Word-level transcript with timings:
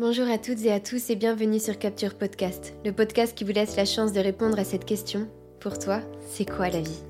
Bonjour 0.00 0.28
à 0.28 0.38
toutes 0.38 0.64
et 0.64 0.70
à 0.70 0.78
tous 0.78 1.10
et 1.10 1.16
bienvenue 1.16 1.58
sur 1.58 1.76
Capture 1.76 2.14
Podcast, 2.14 2.72
le 2.84 2.92
podcast 2.92 3.36
qui 3.36 3.42
vous 3.42 3.50
laisse 3.50 3.74
la 3.74 3.84
chance 3.84 4.12
de 4.12 4.20
répondre 4.20 4.56
à 4.56 4.62
cette 4.62 4.84
question. 4.84 5.26
Pour 5.58 5.76
toi, 5.76 6.02
c'est 6.30 6.48
quoi 6.48 6.68
la 6.68 6.80
vie? 6.80 7.02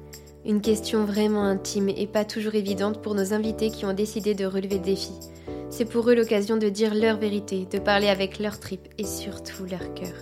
Une 0.47 0.63
question 0.63 1.05
vraiment 1.05 1.43
intime 1.43 1.91
et 1.91 2.07
pas 2.07 2.25
toujours 2.25 2.55
évidente 2.55 3.03
pour 3.03 3.15
nos 3.15 3.35
invités 3.35 3.69
qui 3.69 3.85
ont 3.85 3.93
décidé 3.93 4.33
de 4.33 4.47
relever 4.47 4.77
le 4.77 4.85
défi. 4.85 5.13
C'est 5.69 5.85
pour 5.85 6.09
eux 6.09 6.15
l'occasion 6.15 6.57
de 6.57 6.71
dire 6.71 6.95
leur 6.95 7.19
vérité, 7.19 7.67
de 7.71 7.79
parler 7.79 8.09
avec 8.09 8.39
leur 8.39 8.59
tripes 8.59 8.89
et 8.97 9.05
surtout 9.05 9.67
leur 9.71 9.93
cœur. 9.93 10.15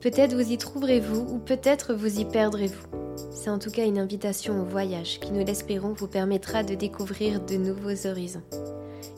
Peut-être 0.00 0.34
vous 0.34 0.50
y 0.50 0.58
trouverez-vous 0.58 1.32
ou 1.32 1.38
peut-être 1.38 1.94
vous 1.94 2.18
y 2.18 2.24
perdrez-vous. 2.24 2.88
C'est 3.30 3.50
en 3.50 3.60
tout 3.60 3.70
cas 3.70 3.86
une 3.86 4.00
invitation 4.00 4.60
au 4.60 4.64
voyage 4.64 5.20
qui, 5.20 5.30
nous 5.30 5.44
l'espérons, 5.44 5.92
vous 5.92 6.08
permettra 6.08 6.64
de 6.64 6.74
découvrir 6.74 7.40
de 7.40 7.54
nouveaux 7.54 8.08
horizons. 8.08 8.42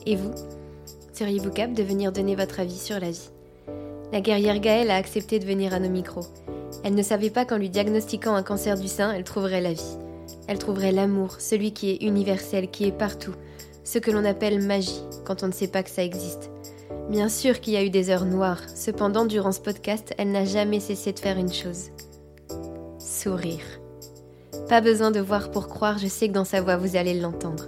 Et 0.05 0.15
vous? 0.15 0.35
Seriez-vous 1.17 1.49
capable 1.49 1.73
de 1.73 1.81
venir 1.81 2.11
donner 2.11 2.35
votre 2.35 2.59
avis 2.59 2.77
sur 2.77 2.99
la 2.99 3.09
vie 3.09 3.31
La 4.11 4.21
guerrière 4.21 4.59
Gaëlle 4.59 4.91
a 4.91 4.97
accepté 4.97 5.39
de 5.39 5.45
venir 5.45 5.73
à 5.73 5.79
nos 5.79 5.89
micros. 5.89 6.27
Elle 6.83 6.93
ne 6.93 7.01
savait 7.01 7.31
pas 7.31 7.43
qu'en 7.43 7.57
lui 7.57 7.71
diagnostiquant 7.71 8.35
un 8.35 8.43
cancer 8.43 8.77
du 8.77 8.87
sein, 8.87 9.11
elle 9.11 9.23
trouverait 9.23 9.61
la 9.61 9.73
vie. 9.73 9.97
Elle 10.47 10.59
trouverait 10.59 10.91
l'amour, 10.91 11.37
celui 11.39 11.73
qui 11.73 11.89
est 11.89 12.03
universel, 12.03 12.69
qui 12.69 12.85
est 12.85 12.91
partout, 12.91 13.33
ce 13.83 13.97
que 13.97 14.11
l'on 14.11 14.25
appelle 14.25 14.61
magie, 14.61 15.01
quand 15.25 15.41
on 15.41 15.47
ne 15.47 15.53
sait 15.53 15.69
pas 15.69 15.81
que 15.81 15.89
ça 15.89 16.03
existe. 16.03 16.51
Bien 17.09 17.29
sûr 17.29 17.61
qu'il 17.61 17.73
y 17.73 17.77
a 17.77 17.83
eu 17.83 17.89
des 17.89 18.11
heures 18.11 18.25
noires, 18.25 18.61
cependant 18.75 19.25
durant 19.25 19.51
ce 19.51 19.61
podcast, 19.61 20.13
elle 20.19 20.31
n'a 20.31 20.45
jamais 20.45 20.79
cessé 20.79 21.13
de 21.13 21.19
faire 21.19 21.39
une 21.39 21.51
chose. 21.51 21.85
Sourire. 22.99 23.65
Pas 24.69 24.81
besoin 24.81 25.09
de 25.09 25.19
voir 25.19 25.49
pour 25.49 25.67
croire, 25.67 25.97
je 25.97 26.05
sais 26.05 26.27
que 26.27 26.33
dans 26.33 26.45
sa 26.45 26.61
voix 26.61 26.77
vous 26.77 26.95
allez 26.95 27.19
l'entendre. 27.19 27.65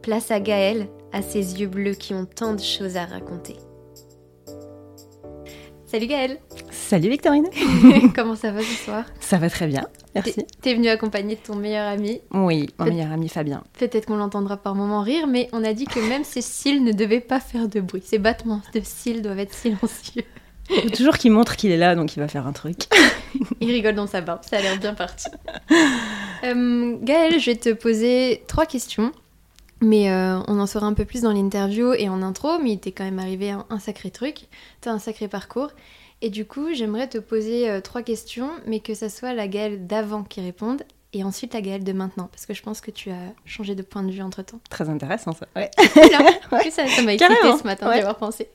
Place 0.00 0.30
à 0.30 0.40
Gaëlle, 0.40 0.88
à 1.12 1.22
ses 1.22 1.60
yeux 1.60 1.68
bleus 1.68 1.94
qui 1.94 2.14
ont 2.14 2.26
tant 2.26 2.54
de 2.54 2.60
choses 2.60 2.96
à 2.96 3.04
raconter. 3.04 3.56
Salut 5.86 6.06
Gaëlle 6.06 6.38
Salut 6.70 7.10
Victorine 7.10 7.48
Comment 8.14 8.34
ça 8.34 8.50
va 8.50 8.60
ce 8.60 8.84
soir? 8.84 9.04
Ça 9.20 9.36
va 9.36 9.50
très 9.50 9.66
bien, 9.66 9.86
merci. 10.14 10.46
T'es 10.62 10.74
venue 10.74 10.88
accompagner 10.88 11.36
ton 11.36 11.54
meilleur 11.54 11.86
ami 11.86 12.22
Oui, 12.32 12.70
mon 12.78 12.86
meilleur 12.86 13.12
ami 13.12 13.28
Fabien. 13.28 13.62
Peut-être 13.78 14.06
qu'on 14.06 14.16
l'entendra 14.16 14.56
par 14.56 14.74
moments 14.74 15.02
rire, 15.02 15.26
mais 15.26 15.50
on 15.52 15.62
a 15.64 15.74
dit 15.74 15.84
que 15.84 16.00
même 16.00 16.24
ses 16.24 16.40
cils 16.40 16.82
ne 16.82 16.92
devaient 16.92 17.20
pas 17.20 17.40
faire 17.40 17.68
de 17.68 17.80
bruit. 17.80 18.02
Ses 18.02 18.18
battements 18.18 18.62
de 18.74 18.80
cils 18.82 19.20
doivent 19.20 19.40
être 19.40 19.52
silencieux. 19.52 20.24
Faut 20.70 20.88
toujours 20.90 21.18
qu'il 21.18 21.32
montre 21.32 21.56
qu'il 21.56 21.70
est 21.70 21.76
là, 21.76 21.94
donc 21.94 22.16
il 22.16 22.20
va 22.20 22.28
faire 22.28 22.46
un 22.46 22.52
truc. 22.52 22.88
il 23.60 23.70
rigole 23.70 23.94
dans 23.94 24.06
sa 24.06 24.22
barbe, 24.22 24.40
ça 24.48 24.56
a 24.56 24.62
l'air 24.62 24.78
bien 24.78 24.94
parti. 24.94 25.28
Euh, 26.44 26.96
Gaëlle, 27.02 27.38
je 27.38 27.50
vais 27.50 27.56
te 27.56 27.70
poser 27.70 28.44
trois 28.48 28.64
questions. 28.64 29.12
Mais 29.82 30.10
euh, 30.10 30.38
on 30.46 30.60
en 30.60 30.66
saura 30.66 30.86
un 30.86 30.94
peu 30.94 31.04
plus 31.04 31.22
dans 31.22 31.32
l'interview 31.32 31.92
et 31.92 32.08
en 32.08 32.22
intro, 32.22 32.58
mais 32.62 32.72
il 32.72 32.78
t'est 32.78 32.92
quand 32.92 33.02
même 33.04 33.18
arrivé 33.18 33.50
un, 33.50 33.78
sacré 33.80 34.12
truc, 34.12 34.46
t'as 34.80 34.92
un 34.92 35.00
sacré 35.00 35.26
parcours. 35.26 35.72
Et 36.22 36.30
du 36.30 36.44
coup, 36.44 36.72
j'aimerais 36.72 37.08
te 37.08 37.18
poser 37.18 37.68
euh, 37.68 37.80
trois 37.80 38.02
questions, 38.02 38.48
mais 38.64 38.78
que 38.78 38.94
ça 38.94 39.08
soit 39.08 39.34
la 39.34 39.48
Gaëlle 39.48 39.88
d'avant 39.88 40.22
qui 40.22 40.40
réponde 40.40 40.84
et 41.12 41.24
ensuite 41.24 41.52
la 41.52 41.60
Gaëlle 41.60 41.82
de 41.82 41.92
maintenant, 41.92 42.28
parce 42.30 42.46
que 42.46 42.54
je 42.54 42.62
pense 42.62 42.80
que 42.80 42.92
tu 42.92 43.10
as 43.10 43.34
changé 43.44 43.74
de 43.74 43.82
point 43.82 44.04
de 44.04 44.12
vue 44.12 44.22
entre 44.22 44.42
temps. 44.42 44.60
Très 44.70 44.88
intéressant 44.88 45.32
ça. 45.32 45.48
Ouais. 45.56 45.68
ça, 45.76 47.02
m'a 47.02 47.14
excité 47.14 47.34
ce 47.58 47.64
matin 47.64 47.92
d'y 47.92 47.98
avoir 47.98 48.16
pensé. 48.16 48.48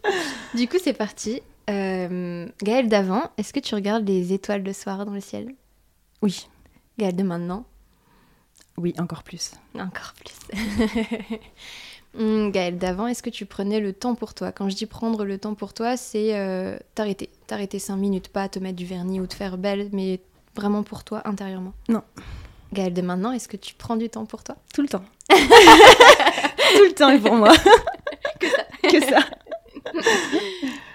Du 0.56 0.70
coup, 0.70 0.78
c'est 0.82 0.94
parti. 0.94 1.42
Euh, 1.70 2.48
Gaëlle 2.64 2.88
d'avant, 2.88 3.24
est-ce 3.38 3.52
que 3.52 3.60
tu 3.60 3.76
regardes 3.76 4.08
les 4.08 4.32
étoiles 4.32 4.64
le 4.64 4.72
soir 4.72 5.06
dans 5.06 5.12
le 5.12 5.20
ciel? 5.20 5.54
Oui. 6.22 6.48
Gaëlle 6.98 7.18
de 7.18 7.24
maintenant 7.24 7.66
oui, 8.78 8.94
encore 9.00 9.24
plus. 9.24 9.52
Encore 9.76 10.14
plus. 10.14 11.38
Hum, 12.18 12.52
Gaëlle, 12.52 12.80
d'avant, 12.80 13.06
est-ce 13.06 13.22
que 13.22 13.30
tu 13.30 13.46
prenais 13.46 13.80
le 13.80 13.94
temps 13.94 14.16
pour 14.16 14.34
toi? 14.34 14.52
Quand 14.52 14.70
je 14.70 14.76
dis 14.76 14.88
prendre 14.88 15.24
le 15.24 15.38
temps 15.38 15.54
pour 15.54 15.74
toi, 15.74 15.98
c'est 15.98 16.36
euh, 16.36 16.78
t'arrêter. 16.96 17.30
T'arrêter 17.46 17.78
cinq 17.78 17.98
minutes, 17.98 18.30
pas 18.30 18.50
te 18.50 18.58
mettre 18.58 18.76
du 18.76 18.86
vernis 18.86 19.20
ou 19.20 19.28
te 19.28 19.36
faire 19.36 19.58
belle, 19.58 19.90
mais 19.92 20.20
vraiment 20.56 20.82
pour 20.82 21.04
toi, 21.04 21.22
intérieurement. 21.26 21.74
Non. 21.90 22.02
Gaëlle, 22.74 22.94
de 22.94 23.02
maintenant, 23.02 23.34
est-ce 23.34 23.48
que 23.48 23.58
tu 23.58 23.76
prends 23.76 23.98
du 23.98 24.10
temps 24.10 24.26
pour 24.26 24.44
toi? 24.44 24.56
Tout 24.74 24.82
le 24.82 24.88
temps. 24.88 25.04
Tout 25.30 25.36
le 25.38 26.94
temps 26.94 27.10
est 27.10 27.20
pour 27.20 27.36
moi. 27.36 27.54
que 28.40 28.48
ça. 28.48 28.64
que 28.90 29.02
ça. 29.06 29.20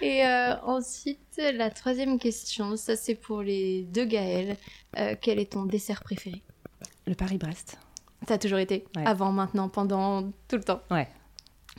Et 0.00 0.26
euh, 0.26 0.56
ensuite, 0.62 1.40
la 1.54 1.70
troisième 1.70 2.18
question, 2.18 2.76
ça 2.76 2.96
c'est 2.96 3.14
pour 3.14 3.42
les 3.42 3.82
deux 3.82 4.04
Gaël. 4.04 4.56
Euh, 4.98 5.14
quel 5.20 5.38
est 5.38 5.52
ton 5.52 5.64
dessert 5.64 6.02
préféré? 6.02 6.42
Le 7.06 7.14
Paris-Brest. 7.14 7.78
Ça 8.28 8.34
a 8.34 8.38
toujours 8.38 8.58
été 8.58 8.84
Avant, 9.04 9.32
maintenant, 9.32 9.68
pendant, 9.68 10.22
tout 10.48 10.56
le 10.56 10.62
temps 10.62 10.80
Ouais. 10.90 11.08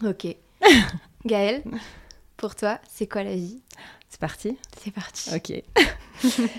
Ok. 0.03 0.27
Gaëlle, 1.25 1.63
pour 2.37 2.55
toi, 2.55 2.79
c'est 2.89 3.07
quoi 3.07 3.23
la 3.23 3.35
vie? 3.35 3.61
C'est 4.09 4.19
parti 4.19 4.57
C'est 4.77 4.91
parti. 4.91 5.29
Ok. 5.35 5.63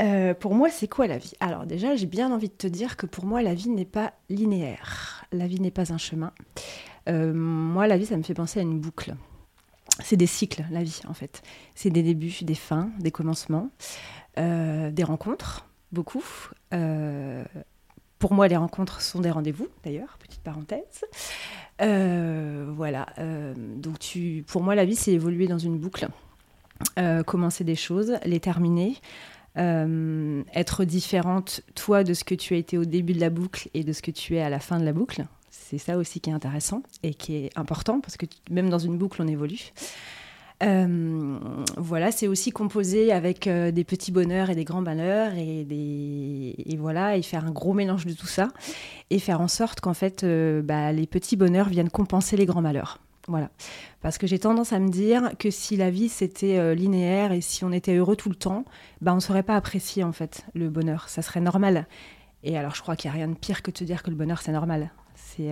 Euh, 0.00 0.32
pour 0.32 0.54
moi, 0.54 0.70
c'est 0.70 0.88
quoi 0.88 1.06
la 1.06 1.18
vie? 1.18 1.34
Alors 1.38 1.66
déjà, 1.66 1.94
j'ai 1.94 2.06
bien 2.06 2.32
envie 2.32 2.48
de 2.48 2.54
te 2.54 2.66
dire 2.66 2.96
que 2.96 3.04
pour 3.04 3.26
moi, 3.26 3.42
la 3.42 3.52
vie 3.52 3.68
n'est 3.68 3.84
pas 3.84 4.14
linéaire. 4.30 5.26
La 5.32 5.46
vie 5.46 5.60
n'est 5.60 5.70
pas 5.70 5.92
un 5.92 5.98
chemin. 5.98 6.32
Euh, 7.10 7.32
moi, 7.34 7.86
la 7.86 7.98
vie, 7.98 8.06
ça 8.06 8.16
me 8.16 8.22
fait 8.22 8.32
penser 8.34 8.58
à 8.58 8.62
une 8.62 8.80
boucle. 8.80 9.14
C'est 10.00 10.16
des 10.16 10.26
cycles, 10.26 10.64
la 10.70 10.82
vie, 10.82 11.02
en 11.06 11.12
fait. 11.12 11.42
C'est 11.74 11.90
des 11.90 12.02
débuts, 12.02 12.32
des 12.42 12.54
fins, 12.54 12.90
des 13.00 13.10
commencements, 13.10 13.68
euh, 14.38 14.90
des 14.90 15.04
rencontres, 15.04 15.68
beaucoup, 15.92 16.24
pour 18.22 18.34
moi, 18.34 18.46
les 18.46 18.56
rencontres 18.56 19.00
sont 19.00 19.18
des 19.18 19.32
rendez-vous, 19.32 19.66
d'ailleurs, 19.82 20.16
petite 20.20 20.42
parenthèse. 20.42 21.04
Euh, 21.80 22.70
voilà. 22.72 23.06
Euh, 23.18 23.52
donc, 23.56 24.16
pour 24.46 24.62
moi, 24.62 24.76
la 24.76 24.84
vie, 24.84 24.94
c'est 24.94 25.10
évoluer 25.10 25.48
dans 25.48 25.58
une 25.58 25.76
boucle. 25.76 26.06
Euh, 27.00 27.24
commencer 27.24 27.64
des 27.64 27.74
choses, 27.74 28.14
les 28.24 28.38
terminer. 28.38 28.94
être 29.56 30.84
différente, 30.84 31.62
toi, 31.74 32.04
de 32.04 32.14
ce 32.14 32.22
que 32.22 32.36
tu 32.36 32.54
as 32.54 32.58
été 32.58 32.78
au 32.78 32.84
début 32.84 33.12
de 33.12 33.18
la 33.18 33.28
boucle 33.28 33.68
et 33.74 33.82
de 33.82 33.92
ce 33.92 34.02
que 34.02 34.12
tu 34.12 34.36
es 34.36 34.40
à 34.40 34.50
la 34.50 34.60
fin 34.60 34.78
de 34.78 34.84
la 34.84 34.92
boucle. 34.92 35.24
C'est 35.50 35.78
ça 35.78 35.98
aussi 35.98 36.20
qui 36.20 36.30
est 36.30 36.32
intéressant 36.32 36.84
et 37.02 37.14
qui 37.14 37.34
est 37.34 37.50
important 37.58 38.00
parce 38.00 38.16
que 38.16 38.26
même 38.52 38.70
dans 38.70 38.78
une 38.78 38.98
boucle, 38.98 39.20
on 39.20 39.26
évolue. 39.26 39.72
Euh, 40.62 41.38
voilà, 41.76 42.12
c'est 42.12 42.28
aussi 42.28 42.50
composé 42.50 43.12
avec 43.12 43.46
euh, 43.46 43.70
des 43.72 43.84
petits 43.84 44.12
bonheurs 44.12 44.50
et 44.50 44.54
des 44.54 44.64
grands 44.64 44.80
malheurs 44.80 45.34
et, 45.34 45.64
des... 45.64 46.54
et 46.56 46.76
voilà, 46.76 47.16
et 47.16 47.22
faire 47.22 47.44
un 47.44 47.50
gros 47.50 47.72
mélange 47.72 48.06
de 48.06 48.12
tout 48.12 48.26
ça 48.26 48.48
et 49.10 49.18
faire 49.18 49.40
en 49.40 49.48
sorte 49.48 49.80
qu'en 49.80 49.94
fait, 49.94 50.22
euh, 50.22 50.62
bah, 50.62 50.92
les 50.92 51.06
petits 51.06 51.36
bonheurs 51.36 51.68
viennent 51.68 51.90
compenser 51.90 52.36
les 52.36 52.46
grands 52.46 52.62
malheurs. 52.62 53.00
Voilà. 53.28 53.50
Parce 54.00 54.18
que 54.18 54.26
j'ai 54.26 54.38
tendance 54.38 54.72
à 54.72 54.78
me 54.78 54.88
dire 54.88 55.32
que 55.38 55.50
si 55.50 55.76
la 55.76 55.90
vie 55.90 56.08
c'était 56.08 56.74
linéaire 56.74 57.30
et 57.30 57.40
si 57.40 57.64
on 57.64 57.70
était 57.70 57.94
heureux 57.94 58.16
tout 58.16 58.28
le 58.28 58.34
temps, 58.34 58.64
bah, 59.00 59.12
on 59.12 59.16
ne 59.16 59.20
saurait 59.20 59.44
pas 59.44 59.54
apprécier 59.54 60.02
en 60.02 60.10
fait 60.10 60.44
le 60.54 60.68
bonheur. 60.68 61.08
Ça 61.08 61.22
serait 61.22 61.40
normal. 61.40 61.86
Et 62.42 62.58
alors 62.58 62.74
je 62.74 62.82
crois 62.82 62.96
qu'il 62.96 63.08
n'y 63.10 63.16
a 63.16 63.18
rien 63.18 63.28
de 63.28 63.38
pire 63.38 63.62
que 63.62 63.70
de 63.70 63.76
te 63.76 63.84
dire 63.84 64.02
que 64.02 64.10
le 64.10 64.16
bonheur 64.16 64.42
c'est 64.42 64.50
normal. 64.50 64.90
C'est, 65.14 65.50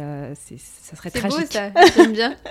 ça 0.59 0.97
serait 0.97 1.11
tragique. 1.11 1.47
C'est 1.53 1.73
beau 1.73 1.81
ça, 1.81 1.87
j'aime 1.97 2.13
bien. 2.13 2.35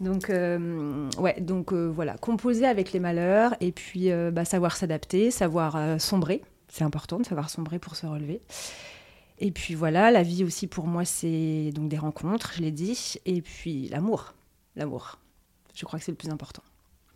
Donc, 0.00 0.28
euh, 0.28 1.08
ouais, 1.18 1.40
donc 1.40 1.72
euh, 1.72 1.86
voilà, 1.86 2.18
composer 2.18 2.66
avec 2.66 2.92
les 2.92 3.00
malheurs 3.00 3.54
et 3.60 3.72
puis 3.72 4.12
euh, 4.12 4.30
bah, 4.30 4.44
savoir 4.44 4.76
s'adapter, 4.76 5.30
savoir 5.30 6.00
sombrer. 6.00 6.42
C'est 6.68 6.84
important 6.84 7.18
de 7.18 7.24
savoir 7.24 7.48
sombrer 7.48 7.78
pour 7.78 7.96
se 7.96 8.06
relever. 8.06 8.40
Et 9.38 9.50
puis 9.50 9.74
voilà, 9.74 10.10
la 10.10 10.22
vie 10.22 10.44
aussi 10.44 10.66
pour 10.66 10.86
moi, 10.86 11.04
c'est 11.04 11.70
donc 11.74 11.88
des 11.88 11.98
rencontres, 11.98 12.52
je 12.56 12.62
l'ai 12.62 12.72
dit, 12.72 13.16
et 13.24 13.40
puis 13.42 13.88
l'amour. 13.88 14.34
L'amour. 14.76 15.18
Je 15.74 15.84
crois 15.84 15.98
que 15.98 16.04
c'est 16.04 16.12
le 16.12 16.16
plus 16.16 16.30
important. 16.30 16.62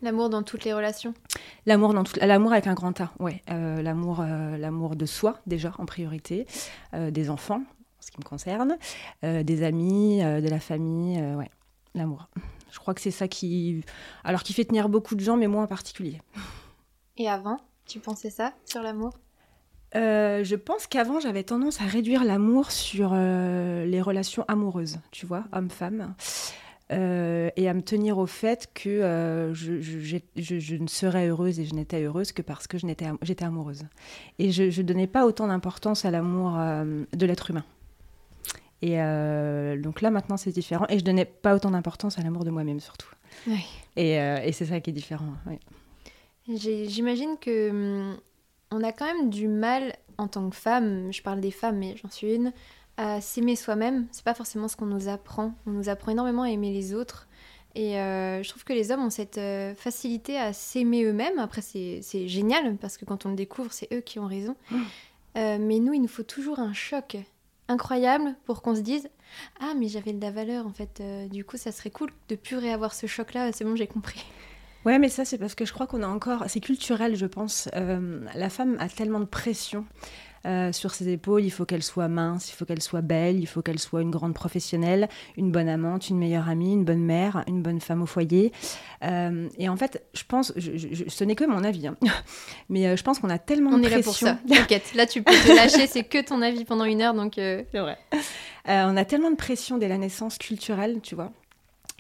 L'amour 0.03 0.31
dans 0.31 0.43
toutes 0.43 0.65
les 0.65 0.73
relations? 0.73 1.13
L'amour 1.67 1.93
dans 1.93 2.05
tout... 2.05 2.19
l'amour 2.21 2.53
avec 2.53 2.67
un 2.67 2.75
grand 2.75 2.99
A, 3.01 3.11
ouais. 3.19 3.43
l'amour, 3.49 4.23
l'amour 4.23 4.97
de 4.97 5.07
soi 5.07 5.39
déjà 5.47 5.75
en 5.79 5.87
priorité, 5.87 6.47
des 6.93 7.31
enfants 7.31 7.63
en 7.63 8.03
ce 8.03 8.11
qui 8.11 8.19
me 8.19 8.25
concerne, 8.25 8.79
des 9.23 9.63
amis, 9.63 10.21
de 10.21 10.49
la 10.49 10.61
famille, 10.61 11.21
ouais. 11.21 11.51
L'amour. 11.95 12.29
Je 12.73 12.79
crois 12.79 12.95
que 12.95 13.01
c'est 13.01 13.11
ça 13.11 13.29
qui, 13.29 13.83
alors 14.25 14.43
qui 14.43 14.53
fait 14.53 14.65
tenir 14.65 14.89
beaucoup 14.89 15.15
de 15.15 15.21
gens, 15.21 15.37
mais 15.37 15.47
moi 15.47 15.63
en 15.63 15.67
particulier. 15.67 16.21
Et 17.17 17.29
avant, 17.29 17.59
tu 17.87 18.01
pensais 18.01 18.31
ça 18.31 18.53
sur 18.65 18.83
l'amour? 18.83 19.13
Euh, 19.97 20.45
je 20.45 20.55
pense 20.57 20.87
qu'avant, 20.87 21.21
j'avais 21.21 21.43
tendance 21.43 21.81
à 21.81 21.85
réduire 21.85 22.25
l'amour 22.25 22.71
sur 22.71 23.11
euh, 23.13 23.85
les 23.85 24.01
relations 24.01 24.45
amoureuses, 24.47 25.01
tu 25.11 25.27
vois, 25.27 25.45
homme-femme, 25.53 26.15
euh, 26.93 27.51
et 27.57 27.69
à 27.69 27.75
me 27.75 27.83
tenir 27.83 28.19
au 28.19 28.27
fait 28.27 28.71
que 28.73 29.51
je, 29.53 29.81
je, 29.81 30.77
ne 30.77 30.87
serais 30.87 31.29
heureuse 31.29 31.59
et 31.59 31.65
je 31.65 31.75
n'étais 31.75 32.03
heureuse 32.03 32.33
que 32.33 32.43
parce 32.43 32.67
que 32.67 32.79
j'étais 32.79 33.45
amoureuse. 33.45 33.85
Et 34.39 34.53
je 34.53 34.65
ne 34.65 34.87
donnais 34.87 35.09
pas 35.09 35.27
autant 35.27 35.49
d'importance 35.49 36.05
à 36.05 36.11
l'amour 36.11 36.53
de 36.53 37.27
l'être 37.27 37.51
humain. 37.51 37.65
Et 38.83 39.01
euh, 39.01 39.79
donc 39.79 40.01
là, 40.01 40.11
maintenant, 40.11 40.37
c'est 40.37 40.53
différent. 40.53 40.87
Et 40.89 40.99
je 40.99 41.05
donnais 41.05 41.25
pas 41.25 41.55
autant 41.55 41.71
d'importance 41.71 42.19
à 42.19 42.23
l'amour 42.23 42.45
de 42.45 42.51
moi-même, 42.51 42.81
surtout. 42.81 43.09
Oui. 43.47 43.65
Et, 43.97 44.19
euh, 44.21 44.41
et 44.43 44.53
c'est 44.53 44.67
ça 44.67 44.81
qui 44.81 44.91
est 44.91 44.93
différent. 44.93 45.35
J'imagine 46.49 47.37
que 47.39 47.71
hum, 47.71 48.17
on 48.71 48.83
a 48.83 48.93
quand 48.93 49.05
même 49.05 49.31
du 49.31 49.49
mal 49.49 49.95
en 50.19 50.29
tant 50.29 50.49
que 50.51 50.57
femme, 50.57 51.13
je 51.13 51.23
parle 51.23 51.41
des 51.41 51.51
femmes, 51.51 51.79
mais 51.79 51.97
j'en 51.97 52.11
suis 52.11 52.35
une, 52.35 52.53
à 52.97 53.21
s'aimer 53.21 53.57
soi-même. 53.57 54.07
C'est 54.13 54.25
pas 54.25 54.35
forcément 54.35 54.69
ce 54.69 54.77
qu'on 54.77 54.87
nous 54.87 55.09
apprend. 55.09 55.55
On 55.67 55.71
nous 55.71 55.89
apprend 55.89 56.13
énormément 56.13 56.43
à 56.43 56.51
aimer 56.51 56.73
les 56.73 56.95
autres. 56.95 57.27
Et 57.75 57.93
je 57.93 58.49
trouve 58.49 58.65
que 58.65 58.73
les 58.73 58.91
hommes 58.91 59.05
ont 59.05 59.11
cette 59.11 59.41
facilité 59.77 60.37
à 60.37 60.53
s'aimer 60.53 61.05
eux-mêmes. 61.05 61.39
Après, 61.39 61.63
c'est 61.63 62.29
génial 62.29 62.77
parce 62.77 62.99
que 62.99 63.05
quand 63.07 63.25
on 63.25 63.31
le 63.31 63.37
découvre, 63.37 63.73
c'est 63.73 63.89
eux 63.95 64.01
qui 64.01 64.19
ont 64.19 64.27
raison. 64.27 64.57
Mmh. 64.71 64.77
mais 65.37 65.79
nous, 65.79 65.95
il 65.95 66.03
nous 66.03 66.09
faut 66.09 66.25
toujours 66.25 66.59
un 66.59 66.75
choc 66.75 67.17
incroyable 67.71 68.35
pour 68.45 68.63
qu'on 68.63 68.75
se 68.75 68.81
dise 68.81 69.09
Ah, 69.61 69.73
mais 69.79 69.89
j'avais 69.89 70.13
de 70.13 70.21
la 70.21 70.31
valeur 70.31 70.67
en 70.67 70.73
fait. 70.73 71.03
du 71.31 71.45
coup, 71.45 71.57
ça 71.57 71.73
serait 71.73 71.91
cool 71.91 72.11
de 72.29 72.35
plus 72.37 72.57
réavoir 72.57 72.93
ce 72.93 73.07
choc-là. 73.07 73.53
C'est 73.53 73.65
bon, 73.65 73.77
j'ai 73.77 73.87
compris. 73.87 74.25
Ouais, 74.87 74.99
mais 74.99 75.11
ça, 75.11 75.27
c'est 75.27 75.37
parce 75.37 75.55
que 75.55 75.67
je 75.67 75.73
crois 75.73 75.87
qu'on 75.87 76.03
a 76.03 76.07
encore. 76.09 76.45
C'est 76.49 76.61
culturel, 76.61 77.15
je 77.15 77.27
pense. 77.27 77.69
Euh, 77.75 78.25
la 78.35 78.49
femme 78.49 78.77
a 78.81 78.89
tellement 78.89 79.21
de 79.21 79.27
pression. 79.27 79.85
Euh, 80.47 80.73
sur 80.73 80.95
ses 80.95 81.09
épaules, 81.11 81.45
il 81.45 81.51
faut 81.51 81.67
qu'elle 81.67 81.83
soit 81.83 82.09
mince, 82.09 82.51
il 82.51 82.55
faut 82.55 82.65
qu'elle 82.65 82.81
soit 82.81 83.03
belle, 83.03 83.39
il 83.39 83.47
faut 83.47 83.61
qu'elle 83.61 83.79
soit 83.79 84.01
une 84.01 84.11
grande 84.11 84.33
professionnelle, 84.33 85.09
une 85.37 85.53
bonne 85.53 85.69
amante, 85.69 86.09
une 86.09 86.19
meilleure 86.19 86.49
amie, 86.49 86.73
une 86.73 86.85
bonne 86.85 87.03
mère, 87.03 87.45
une 87.47 87.61
bonne 87.63 87.81
femme 87.81 88.01
au 88.01 88.07
foyer. 88.07 88.51
Euh, 89.05 89.49
et 89.59 89.69
en 89.69 89.77
fait, 89.77 90.03
je 90.15 90.23
pense, 90.27 90.55
ce 90.57 91.25
n'est 91.25 91.35
que 91.35 91.45
mon 91.45 91.63
avis, 91.63 91.89
hein, 91.89 91.97
mais 92.71 92.97
je 92.97 93.03
pense 93.03 93.19
qu'on 93.19 93.29
a 93.29 93.39
tellement 93.39 93.77
de 93.77 93.83
pression. 93.83 93.91
On 93.93 93.97
est 93.97 93.99
là 93.99 94.03
pour 94.03 94.17
ça. 94.17 94.39
T'inquiète, 94.49 94.95
là 94.95 95.07
tu 95.07 95.23
peux 95.23 95.33
te 95.33 95.55
lâcher, 95.55 95.87
c'est 95.87 96.05
que 96.05 96.23
ton 96.23 96.41
avis 96.41 96.65
pendant 96.65 96.85
une 96.85 97.03
heure, 97.03 97.15
donc. 97.15 97.35
C'est 97.37 97.67
vrai. 97.75 97.99
on 98.67 98.97
a 98.97 99.05
tellement 99.05 99.31
de 99.31 99.37
pression 99.37 99.77
dès 99.77 99.89
la 99.89 99.99
naissance 99.99 100.39
culturelle, 100.39 101.01
tu 101.03 101.15
vois, 101.15 101.33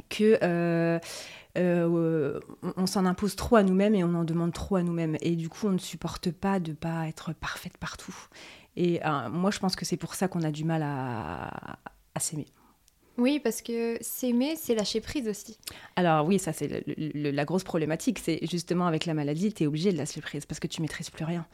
que 0.08 1.00
euh, 1.58 2.40
on, 2.76 2.86
s'en 2.86 3.06
impose 3.06 3.36
trop 3.36 3.56
à 3.56 3.62
nous-mêmes 3.62 3.94
et 3.94 4.04
on 4.04 4.14
en 4.14 4.24
demande 4.24 4.52
trop 4.52 4.76
à 4.76 4.82
nous-mêmes. 4.82 5.16
Et 5.20 5.36
du 5.36 5.48
coup, 5.48 5.66
on 5.66 5.72
ne 5.72 5.78
supporte 5.78 6.30
pas 6.30 6.60
de 6.60 6.72
pas 6.72 7.08
être 7.08 7.32
parfaite 7.32 7.76
partout. 7.78 8.14
Et 8.76 9.04
euh, 9.04 9.28
moi, 9.30 9.50
je 9.50 9.58
pense 9.58 9.76
que 9.76 9.84
c'est 9.84 9.96
pour 9.96 10.14
ça 10.14 10.28
qu'on 10.28 10.42
a 10.42 10.50
du 10.50 10.64
mal 10.64 10.82
à, 10.82 11.78
s'aimer. 12.18 12.46
Oui, 13.16 13.40
parce 13.40 13.60
que 13.60 13.98
s'aimer, 14.00 14.56
c'est 14.56 14.74
lâcher 14.74 15.00
prise 15.00 15.28
aussi. 15.28 15.58
Alors 15.96 16.26
oui, 16.26 16.38
ça 16.38 16.52
c'est 16.52 16.84
la 16.96 17.44
grosse 17.44 17.64
problématique. 17.64 18.18
C'est 18.18 18.40
justement 18.46 18.86
avec 18.86 19.04
la 19.04 19.14
maladie, 19.14 19.52
tu 19.52 19.64
es 19.64 19.66
obligé 19.66 19.92
de 19.92 19.98
lâcher 19.98 20.20
prise 20.20 20.46
parce 20.46 20.60
que 20.60 20.66
tu 20.66 20.80
maîtrises 20.80 21.10
plus 21.10 21.24
rien. 21.24 21.46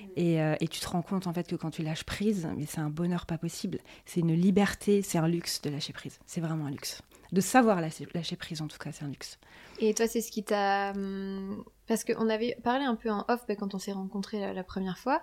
Mm. 0.00 0.04
Euh, 0.18 0.56
et, 0.60 0.68
tu 0.68 0.80
te 0.80 0.88
rends 0.88 1.02
compte 1.02 1.26
en 1.26 1.32
fait 1.32 1.46
que 1.46 1.54
quand 1.54 1.70
tu 1.70 1.82
lâches 1.82 2.04
prise, 2.04 2.48
mais 2.56 2.66
c'est 2.66 2.80
un 2.80 2.90
bonheur 2.90 3.26
pas 3.26 3.38
possible. 3.38 3.78
C'est 4.04 4.20
une 4.20 4.34
liberté, 4.34 5.02
c'est 5.02 5.18
un 5.18 5.28
luxe 5.28 5.60
de 5.62 5.70
lâcher 5.70 5.92
prise. 5.92 6.18
C'est 6.26 6.40
vraiment 6.40 6.66
un 6.66 6.70
luxe 6.70 7.02
de 7.32 7.40
savoir 7.40 7.80
lâcher, 7.80 8.36
prise, 8.36 8.60
en 8.60 8.68
tout 8.68 8.78
cas, 8.78 8.92
c'est 8.92 9.04
un 9.04 9.08
luxe. 9.08 9.38
Et 9.80 9.94
toi, 9.94 10.06
c'est 10.06 10.20
ce 10.20 10.30
qui 10.30 10.44
t'a. 10.44 10.90
Hum, 10.90 11.64
parce 11.86 12.04
qu'on 12.04 12.28
avait 12.28 12.56
parlé 12.62 12.84
un 12.84 12.94
peu 12.94 13.10
en 13.10 13.24
off 13.28 13.40
bah, 13.48 13.56
quand 13.56 13.74
on 13.74 13.78
s'est 13.78 13.92
rencontrés 13.92 14.52
la, 14.52 14.64
première 14.64 14.98
fois. 14.98 15.22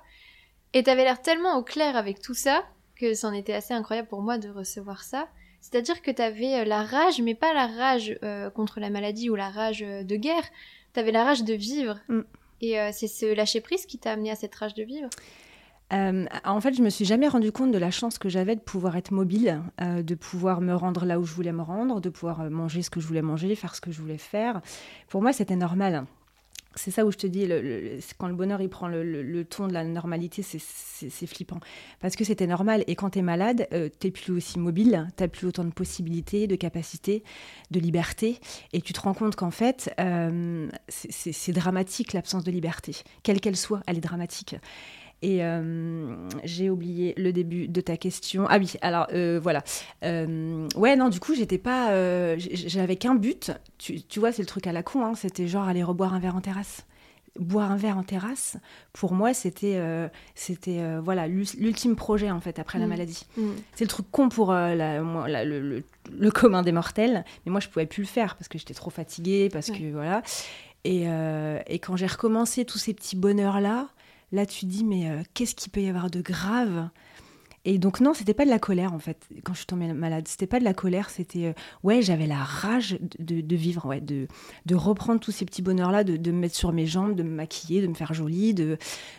Et 0.74 0.84
t'avais 0.84 1.04
l'air 1.04 1.22
tellement 1.22 1.58
au 1.58 1.64
clair 1.64 1.96
avec 1.96 2.22
tout 2.22 2.34
ça 2.34 2.64
que 2.96 3.14
c'en 3.14 3.32
était 3.32 3.54
assez 3.54 3.74
incroyable 3.74 4.08
pour 4.08 4.22
moi 4.22 4.38
de 4.38 4.50
recevoir 4.50 5.04
ça. 5.04 5.28
C'est-à-dire 5.62 6.02
que 6.02 6.12
t'avais 6.12 6.62
euh, 6.62 6.66
la 6.66 6.84
rage, 6.84 7.22
mais 7.22 7.36
pas 7.36 7.54
la 7.54 7.68
rage 7.68 8.18
euh, 8.24 8.50
contre 8.50 8.80
la 8.80 8.90
maladie 8.90 9.30
ou 9.30 9.36
la 9.36 9.50
rage 9.50 9.84
euh, 9.84 10.04
de 10.04 10.16
guerre. 10.16 10.44
T'avais 10.94 11.12
la 11.12 11.24
rage 11.24 11.44
de 11.44 11.54
vivre. 11.54 12.00
Mm. 12.08 12.22
Et 12.62 12.76
c'est 12.92 13.08
ce 13.08 13.34
lâcher 13.34 13.62
prise 13.62 13.86
qui 13.86 13.98
t'a 13.98 14.12
amené 14.12 14.32
à 14.32 14.36
cette 14.36 14.54
rage 14.54 14.74
de 14.74 14.84
vivre? 14.84 15.08
Euh, 15.92 16.26
en 16.46 16.62
fait, 16.62 16.74
je 16.74 16.82
me 16.82 16.90
suis 16.90 17.06
jamais 17.06 17.28
rendu 17.28 17.52
compte 17.52 17.72
de 17.72 17.78
la 17.78 17.92
chance 17.92 18.18
que 18.18 18.30
j'avais 18.30 18.56
de 18.56 18.62
pouvoir 18.62 18.96
être 18.96 19.12
mobile, 19.12 19.62
euh, 19.82 20.04
de 20.04 20.16
pouvoir 20.16 20.62
me 20.62 20.76
rendre 20.76 21.06
là 21.06 21.20
où 21.20 21.26
je 21.26 21.34
voulais 21.34 21.52
me 21.52 21.62
rendre, 21.62 22.00
de 22.00 22.10
pouvoir 22.10 22.42
euh, 22.42 22.50
manger 22.50 22.82
ce 22.84 22.90
que 22.90 23.00
je 23.00 23.08
voulais 23.08 23.22
manger, 23.22 23.56
faire 23.56 23.76
ce 23.76 23.82
que 23.82 23.92
je 23.92 24.00
voulais 24.00 24.18
faire. 24.18 24.62
Pour 25.08 25.22
moi, 25.22 25.34
c'était 25.34 25.56
normal. 25.56 26.06
C'est 26.76 26.92
ça 26.92 27.04
où 27.04 27.12
je 27.12 27.18
te 27.18 27.26
dis, 27.26 27.50
quand 28.20 28.28
le 28.28 28.36
bonheur 28.36 28.62
il 28.62 28.70
prend 28.70 28.88
le, 28.88 29.44
ton 29.44 29.68
de 29.68 29.74
la 29.74 29.84
normalité, 29.84 30.44
c'est 30.44 31.28
flippant. 31.28 31.60
Parce 32.00 32.16
que 32.16 32.24
c'était 32.24 32.46
normal. 32.46 32.84
Et 32.86 32.96
quand 32.96 33.10
tu 33.10 33.20
es 33.20 33.22
malade, 33.24 33.68
tu 34.00 34.08
n'es 34.08 34.12
plus 34.12 34.32
aussi 34.32 34.60
mobile, 34.60 35.08
tu 35.18 35.24
n'as 35.24 35.28
plus 35.28 35.48
autant 35.48 35.64
de 35.64 35.72
possibilités, 35.72 36.46
de 36.46 36.56
capacités, 36.56 37.24
de 37.72 37.80
liberté. 37.80 38.40
Et 38.72 38.82
tu 38.82 38.94
te 38.94 39.02
rends 39.02 39.16
compte 39.16 39.36
qu'en 39.36 39.50
fait, 39.50 39.94
c'est 40.88 41.52
dramatique 41.52 42.14
l'absence 42.14 42.44
de 42.44 42.52
liberté. 42.52 42.96
Quelle 43.24 43.42
qu'elle 43.42 43.58
soit, 43.58 43.82
elle 43.88 43.98
est 43.98 44.02
dramatique. 44.02 44.56
Et 45.22 45.44
euh, 45.44 46.16
j'ai 46.46 46.70
oublié 46.70 47.14
le 47.18 47.34
début 47.34 47.68
de 47.68 47.82
ta 47.82 47.98
question. 47.98 48.46
Ah 48.50 48.58
oui, 48.58 48.74
alors 48.82 49.08
euh, 49.14 49.40
voilà. 49.42 49.64
Euh, 50.04 50.68
ouais, 50.76 50.96
non, 50.96 51.10
du 51.10 51.20
coup, 51.20 51.36
j'étais 51.36 51.58
pas. 51.58 51.90
J'avais 52.38 52.96
qu'un 52.96 53.16
but. 53.16 53.52
Tu, 53.78 54.02
tu 54.02 54.20
vois, 54.20 54.32
c'est 54.32 54.42
le 54.42 54.48
truc 54.48 54.66
à 54.68 54.72
la 54.72 54.82
con. 54.82 55.06
Hein, 55.06 55.16
c'était 55.16 55.48
genre 55.48 55.68
aller 55.68 55.84
reboire 55.84 56.14
un 56.14 56.20
verre 56.20 56.36
en 56.36 56.42
terrasse. 56.42 56.86
Boire 57.38 57.72
un 57.72 57.78
verre 57.78 57.98
en 57.98 58.04
terrasse, 58.04 58.58
pour 58.92 59.14
moi, 59.14 59.34
c'était 59.34 59.80
c'était 60.36 60.82
voilà 61.00 61.28
l'ultime 61.28 61.96
projet 61.96 62.32
en 62.32 62.42
fait 62.42 62.58
après 62.60 62.80
la 62.80 62.86
mm. 62.86 62.90
maladie. 62.90 63.26
Mm. 63.38 63.50
C'est 63.76 63.86
le 63.86 63.90
truc 63.90 64.08
con 64.12 64.30
pour 64.30 64.52
la, 64.52 65.00
le, 65.00 65.84
le, 66.12 66.32
commun 66.32 66.64
des 66.64 66.72
mortels, 66.72 67.24
mais 67.46 67.52
moi 67.52 67.62
je 67.62 67.70
pouvais 67.70 67.86
plus 67.86 68.02
le 68.02 68.08
faire 68.08 68.36
parce 68.36 68.48
que 68.48 68.58
j'étais 68.58 68.74
trop 68.74 68.90
fatiguée, 68.90 69.48
parce 69.54 69.70
que 69.70 69.92
voilà. 69.92 70.22
Et, 70.84 71.06
et 71.68 71.80
quand 71.80 71.96
j'ai 71.96 72.08
recommencé 72.08 72.66
tous 72.66 72.80
ces 72.80 72.94
petits 72.94 73.16
bonheurs 73.16 73.62
là, 73.62 73.90
Là, 74.32 74.46
tu 74.46 74.66
dis, 74.66 74.84
mais 74.84 75.10
euh, 75.10 75.22
qu'est-ce 75.34 75.56
qu'il 75.56 75.72
peut 75.72 75.82
y 75.82 75.90
avoir 75.90 76.10
de 76.10 76.22
grave? 76.22 76.90
Et 77.66 77.78
donc 77.78 78.00
non, 78.00 78.14
c'était 78.14 78.34
pas 78.34 78.46
de 78.46 78.50
la 78.50 78.58
colère 78.58 78.94
en 78.94 79.00
fait 79.00 79.28
quand 79.44 79.54
je 79.54 79.60
suis 79.60 79.66
tombée 79.66 79.92
malade. 79.92 80.28
C'était 80.28 80.48
pas 80.48 80.60
de 80.60 80.64
la 80.64 80.74
colère, 80.74 81.10
c'était 81.10 81.48
euh, 81.48 81.54
ouais, 81.84 82.02
j'avais 82.02 82.26
la 82.26 82.42
rage 82.42 82.98
de, 83.20 83.56
vivre, 83.56 83.86
ouais, 83.86 84.00
de, 84.00 84.28
de 84.66 84.76
reprendre 84.76 85.20
tous 85.20 85.32
ces 85.32 85.44
petits 85.44 85.62
bonheurs 85.62 85.92
là, 85.92 86.06
de, 86.06 86.16
de, 86.16 86.32
me 86.32 86.40
mettre 86.40 86.56
sur 86.56 86.72
mes 86.72 86.86
jambes, 86.86 87.16
de 87.16 87.24
me 87.24 87.30
maquiller, 87.30 87.82
de 87.82 87.88
me 87.88 87.96
faire 87.96 88.14
jolie, 88.14 88.54
de 88.54 88.78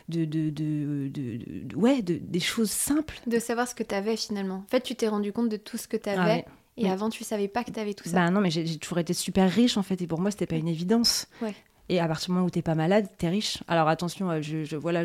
de, 0.09 0.25
de, 0.25 1.77
ouais, 1.77 2.01
des 2.03 2.41
choses 2.41 2.71
simples. 2.71 3.21
De 3.27 3.39
savoir 3.39 3.69
ce 3.69 3.75
que 3.75 3.83
tu 3.83 3.95
avais 3.95 4.17
finalement. 4.17 4.65
En 4.67 4.71
fait, 4.71 4.81
tu 4.81 4.95
t'es 4.95 5.09
rendu 5.09 5.33
compte 5.33 5.51
de 5.51 5.59
tout 5.59 5.77
ce 5.77 5.87
que 5.87 5.99
tu 5.99 6.09
avais. 6.09 6.45
Ah 6.47 6.51
et 6.77 6.89
avant, 6.89 7.11
tu 7.11 7.25
savais 7.25 7.49
pas 7.49 7.63
que 7.63 7.71
tu 7.71 7.79
avais 7.79 7.93
tout 7.93 8.09
ça. 8.09 8.15
Bah 8.15 8.31
non, 8.31 8.41
mais 8.41 8.51
j'ai 8.51 8.79
toujours 8.79 8.99
été 8.99 9.13
super 9.13 9.51
riche 9.51 9.77
en 9.77 9.83
fait, 9.83 10.01
et 10.01 10.07
pour 10.07 10.19
moi, 10.19 10.31
c'était 10.31 10.47
pas 10.47 10.57
une 10.57 10.69
évidence. 10.69 11.27
Ouais. 11.43 11.55
Et 11.91 11.99
à 11.99 12.07
partir 12.07 12.27
du 12.27 12.35
moment 12.35 12.47
où 12.47 12.51
t'es 12.51 12.63
pas 12.63 12.77
malade, 12.77 13.09
t'es 13.19 13.29
riche. 13.29 13.59
Alors 13.67 13.89
attention, 13.89 14.31
euh, 14.31 14.41
je, 14.41 14.77
voilà, 14.77 15.03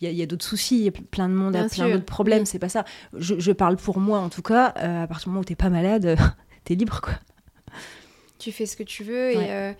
il 0.00 0.12
y 0.12 0.22
a, 0.22 0.26
d'autres 0.26 0.46
soucis, 0.46 0.78
il 0.78 0.84
y 0.84 0.88
a 0.88 0.90
plein 0.90 1.28
de 1.28 1.34
monde, 1.34 1.54
a 1.54 1.68
plein 1.68 1.90
d'autres 1.90 2.06
problèmes, 2.06 2.46
c'est 2.46 2.58
pas 2.58 2.70
ça. 2.70 2.86
Je, 3.12 3.52
parle 3.52 3.76
pour 3.76 4.00
moi 4.00 4.18
en 4.18 4.30
tout 4.30 4.40
cas. 4.40 4.72
Euh, 4.78 5.02
à 5.02 5.06
partir 5.06 5.24
du 5.24 5.28
moment 5.28 5.42
où 5.42 5.44
t'es 5.44 5.56
pas 5.56 5.68
malade, 5.68 6.16
t'es 6.64 6.74
libre 6.74 7.02
quoi. 7.02 7.12
Tu 8.38 8.50
fais 8.50 8.64
ce 8.64 8.78
que 8.78 8.82
tu 8.82 9.04
veux 9.04 9.36
euh, 9.36 9.74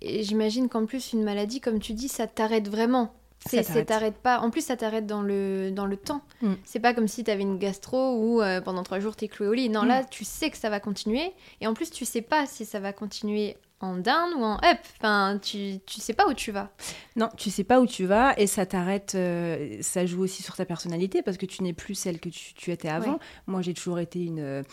et, 0.00 0.24
j'imagine 0.24 0.68
qu'en 0.68 0.86
plus 0.86 1.12
une 1.12 1.22
maladie, 1.22 1.60
comme 1.60 1.78
tu 1.78 1.92
dis, 1.92 2.08
ça 2.08 2.26
t'arrête 2.26 2.68
vraiment. 2.68 3.14
Ça 3.46 3.62
t'arrête 3.84 4.16
pas. 4.16 4.40
En 4.40 4.50
plus, 4.50 4.64
ça 4.64 4.76
t'arrête 4.76 5.06
dans 5.06 5.22
le, 5.22 5.70
dans 5.70 5.86
le 5.86 5.96
temps. 5.96 6.22
Mm. 6.42 6.54
C'est 6.64 6.80
pas 6.80 6.94
comme 6.94 7.06
si 7.06 7.22
t'avais 7.22 7.42
une 7.42 7.58
gastro 7.58 8.16
où 8.16 8.42
pendant 8.64 8.82
trois 8.82 8.98
jours 8.98 9.14
t'es 9.14 9.28
cloué 9.28 9.46
au 9.46 9.52
lit. 9.52 9.68
Non, 9.68 9.84
mm. 9.84 9.88
là, 9.88 10.04
tu 10.04 10.24
sais 10.24 10.50
que 10.50 10.56
ça 10.56 10.68
va 10.68 10.80
continuer. 10.80 11.32
Et 11.60 11.68
en 11.68 11.74
plus, 11.74 11.92
tu 11.92 12.04
sais 12.04 12.22
pas 12.22 12.46
si 12.46 12.64
ça 12.64 12.80
va 12.80 12.92
continuer 12.92 13.56
en 13.82 13.96
down 13.96 14.32
ou 14.34 14.44
en 14.44 14.54
up. 14.56 14.78
Enfin, 14.98 15.38
tu, 15.42 15.80
tu 15.84 16.00
sais 16.00 16.14
pas 16.14 16.26
où 16.28 16.34
tu 16.34 16.52
vas. 16.52 16.70
Non, 17.16 17.28
tu 17.36 17.50
sais 17.50 17.64
pas 17.64 17.80
où 17.80 17.86
tu 17.86 18.06
vas 18.06 18.32
et 18.38 18.46
ça 18.46 18.64
t'arrête. 18.64 19.14
Euh, 19.14 19.78
ça 19.82 20.06
joue 20.06 20.22
aussi 20.22 20.42
sur 20.42 20.56
ta 20.56 20.64
personnalité 20.64 21.20
parce 21.20 21.36
que 21.36 21.46
tu 21.46 21.62
n'es 21.62 21.72
plus 21.72 21.94
celle 21.94 22.20
que 22.20 22.28
tu, 22.28 22.70
étais 22.70 22.88
avant. 22.88 23.18
Moi, 23.46 23.60
j'ai 23.60 23.74
toujours 23.74 23.98
été 23.98 24.24
une, 24.24 24.64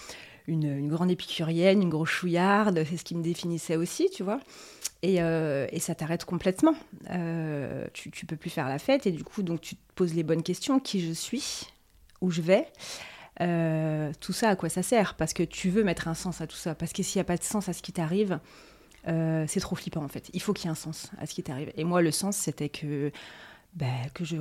une, 0.48 0.88
grande 0.88 1.12
épicurienne, 1.12 1.82
une 1.82 1.90
grosse 1.90 2.10
chouillarde. 2.10 2.84
C'est 2.90 2.98
ce 2.98 3.04
qui 3.04 3.16
me 3.16 3.24
définissait 3.24 3.76
aussi, 3.76 4.10
tu 4.12 4.24
vois. 4.24 4.40
Et, 5.02 5.22
euh, 5.22 5.66
et 5.72 5.80
ça 5.80 5.96
t'arrête 5.96 6.26
complètement. 6.26 6.76
Euh, 7.10 7.88
tu, 7.94 8.12
tu 8.12 8.26
peux 8.26 8.36
plus 8.36 8.52
faire 8.52 8.68
la 8.68 8.80
fête 8.80 9.08
et 9.08 9.12
du 9.12 9.24
coup, 9.24 9.42
donc 9.42 9.62
tu 9.62 9.76
te 9.76 9.82
poses 9.96 10.14
les 10.14 10.24
bonnes 10.24 10.44
questions 10.44 10.80
qui 10.80 11.02
je 11.02 11.14
suis, 11.14 11.68
où 12.22 12.32
je 12.32 12.42
vais? 12.42 12.68
tout 14.20 14.34
ça, 14.34 14.50
à 14.50 14.56
quoi 14.58 14.68
ça 14.68 14.84
sert? 14.84 15.16
Parce 15.16 15.34
que 15.34 15.44
tu 15.44 15.70
veux 15.70 15.86
mettre 15.86 16.10
un 16.10 16.14
sens 16.14 16.42
à 16.42 16.48
tout 16.48 16.58
ça. 16.58 16.76
Parce 16.76 16.92
que 16.92 17.04
s'il 17.04 17.20
n'y 17.20 17.22
a 17.22 17.24
pas 17.24 17.38
de 17.38 17.44
sens 17.44 17.70
à 17.70 17.74
ce 17.74 17.82
qui 17.82 17.94
t'arrive, 17.94 18.38
euh, 19.10 19.46
c'est 19.48 19.60
trop 19.60 19.76
flippant 19.76 20.04
en 20.04 20.08
fait. 20.08 20.30
Il 20.34 20.42
faut 20.42 20.54
qu'il 20.54 20.66
y 20.66 20.68
ait 20.68 20.72
un 20.72 20.76
sens 20.76 21.12
à 21.18 21.26
ce 21.26 21.34
qui 21.34 21.44
t'arrive. 21.44 21.72
Et 21.76 21.84
moi, 21.84 22.02
le 22.02 22.12
sens, 22.12 22.38
c'était 22.38 22.70
que, 22.70 23.12
bah, 23.74 23.86
que, 24.14 24.24
je 24.24 24.38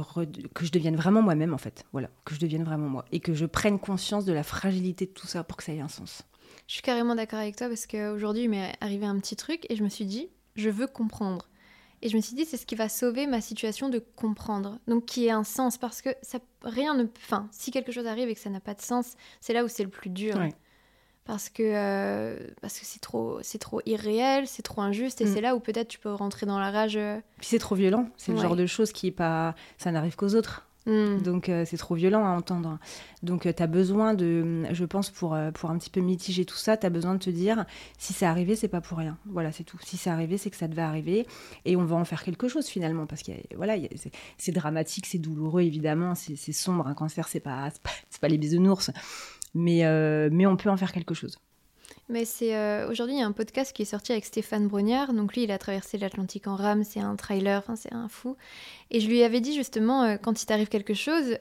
que 0.55 0.65
je 0.65 0.73
devienne 0.73 0.97
vraiment 0.97 1.23
moi-même 1.23 1.55
en 1.55 1.59
fait. 1.59 1.85
Voilà, 1.93 2.11
que 2.25 2.35
je 2.35 2.41
devienne 2.41 2.65
vraiment 2.65 2.89
moi. 2.89 3.05
Et 3.13 3.21
que 3.21 3.35
je 3.35 3.47
prenne 3.47 3.79
conscience 3.79 4.25
de 4.25 4.33
la 4.33 4.43
fragilité 4.43 5.07
de 5.07 5.13
tout 5.13 5.27
ça 5.27 5.45
pour 5.45 5.57
que 5.57 5.65
ça 5.65 5.73
ait 5.73 5.81
un 5.81 5.89
sens. 5.89 6.23
Je 6.67 6.75
suis 6.75 6.83
carrément 6.83 7.15
d'accord 7.15 7.39
avec 7.39 7.57
toi 7.57 7.69
parce 7.69 7.87
qu'aujourd'hui, 7.87 8.45
il 8.45 8.51
m'est 8.51 8.75
arrivé 8.81 9.07
un 9.07 9.19
petit 9.19 9.37
truc 9.37 9.67
et 9.71 9.77
je 9.77 9.83
me 9.83 9.89
suis 9.89 10.05
dit, 10.05 10.29
je 10.55 10.69
veux 10.69 10.87
comprendre. 10.87 11.49
Et 12.01 12.09
je 12.09 12.17
me 12.17 12.21
suis 12.21 12.37
dit, 12.37 12.45
c'est 12.45 12.57
ce 12.57 12.67
qui 12.67 12.77
va 12.77 12.89
sauver 12.89 13.27
ma 13.27 13.41
situation 13.41 13.89
de 13.89 13.99
comprendre. 13.99 14.79
Donc, 14.87 15.07
qui 15.07 15.27
ait 15.27 15.33
un 15.33 15.45
sens 15.45 15.79
parce 15.79 16.01
que 16.01 16.11
ça, 16.23 16.39
rien 16.63 16.95
ne. 16.95 17.07
Enfin, 17.17 17.49
si 17.51 17.71
quelque 17.71 17.91
chose 17.91 18.07
arrive 18.07 18.29
et 18.29 18.35
que 18.35 18.41
ça 18.41 18.51
n'a 18.51 18.61
pas 18.61 18.75
de 18.75 18.83
sens, 18.83 19.17
c'est 19.41 19.53
là 19.53 19.65
où 19.65 19.69
c'est 19.69 19.83
le 19.83 19.89
plus 19.89 20.11
dur 20.11 20.39
parce 21.29 21.51
que 21.51 21.63
euh, 21.63 22.39
parce 22.63 22.79
que 22.79 22.87
c'est 22.87 23.01
trop 23.01 23.39
c'est 23.43 23.59
trop 23.59 23.83
irréel, 23.85 24.47
c'est 24.47 24.63
trop 24.63 24.81
injuste 24.81 25.21
et 25.21 25.27
mm. 25.27 25.35
c'est 25.35 25.41
là 25.43 25.55
où 25.55 25.61
peut-être 25.61 25.89
tu 25.89 25.99
peux 25.99 26.11
rentrer 26.11 26.47
dans 26.47 26.59
la 26.59 26.71
rage. 26.71 26.97
Euh. 26.97 27.21
Puis 27.37 27.49
c'est 27.49 27.59
trop 27.59 27.75
violent, 27.75 28.09
c'est 28.17 28.33
le 28.33 28.39
genre 28.39 28.57
de 28.57 28.65
choses 28.65 28.93
qui 28.93 29.09
est 29.09 29.13
pas 29.13 29.55
ça 29.77 29.93
n'arrive 29.93 30.17
qu'aux 30.17 30.35
autres. 30.35 30.67
Mm. 30.87 31.21
Donc 31.21 31.51
euh, 31.51 31.67
c'est 31.67 31.77
trop 31.77 31.95
violent 31.95 32.25
à 32.25 32.31
entendre. 32.31 32.79
Donc 33.23 33.43
tu 33.43 33.63
as 33.63 33.67
besoin 33.67 34.15
de 34.15 34.65
je 34.73 34.87
pense 34.87 35.11
pour 35.11 35.37
pour 35.53 35.71
un 35.71 35.77
petit 35.77 35.91
peu 35.91 36.01
mitiger 36.01 36.47
tout 36.47 36.57
ça, 36.57 36.79
tu 36.79 36.87
as 36.87 36.91
besoin 36.91 37.13
de 37.13 37.19
te 37.19 37.29
dire 37.29 37.67
si 37.99 38.15
c'est 38.15 38.25
arrivé, 38.25 38.57
c'est 38.57 38.69
pas 38.69 38.81
pour 38.81 38.97
rien. 38.97 39.19
Voilà, 39.27 39.53
c'est 39.53 39.65
tout. 39.65 39.79
Si 39.85 39.99
c'est 39.99 40.09
arrivé, 40.09 40.39
c'est 40.39 40.49
que 40.49 40.57
ça 40.57 40.67
devait 40.67 40.81
arriver 40.81 41.27
et 41.67 41.77
on 41.77 41.85
va 41.85 41.97
en 41.97 42.07
faire 42.07 42.23
quelque 42.23 42.49
chose 42.49 42.69
finalement 42.69 43.05
parce 43.05 43.23
que 43.23 43.33
voilà, 43.55 43.75
c'est 44.39 44.53
dramatique, 44.53 45.05
c'est 45.05 45.19
douloureux 45.19 45.61
évidemment, 45.61 46.15
c'est 46.15 46.53
sombre 46.53 46.87
un 46.87 46.95
cancer, 46.95 47.29
c'est 47.29 47.41
pas 47.41 47.69
c'est 47.71 47.83
pas, 47.83 47.91
pas 48.23 48.29
les 48.29 48.39
bisounours 48.39 48.91
mais, 49.55 49.85
euh, 49.85 50.29
mais 50.33 50.47
on 50.47 50.57
peut 50.57 50.71
en 50.71 50.77
faire 50.77 50.93
quelque 50.93 51.15
chose. 51.15 51.39
Mais 52.11 52.25
c'est 52.25 52.57
euh, 52.57 52.89
aujourd'hui 52.91 53.17
il 53.17 53.21
y 53.21 53.23
a 53.23 53.27
un 53.27 53.33
podcast 53.33 53.75
qui 53.75 53.83
est 53.83 53.87
sorti 53.87 54.13
avec 54.13 54.25
Stéphane 54.25 54.67
Brognard. 54.67 55.13
Donc 55.13 55.35
lui, 55.35 55.45
il 55.45 55.51
a 55.51 55.59
traversé 55.59 55.99
l'Atlantique 55.99 56.47
en 56.47 56.57
rame, 56.57 56.83
c'est 56.83 57.01
un 57.01 57.17
trailer, 57.17 57.59
enfin 57.59 57.77
c'est 57.77 57.93
un 57.93 58.09
fou. 58.09 58.37
Et 58.91 59.01
je 59.01 59.09
lui 59.09 59.23
avais 59.23 59.41
dit 59.41 59.55
justement 59.55 60.05
euh, 60.05 60.17
quand 60.17 60.43
il 60.43 60.47
t'arrive 60.47 60.69
quelque 60.69 60.95
chose, 60.95 61.37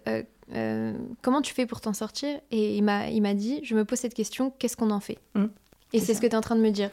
euh, 0.54 0.94
comment 1.22 1.42
tu 1.42 1.54
fais 1.54 1.66
pour 1.66 1.80
t'en 1.80 1.94
sortir? 1.94 2.40
Et 2.52 2.76
il 2.76 2.84
m'a 2.84 3.10
il 3.10 3.22
m'a 3.22 3.34
dit, 3.34 3.62
je 3.64 3.76
me 3.76 3.86
pose 3.86 4.00
cette 4.00 4.14
question, 4.14 4.52
qu'est-ce 4.60 4.76
qu'on 4.76 4.92
en 4.92 5.00
fait? 5.00 5.20
Mmh. 5.36 5.46
Et 5.94 6.00
C'est 6.00 6.14
ce 6.14 6.20
que 6.20 6.28
tu 6.28 6.34
es 6.34 6.36
en 6.36 6.42
train 6.42 6.58
de 6.58 6.62
me 6.62 6.72
dire. 6.72 6.90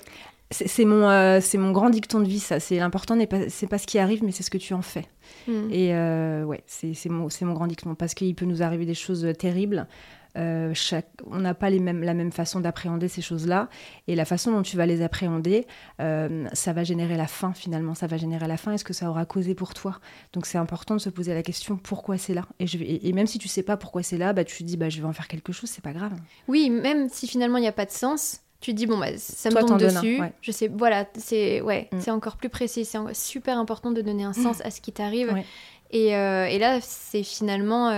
C'est 0.50 0.85
mon, 0.85 1.09
euh, 1.09 1.40
c'est 1.40 1.59
mon 1.59 1.73
grand 1.73 1.90
dicton 1.90 2.21
de 2.21 2.28
vie, 2.28 2.38
ça. 2.38 2.61
C'est 2.61 2.76
l'important, 2.76 3.16
n'est 3.16 3.26
pas, 3.26 3.49
c'est 3.49 3.66
pas 3.66 3.78
ce 3.78 3.88
qui 3.88 3.99
arrive, 3.99 4.23
mais 4.23 4.30
c'est 4.30 4.44
ce 4.44 4.50
que 4.50 4.59
tu 4.59 4.73
en 4.73 4.83
fais. 4.83 5.06
Hmm. 5.49 5.68
Et 5.73 5.94
euh, 5.94 6.44
ouais, 6.44 6.62
c'est 6.66 6.94
c'est 6.94 7.09
mon, 7.09 7.28
c'est 7.28 7.44
mon 7.44 7.54
grand 7.54 7.66
dicton 7.66 7.94
parce 7.97 8.14
qu'il 8.14 8.35
peut 8.37 8.44
nous 8.44 8.62
arriver 8.62 8.87
des 8.87 8.94
choses 8.94 9.26
terribles. 9.37 9.88
Euh, 10.36 10.72
chaque, 10.74 11.06
on 11.26 11.38
n'a 11.38 11.54
pas 11.54 11.70
les 11.70 11.78
mêmes, 11.78 12.02
la 12.02 12.14
même 12.14 12.32
façon 12.32 12.58
d'appréhender 12.60 13.06
ces 13.08 13.22
choses-là. 13.22 13.68
Et 14.08 14.16
la 14.16 14.24
façon 14.24 14.50
dont 14.52 14.62
tu 14.62 14.76
vas 14.76 14.84
les 14.86 15.00
appréhender, 15.02 15.66
euh, 16.00 16.46
ça 16.52 16.72
va 16.72 16.82
générer 16.84 17.16
la 17.16 17.26
fin 17.28 17.52
finalement. 17.52 17.94
Ça 17.94 18.06
va 18.08 18.16
générer 18.16 18.48
la 18.48 18.56
fin. 18.56 18.72
Est-ce 18.72 18.84
que 18.84 18.92
ça 18.92 19.08
aura 19.08 19.26
causé 19.26 19.54
pour 19.54 19.74
toi? 19.74 20.00
Donc 20.32 20.46
c'est 20.46 20.58
important 20.58 20.94
de 20.96 21.00
se 21.00 21.10
poser 21.10 21.34
la 21.34 21.42
question 21.42 21.76
pourquoi 21.76 22.18
c'est 22.18 22.34
là? 22.34 22.42
Et, 22.58 22.66
je 22.66 22.78
vais, 22.78 22.84
et, 22.86 23.08
et 23.08 23.12
même 23.12 23.26
si 23.28 23.38
tu 23.38 23.46
sais 23.48 23.62
pas 23.62 23.76
pourquoi 23.76 24.02
c'est 24.02 24.18
là, 24.18 24.32
bah, 24.32 24.44
tu 24.44 24.58
te 24.58 24.64
dis 24.64 24.76
bah, 24.76 24.88
je 24.88 25.00
vais 25.00 25.06
en 25.06 25.12
faire 25.12 25.28
quelque 25.28 25.52
chose, 25.52 25.70
c'est 25.70 25.84
pas 25.84 25.92
grave. 25.92 26.12
Oui, 26.48 26.68
même 26.70 27.08
si 27.10 27.28
finalement 27.28 27.58
il 27.58 27.62
n'y 27.62 27.68
a 27.68 27.72
pas 27.72 27.86
de 27.86 27.90
sens, 27.92 28.40
tu 28.60 28.72
te 28.72 28.76
dis 28.76 28.86
bon 28.86 28.98
bah 28.98 29.16
ça 29.18 29.50
me 29.50 29.54
Toi, 29.54 29.64
tombe 29.64 29.78
donnes 29.78 29.96
un, 29.96 30.00
dessus. 30.02 30.20
ouais. 30.20 30.32
Je 30.40 30.50
sais, 30.50 30.68
voilà, 30.68 31.06
c'est 31.16 31.60
ouais, 31.60 31.88
Mm. 31.92 32.00
c'est 32.00 32.10
encore 32.10 32.36
plus 32.38 32.48
précis. 32.48 32.84
C'est 32.84 32.98
super 33.14 33.58
important 33.58 33.92
de 33.92 34.00
donner 34.02 34.24
un 34.24 34.32
sens 34.32 34.60
à 34.64 34.70
ce 34.70 34.80
qui 34.80 34.90
t'arrive. 34.90 35.32
Ouais. 35.32 35.44
Et, 35.90 36.16
euh, 36.16 36.46
et 36.46 36.58
là, 36.58 36.80
c'est 36.80 37.22
finalement 37.22 37.90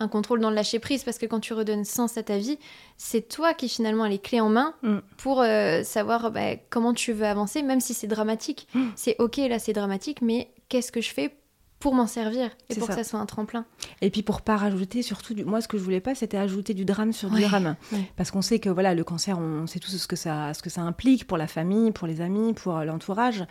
un 0.00 0.08
contrôle 0.08 0.40
dans 0.40 0.50
le 0.50 0.56
lâcher 0.56 0.78
prise 0.80 1.04
parce 1.04 1.18
que 1.18 1.26
quand 1.26 1.40
tu 1.40 1.52
redonnes 1.52 1.84
sens 1.84 2.16
à 2.18 2.22
ta 2.22 2.36
vie, 2.38 2.58
c'est 2.96 3.28
toi 3.28 3.54
qui 3.54 3.68
finalement 3.68 4.04
as 4.04 4.08
les 4.08 4.18
clés 4.18 4.40
en 4.40 4.48
main 4.48 4.74
Mm. 4.82 4.98
pour 5.18 5.40
euh, 5.40 5.82
savoir 5.84 6.30
bah, 6.30 6.56
comment 6.70 6.92
tu 6.94 7.12
veux 7.12 7.26
avancer, 7.26 7.62
même 7.62 7.80
si 7.80 7.94
c'est 7.94 8.06
dramatique. 8.08 8.66
Mm. 8.74 8.86
C'est 8.96 9.16
ok 9.20 9.36
là, 9.48 9.58
c'est 9.58 9.72
dramatique, 9.72 10.20
mais 10.22 10.50
qu'est-ce 10.68 10.90
que 10.92 11.00
je 11.00 11.10
fais 11.10 11.36
pour 11.78 11.94
m'en 11.94 12.06
servir 12.06 12.50
et 12.70 12.74
pour 12.76 12.86
ça. 12.88 12.94
que 12.96 13.02
ça 13.04 13.08
soit 13.08 13.20
un 13.20 13.26
tremplin? 13.26 13.66
Et 14.00 14.08
puis 14.10 14.22
pour 14.22 14.40
pas 14.40 14.56
rajouter, 14.56 15.02
surtout, 15.02 15.34
du... 15.34 15.44
moi 15.44 15.60
ce 15.60 15.68
que 15.68 15.76
je 15.78 15.82
voulais 15.82 16.00
pas, 16.00 16.14
c'était 16.14 16.38
ajouter 16.38 16.72
du 16.74 16.84
drame 16.86 17.12
sur 17.12 17.30
Ouais, 17.30 17.40
du 17.40 17.44
drame. 17.44 17.76
ouais. 17.92 18.10
Parce 18.16 18.30
qu'on 18.30 18.42
sait 18.42 18.58
que 18.58 18.70
voilà, 18.70 18.94
le 18.94 19.04
cancer, 19.04 19.38
on 19.38 19.66
sait 19.66 19.80
tous 19.80 19.96
ce 19.96 20.06
que 20.08 20.16
ça, 20.16 20.54
ce 20.54 20.62
que 20.62 20.70
ça 20.70 20.80
implique 20.80 21.26
pour 21.26 21.36
la 21.36 21.46
famille, 21.46 21.92
pour 21.92 22.06
les 22.08 22.20
amis, 22.20 22.52
pour 22.54 22.78
l'entourage. 22.80 23.44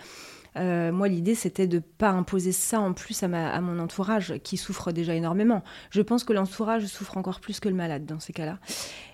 Euh, 0.57 0.91
moi, 0.91 1.07
l'idée, 1.07 1.35
c'était 1.35 1.67
de 1.67 1.79
pas 1.79 2.09
imposer 2.09 2.51
ça 2.51 2.79
en 2.79 2.93
plus 2.93 3.23
à, 3.23 3.27
mon 3.27 3.79
entourage, 3.79 4.35
qui 4.43 4.57
souffre 4.57 4.91
déjà 4.91 5.15
énormément. 5.15 5.63
Je 5.89 6.01
pense 6.01 6.23
que 6.23 6.33
l'entourage 6.33 6.85
souffre 6.85 7.17
encore 7.17 7.39
plus 7.39 7.59
que 7.59 7.69
le 7.69 7.75
malade 7.75 8.05
dans 8.05 8.19
ces 8.19 8.33
cas-là. 8.33 8.59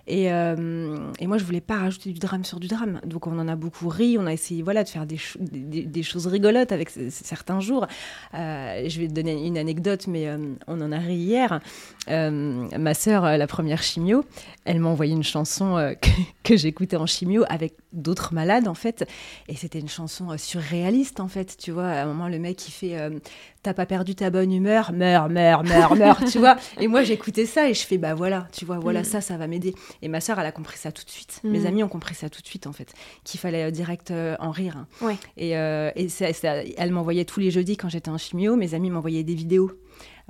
Et, 0.06 0.32
euh, 0.32 0.96
et 1.18 1.26
moi, 1.26 1.38
je 1.38 1.44
voulais 1.44 1.60
pas 1.60 1.76
rajouter 1.76 2.12
du 2.12 2.18
drame 2.18 2.44
sur 2.44 2.58
du 2.58 2.66
drame. 2.66 3.00
Donc, 3.04 3.26
on 3.26 3.38
en 3.38 3.48
a 3.48 3.56
beaucoup 3.56 3.88
ri. 3.88 4.16
On 4.18 4.26
a 4.26 4.32
essayé, 4.32 4.62
voilà, 4.62 4.82
de 4.84 4.88
faire 4.88 5.06
des, 5.06 5.16
cho- 5.16 5.38
des, 5.40 5.60
des- 5.60 5.86
des 5.86 6.02
choses 6.02 6.26
rigolotes 6.26 6.72
avec 6.72 6.90
certains 7.10 7.60
jours. 7.60 7.86
Euh, 8.34 8.84
je 8.88 9.00
vais 9.00 9.08
te 9.08 9.12
donner 9.12 9.46
une 9.46 9.56
anecdote, 9.56 10.06
mais 10.08 10.28
on 10.66 10.80
en 10.80 10.92
a 10.92 10.98
ri 10.98 11.14
hier. 11.14 11.60
Ma 12.08 12.94
sœur, 12.94 13.22
la 13.38 13.46
première 13.46 13.82
chimio, 13.82 14.24
elle 14.64 14.80
m'a 14.80 14.88
envoyé 14.88 15.14
une 15.14 15.22
chanson 15.22 15.94
que, 16.42 16.56
j'écoutais 16.56 16.96
en 16.96 17.06
chimio 17.06 17.44
avec 17.48 17.74
d'autres 17.92 18.34
malades, 18.34 18.68
en 18.68 18.74
fait. 18.74 19.06
Et 19.48 19.54
c'était 19.54 19.78
une 19.78 19.88
chanson 19.88 20.36
surréaliste, 20.36 21.20
en 21.20 21.28
fait. 21.30 21.56
Tu 21.56 21.70
vois, 21.70 21.86
à 21.86 22.02
un 22.02 22.06
moment, 22.06 22.28
le 22.28 22.38
mec, 22.38 22.68
il 22.68 22.70
fait 22.72 22.98
euh, 22.98 23.18
T'as 23.62 23.72
pas 23.74 23.84
perdu 23.86 24.14
ta 24.14 24.28
bonne 24.30 24.52
humeur? 24.52 24.92
Meurs, 24.92 25.28
meurs, 25.30 25.62
meurs, 25.64 25.94
meurs, 25.96 26.22
tu 26.30 26.38
vois. 26.38 26.56
Et 26.80 26.86
moi, 26.88 27.02
j'écoutais 27.02 27.44
ça 27.46 27.68
et 27.68 27.74
je 27.74 27.82
fais 27.86 27.96
Bah 27.98 28.14
voilà, 28.14 28.48
tu 28.52 28.64
vois, 28.64 28.78
voilà, 28.78 29.00
Mm. 29.00 29.04
ça, 29.04 29.20
ça 29.22 29.36
va 29.38 29.46
m'aider. 29.46 29.74
Et 30.02 30.08
ma 30.08 30.20
sœur, 30.20 30.38
elle 30.40 30.46
a 30.46 30.52
compris 30.52 30.76
ça 30.78 30.92
tout 30.92 31.04
de 31.04 31.10
suite. 31.10 31.40
Mm. 31.44 31.50
Mes 31.50 31.66
amis 31.66 31.82
ont 31.84 31.88
compris 31.88 32.14
ça 32.14 32.28
tout 32.30 32.40
de 32.42 32.46
suite, 32.46 32.66
en 32.66 32.72
fait. 32.72 32.92
Qu'il 33.24 33.38
fallait 33.40 33.64
euh, 33.64 33.70
direct 33.70 34.10
euh, 34.10 34.36
en 34.40 34.50
rire. 34.50 34.84
Ouais. 35.02 35.16
Et, 35.36 35.50
et 35.50 36.08
c'est- 36.08 36.74
elle 36.76 36.90
m'envoyait 36.92 37.24
tous 37.24 37.40
les 37.40 37.50
jeudis 37.50 37.76
quand 37.76 37.88
j'étais 37.88 38.10
en 38.10 38.18
chimio, 38.18 38.56
mes 38.56 38.74
amis 38.74 38.90
m'envoyaient 38.90 39.22
des 39.24 39.34
vidéos. 39.34 39.70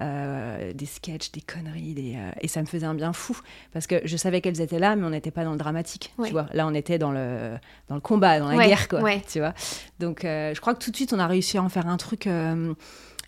Euh, 0.01 0.73
des 0.73 0.87
sketchs, 0.87 1.31
des 1.33 1.41
conneries, 1.43 1.95
des, 1.95 2.15
euh, 2.17 2.31
et 2.41 2.49
ça 2.49 2.61
me 2.61 2.67
faisait 2.67 2.87
un 2.87 2.95
bien 2.95 3.13
fou 3.13 3.39
parce 3.73 3.87
que 3.87 4.01
je 4.05 4.17
savais 4.17 4.41
qu'elles 4.41 4.61
étaient 4.61 4.79
là, 4.79 4.97
mais 4.97 5.05
on 5.07 5.11
n'était 5.11 5.31
pas 5.31 5.45
dans 5.45 5.53
le 5.53 5.59
dramatique, 5.59 6.13
Ouais. 6.19 6.29
tu 6.29 6.33
vois. 6.33 6.47
Là, 6.55 6.67
on 6.67 6.75
était 6.75 6.99
dans 6.99 7.13
le 7.13 7.57
dans 7.89 7.95
le 7.97 8.01
combat, 8.01 8.39
dans 8.41 8.49
la 8.49 8.57
Ouais, 8.57 8.67
guerre, 8.69 8.89
quoi, 8.89 9.01
ouais. 9.03 9.23
tu 9.31 9.39
vois. 9.41 9.53
Donc, 9.99 10.25
euh, 10.25 10.55
je 10.55 10.61
crois 10.61 10.75
que 10.75 10.83
tout 10.83 10.91
de 10.91 10.97
suite, 10.97 11.13
on 11.13 11.19
a 11.19 11.27
réussi 11.27 11.59
à 11.59 11.63
en 11.63 11.69
faire 11.69 11.87
un 11.87 11.97
truc. 11.97 12.27
ouais, 12.27 12.75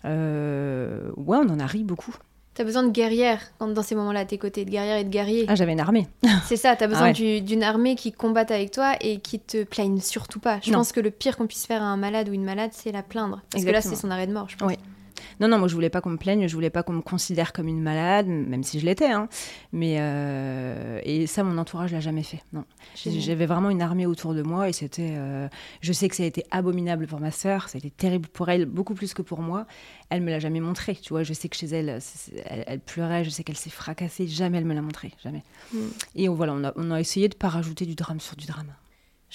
on 0.05 1.49
en 1.49 1.59
a 1.59 1.65
ri 1.65 1.83
beaucoup. 1.83 2.15
T'as 2.55 2.63
besoin 2.63 2.83
de 2.83 2.91
guerrières 2.91 3.41
dans 3.59 3.81
ces 3.81 3.95
moments-là 3.95 4.19
à 4.19 4.25
tes 4.25 4.37
côtés, 4.37 4.63
de 4.63 4.69
guerrières 4.69 4.97
et 4.97 5.03
de 5.03 5.09
guerriers. 5.09 5.45
Ah, 5.47 5.55
j'avais 5.55 5.71
une 5.71 5.79
armée. 5.79 6.07
C'est 6.45 6.55
ça, 6.55 6.75
t'as 6.75 6.85
besoin 6.85 7.05
ouais. 7.07 7.13
du- 7.13 7.41
d'une 7.41 7.63
armée 7.63 7.95
qui 7.95 8.11
combatte 8.11 8.51
avec 8.51 8.69
toi 8.69 8.93
et 9.01 9.17
qui 9.19 9.39
te 9.39 9.63
plaigne 9.63 9.99
surtout 9.99 10.39
pas. 10.39 10.59
Je 10.61 10.69
Non. 10.69 10.77
pense 10.77 10.91
que 10.91 10.99
le 10.99 11.09
pire 11.09 11.35
qu'on 11.35 11.47
puisse 11.47 11.65
faire 11.65 11.81
à 11.81 11.85
un 11.85 11.97
malade 11.97 12.29
ou 12.29 12.33
une 12.33 12.45
malade, 12.45 12.69
c'est 12.71 12.91
la 12.91 13.01
plaindre. 13.01 13.41
Parce 13.51 13.65
que 13.65 13.71
là, 13.71 13.81
c'est 13.81 13.95
son 13.95 14.11
arrêt 14.11 14.27
de 14.27 14.33
mort, 14.33 14.49
je 14.49 14.57
pense. 14.57 14.69
Oui. 14.69 14.77
Non, 15.39 15.47
non, 15.47 15.59
moi 15.59 15.67
je 15.67 15.73
voulais 15.73 15.89
pas 15.89 16.01
qu'on 16.01 16.11
me 16.11 16.17
plaigne, 16.17 16.47
je 16.47 16.53
voulais 16.53 16.69
pas 16.69 16.83
qu'on 16.83 16.93
me 16.93 17.01
considère 17.01 17.53
comme 17.53 17.67
une 17.67 17.81
malade, 17.81 18.27
même 18.27 18.63
si 18.63 18.79
je 18.79 18.85
l'étais. 18.85 19.11
Hein. 19.11 19.27
Mais 19.71 19.97
euh, 19.99 20.99
et 21.03 21.27
ça, 21.27 21.43
mon 21.43 21.57
entourage 21.57 21.91
l'a 21.91 21.99
jamais 21.99 22.23
fait. 22.23 22.43
Non, 22.53 22.63
j'avais 22.95 23.45
vraiment 23.45 23.69
une 23.69 23.81
armée 23.81 24.05
autour 24.05 24.33
de 24.33 24.41
moi 24.41 24.69
et 24.69 24.73
c'était. 24.73 25.13
euh, 25.15 25.47
je 25.81 25.93
sais 25.93 26.09
que 26.09 26.15
ça 26.15 26.23
a 26.23 26.25
été 26.25 26.43
abominable 26.51 27.07
pour 27.07 27.19
ma 27.19 27.31
sœur, 27.31 27.69
ça 27.69 27.77
a 27.77 27.79
été 27.79 27.89
terrible 27.89 28.27
pour 28.29 28.49
elle, 28.49 28.65
beaucoup 28.65 28.93
plus 28.93 29.13
que 29.13 29.21
pour 29.21 29.41
moi. 29.41 29.65
Elle 30.09 30.21
me 30.21 30.29
l'a 30.29 30.39
jamais 30.39 30.59
montré. 30.59 30.95
Tu 30.95 31.09
vois, 31.09 31.23
je 31.23 31.33
sais 31.33 31.49
que 31.49 31.55
chez 31.55 31.67
elle, 31.67 31.99
elle, 32.45 32.63
elle 32.67 32.79
pleurait, 32.79 33.23
je 33.23 33.29
sais 33.29 33.43
qu'elle 33.43 33.57
s'est 33.57 33.69
fracassée, 33.69 34.27
jamais 34.27 34.59
elle 34.59 34.65
me 34.65 34.73
l'a 34.73 34.81
montré, 34.81 35.11
jamais. 35.23 35.43
Mm. 35.73 35.77
Et 36.15 36.29
on, 36.29 36.35
voilà, 36.35 36.53
on 36.53 36.63
a, 36.63 36.73
on 36.75 36.91
a 36.91 36.99
essayé 36.99 37.29
de 37.29 37.35
pas 37.35 37.49
rajouter 37.49 37.85
du 37.85 37.95
drame 37.95 38.19
sur 38.19 38.35
du 38.35 38.45
drame. 38.45 38.73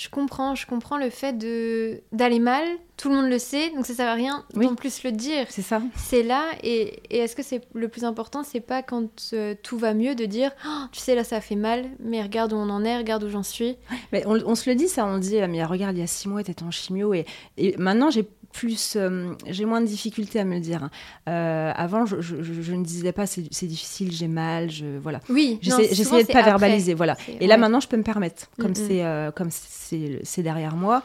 Je 0.00 0.09
comprends, 0.09 0.55
je 0.55 0.64
comprends 0.64 0.97
le 0.97 1.11
fait 1.11 1.37
de 1.37 2.02
d'aller 2.12 2.38
mal. 2.38 2.62
Tout 2.97 3.09
le 3.09 3.17
monde 3.17 3.28
le 3.28 3.38
sait, 3.40 3.71
donc 3.71 3.85
ça 3.85 3.95
sert 3.95 4.09
à 4.09 4.14
rien 4.14 4.45
Oui. 4.55 4.67
d'en 4.67 4.76
plus 4.76 5.02
le 5.02 5.11
dire. 5.11 5.47
C'est 5.49 5.62
ça. 5.62 5.83
C'est 5.97 6.23
là, 6.23 6.45
et, 6.62 7.00
et 7.11 7.19
est-ce 7.19 7.35
que 7.35 7.43
c'est 7.43 7.62
le 7.75 7.88
plus 7.88 8.05
important 8.05 8.45
C'est 8.45 8.61
pas 8.61 8.83
quand 8.85 9.09
euh, 9.33 9.57
tout 9.61 9.76
va 9.76 9.95
mieux 9.95 10.14
de 10.14 10.25
dire, 10.25 10.52
Oh, 10.64 10.85
tu 10.93 11.00
sais 11.00 11.17
là 11.17 11.25
ça 11.25 11.40
fait 11.40 11.57
mal, 11.57 11.87
mais 11.99 12.23
regarde 12.23 12.52
où 12.52 12.57
on 12.57 12.71
en 12.71 12.85
est, 12.85 12.97
regarde 12.97 13.25
où 13.25 13.28
j'en 13.28 13.43
suis. 13.43 13.76
Mais 14.12 14.25
on, 14.26 14.35
on 14.47 14.55
se 14.55 14.71
le 14.71 14.76
dit, 14.76 14.87
ça, 14.87 15.05
on 15.05 15.19
dit, 15.19 15.40
mais 15.49 15.64
regarde, 15.64 15.97
il 15.97 16.00
y 16.00 16.05
a 16.05 16.07
six 16.07 16.28
mois, 16.28 16.45
t'étais 16.45 16.62
en 16.62 16.71
chimio. 16.71 17.12
Et, 17.12 17.26
et 17.57 17.76
maintenant, 17.76 18.11
j'ai 18.11 18.28
plus, 18.52 18.95
euh, 18.97 19.35
j'ai 19.47 19.64
moins 19.67 19.81
de 19.81 19.87
difficultés 19.87 20.40
à 20.40 20.45
me 20.45 20.55
le 20.55 20.61
dire. 20.61 20.83
hein. 20.85 20.90
Euh, 21.28 21.73
avant, 21.76 22.07
je, 22.07 22.21
je- 22.21 22.43
je- 22.43 22.62
je 22.62 22.73
ne 22.75 22.83
disais 22.85 23.12
pas, 23.12 23.26
c'est 23.26 23.43
difficile, 23.67 24.11
j'ai 24.11 24.26
mal, 24.26 24.71
je, 24.71 24.99
voilà. 24.99 25.21
Oui, 25.28 25.59
J'essayais 25.62 26.25
de 26.25 26.33
pas 26.33 26.43
verbaliser, 26.43 26.95
voilà. 26.95 27.17
Et 27.40 27.47
là, 27.47 27.55
ouais. 27.55 27.61
maintenant, 27.61 27.81
je 27.81 27.88
peux 27.88 27.97
me 27.97 28.02
permettre, 28.02 28.47
comme 28.59 28.69
Mm, 28.71 28.71
mm. 28.71 28.88
c'est 28.88 29.05
euh, 29.05 29.31
comme 29.31 29.50
c'est 29.50 30.21
c'est 30.25 30.43
derrière 30.43 30.76
moi. 30.76 31.02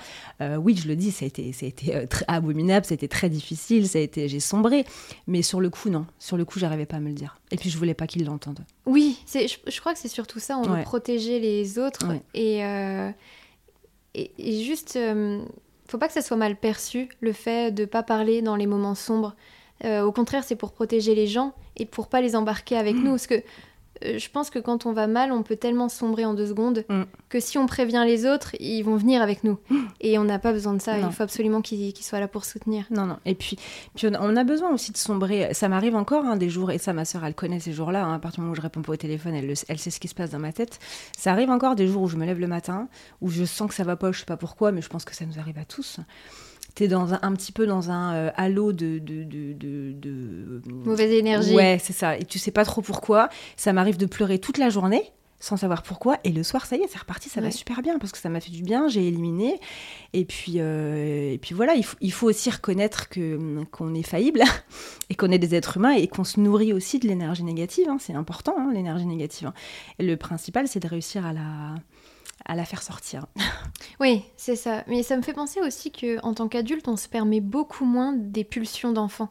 oui, 0.59 0.75
je 0.81 0.87
le 0.87 0.95
dis, 0.95 1.11
ça 1.11 1.25
a 1.25 1.27
été, 1.27 1.51
ça 1.53 1.65
a 1.65 1.69
été 1.69 2.07
très 2.07 2.25
abominable, 2.27 2.85
ça 2.85 2.93
a 2.93 2.95
été 2.95 3.07
très 3.07 3.29
difficile, 3.29 3.87
ça 3.87 3.99
a 3.99 4.01
été, 4.01 4.27
j'ai 4.27 4.39
sombré. 4.39 4.85
Mais 5.27 5.41
sur 5.41 5.59
le 5.61 5.69
coup, 5.69 5.89
non. 5.89 6.05
Sur 6.19 6.37
le 6.37 6.45
coup, 6.45 6.59
j'arrivais 6.59 6.85
pas 6.85 6.97
à 6.97 6.99
me 6.99 7.09
le 7.09 7.13
dire. 7.13 7.37
Et 7.51 7.57
puis, 7.57 7.69
je 7.69 7.77
voulais 7.77 7.93
pas 7.93 8.07
qu'ils 8.07 8.25
l'entendent. 8.25 8.63
Oui, 8.85 9.19
je, 9.31 9.55
je 9.67 9.79
crois 9.79 9.93
que 9.93 9.99
c'est 9.99 10.07
surtout 10.07 10.39
ça, 10.39 10.57
on 10.57 10.63
veut 10.63 10.73
Ouais. 10.73 10.83
protéger 10.83 11.39
les 11.39 11.77
autres 11.79 12.07
Ouais. 12.07 12.21
et, 12.33 12.61
et, 14.15 14.31
et 14.37 14.63
juste, 14.63 14.97
faut 15.87 15.97
pas 15.97 16.07
que 16.07 16.13
ça 16.13 16.21
soit 16.21 16.37
mal 16.37 16.55
perçu 16.55 17.09
le 17.21 17.33
fait 17.33 17.73
de 17.73 17.85
pas 17.85 18.03
parler 18.03 18.41
dans 18.41 18.55
les 18.55 18.67
moments 18.67 18.95
sombres. 18.95 19.35
Euh, 19.85 20.03
au 20.03 20.11
contraire, 20.11 20.43
c'est 20.43 20.55
pour 20.55 20.71
protéger 20.71 21.13
les 21.15 21.27
gens 21.27 21.53
et 21.77 21.85
pour 21.85 22.07
pas 22.07 22.21
les 22.21 22.35
embarquer 22.35 22.77
avec 22.77 22.95
Mm. 22.95 23.03
nous, 23.03 23.09
parce 23.11 23.27
que 23.27 23.41
je 24.17 24.29
pense 24.29 24.49
que 24.49 24.59
quand 24.59 24.85
on 24.85 24.91
va 24.93 25.07
mal, 25.07 25.31
on 25.31 25.43
peut 25.43 25.55
tellement 25.55 25.89
sombrer 25.89 26.25
en 26.25 26.33
deux 26.33 26.47
secondes 26.47 26.85
Mm. 26.89 27.03
que 27.29 27.39
si 27.39 27.57
on 27.57 27.65
prévient 27.65 28.03
les 28.05 28.25
autres, 28.25 28.55
ils 28.59 28.81
vont 28.83 28.95
venir 28.95 29.21
avec 29.21 29.43
nous. 29.43 29.57
Et 30.01 30.17
on 30.19 30.23
n'a 30.23 30.39
pas 30.39 30.51
besoin 30.53 30.73
de 30.73 30.81
ça. 30.81 30.97
Non. 30.97 31.07
Il 31.09 31.13
faut 31.13 31.23
absolument 31.23 31.61
qu'ils, 31.61 31.95
soient 31.97 32.19
là 32.19 32.27
pour 32.27 32.45
soutenir. 32.45 32.85
Non, 32.89 33.05
non. 33.05 33.17
Et 33.25 33.35
puis, 33.35 33.57
puis 33.95 34.07
on, 34.07 34.13
a, 34.13 34.19
on 34.21 34.35
a 34.35 34.43
besoin 34.43 34.71
aussi 34.71 34.91
de 34.91 34.97
sombrer. 34.97 35.53
Ça 35.53 35.69
m'arrive 35.69 35.95
encore 35.95 36.25
hein, 36.25 36.35
des 36.35 36.49
jours, 36.49 36.71
et 36.71 36.77
ça, 36.77 36.93
ma 36.93 37.05
soeur, 37.05 37.23
elle 37.25 37.35
connaît 37.35 37.59
ces 37.59 37.73
jours-là. 37.73 38.05
hein, 38.05 38.13
à 38.15 38.19
partir 38.19 38.37
du 38.37 38.41
moment 38.41 38.53
où 38.53 38.55
je 38.55 38.61
réponds 38.61 38.81
pas 38.81 38.93
au 38.93 38.97
téléphone, 38.97 39.33
elle, 39.35 39.47
le- 39.47 39.53
elle 39.67 39.79
sait 39.79 39.89
ce 39.91 39.99
qui 39.99 40.07
se 40.07 40.15
passe 40.15 40.31
dans 40.31 40.39
ma 40.39 40.51
tête. 40.53 40.79
Ça 41.17 41.31
arrive 41.31 41.49
encore 41.49 41.75
des 41.75 41.87
jours 41.87 42.01
où 42.03 42.07
je 42.07 42.17
me 42.17 42.25
lève 42.25 42.39
le 42.39 42.47
matin, 42.47 42.87
où 43.21 43.29
je 43.29 43.45
sens 43.45 43.67
que 43.69 43.73
ça 43.75 43.83
va 43.83 43.95
pas, 43.95 44.11
je 44.11 44.19
sais 44.19 44.25
pas 44.25 44.37
pourquoi, 44.37 44.71
mais 44.71 44.81
je 44.81 44.89
pense 44.89 45.05
que 45.05 45.15
ça 45.15 45.25
nous 45.25 45.39
arrive 45.39 45.57
à 45.57 45.65
tous. 45.65 45.99
T'es 46.75 46.87
dans 46.87 47.13
un, 47.13 47.19
un 47.21 47.33
petit 47.33 47.51
peu 47.51 47.67
dans 47.67 47.91
un 47.91 48.13
euh, 48.15 48.31
halo 48.35 48.73
de, 48.73 48.97
de, 48.97 49.23
de, 49.23 49.53
de, 49.53 49.91
de- 49.91 50.61
Mauvaise 50.85 51.11
énergie. 51.11 51.53
Ouais, 51.55 51.77
c'est 51.81 51.93
ça. 51.93 52.17
Et 52.17 52.25
tu 52.25 52.39
sais 52.39 52.49
pas 52.51 52.65
trop 52.65 52.81
pourquoi. 52.81 53.29
Ça 53.57 53.73
m'arrive 53.73 53.97
de 53.97 54.07
pleurer 54.07 54.39
toute 54.39 54.57
la 54.57 54.69
journée 54.69 55.03
sans 55.39 55.57
savoir 55.57 55.83
pourquoi. 55.83 56.17
Et 56.23 56.31
le 56.31 56.41
soir, 56.41 56.65
ça 56.65 56.77
y 56.77 56.79
est, 56.79 56.87
c'est 56.89 56.97
reparti, 56.99 57.27
ça 57.29 57.41
Ouais. 57.41 57.47
va 57.47 57.51
super 57.51 57.81
bien 57.81 57.99
parce 57.99 58.13
que 58.13 58.17
ça 58.17 58.29
m'a 58.29 58.39
fait 58.39 58.49
du 58.49 58.63
bien, 58.63 58.87
j'ai 58.87 59.05
éliminé. 59.07 59.59
Et 60.13 60.23
puis, 60.23 60.53
euh, 60.57 61.33
et 61.33 61.37
puis 61.37 61.53
voilà, 61.53 61.75
il 61.75 61.83
faut, 61.83 61.97
il 61.99 62.13
faut 62.13 62.27
aussi 62.29 62.49
reconnaître 62.49 63.09
que 63.09 63.61
qu'on 63.71 63.93
est 63.93 64.03
faillible 64.07 64.41
et 65.09 65.15
qu'on 65.15 65.29
est 65.31 65.39
des 65.39 65.53
êtres 65.53 65.75
humains 65.77 65.91
et 65.95 66.07
qu'on 66.07 66.23
se 66.23 66.39
nourrit 66.39 66.71
aussi 66.71 66.97
de 66.97 67.07
l'énergie 67.09 67.43
négative. 67.43 67.87
hein. 67.89 67.97
C'est 67.99 68.13
important, 68.15 68.55
hein, 68.57 68.71
l'énergie 68.73 69.05
négative. 69.05 69.47
hein. 69.49 69.53
Et 69.99 70.03
le 70.05 70.15
principal, 70.17 70.67
c'est 70.69 70.79
de 70.79 70.87
réussir 70.87 71.25
à 71.25 71.33
la, 71.33 71.75
à 72.45 72.55
la 72.55 72.65
faire 72.65 72.81
sortir. 72.81 73.25
Oui, 73.99 74.23
c'est 74.37 74.55
ça. 74.55 74.83
Mais 74.87 75.03
ça 75.03 75.15
me 75.17 75.21
fait 75.21 75.33
penser 75.33 75.61
aussi 75.61 75.91
que 75.91 76.19
en 76.23 76.33
tant 76.33 76.47
qu'adulte, 76.47 76.87
on 76.87 76.97
se 76.97 77.07
permet 77.07 77.39
beaucoup 77.41 77.85
moins 77.85 78.13
des 78.13 78.43
pulsions 78.43 78.91
d'enfant. 78.91 79.29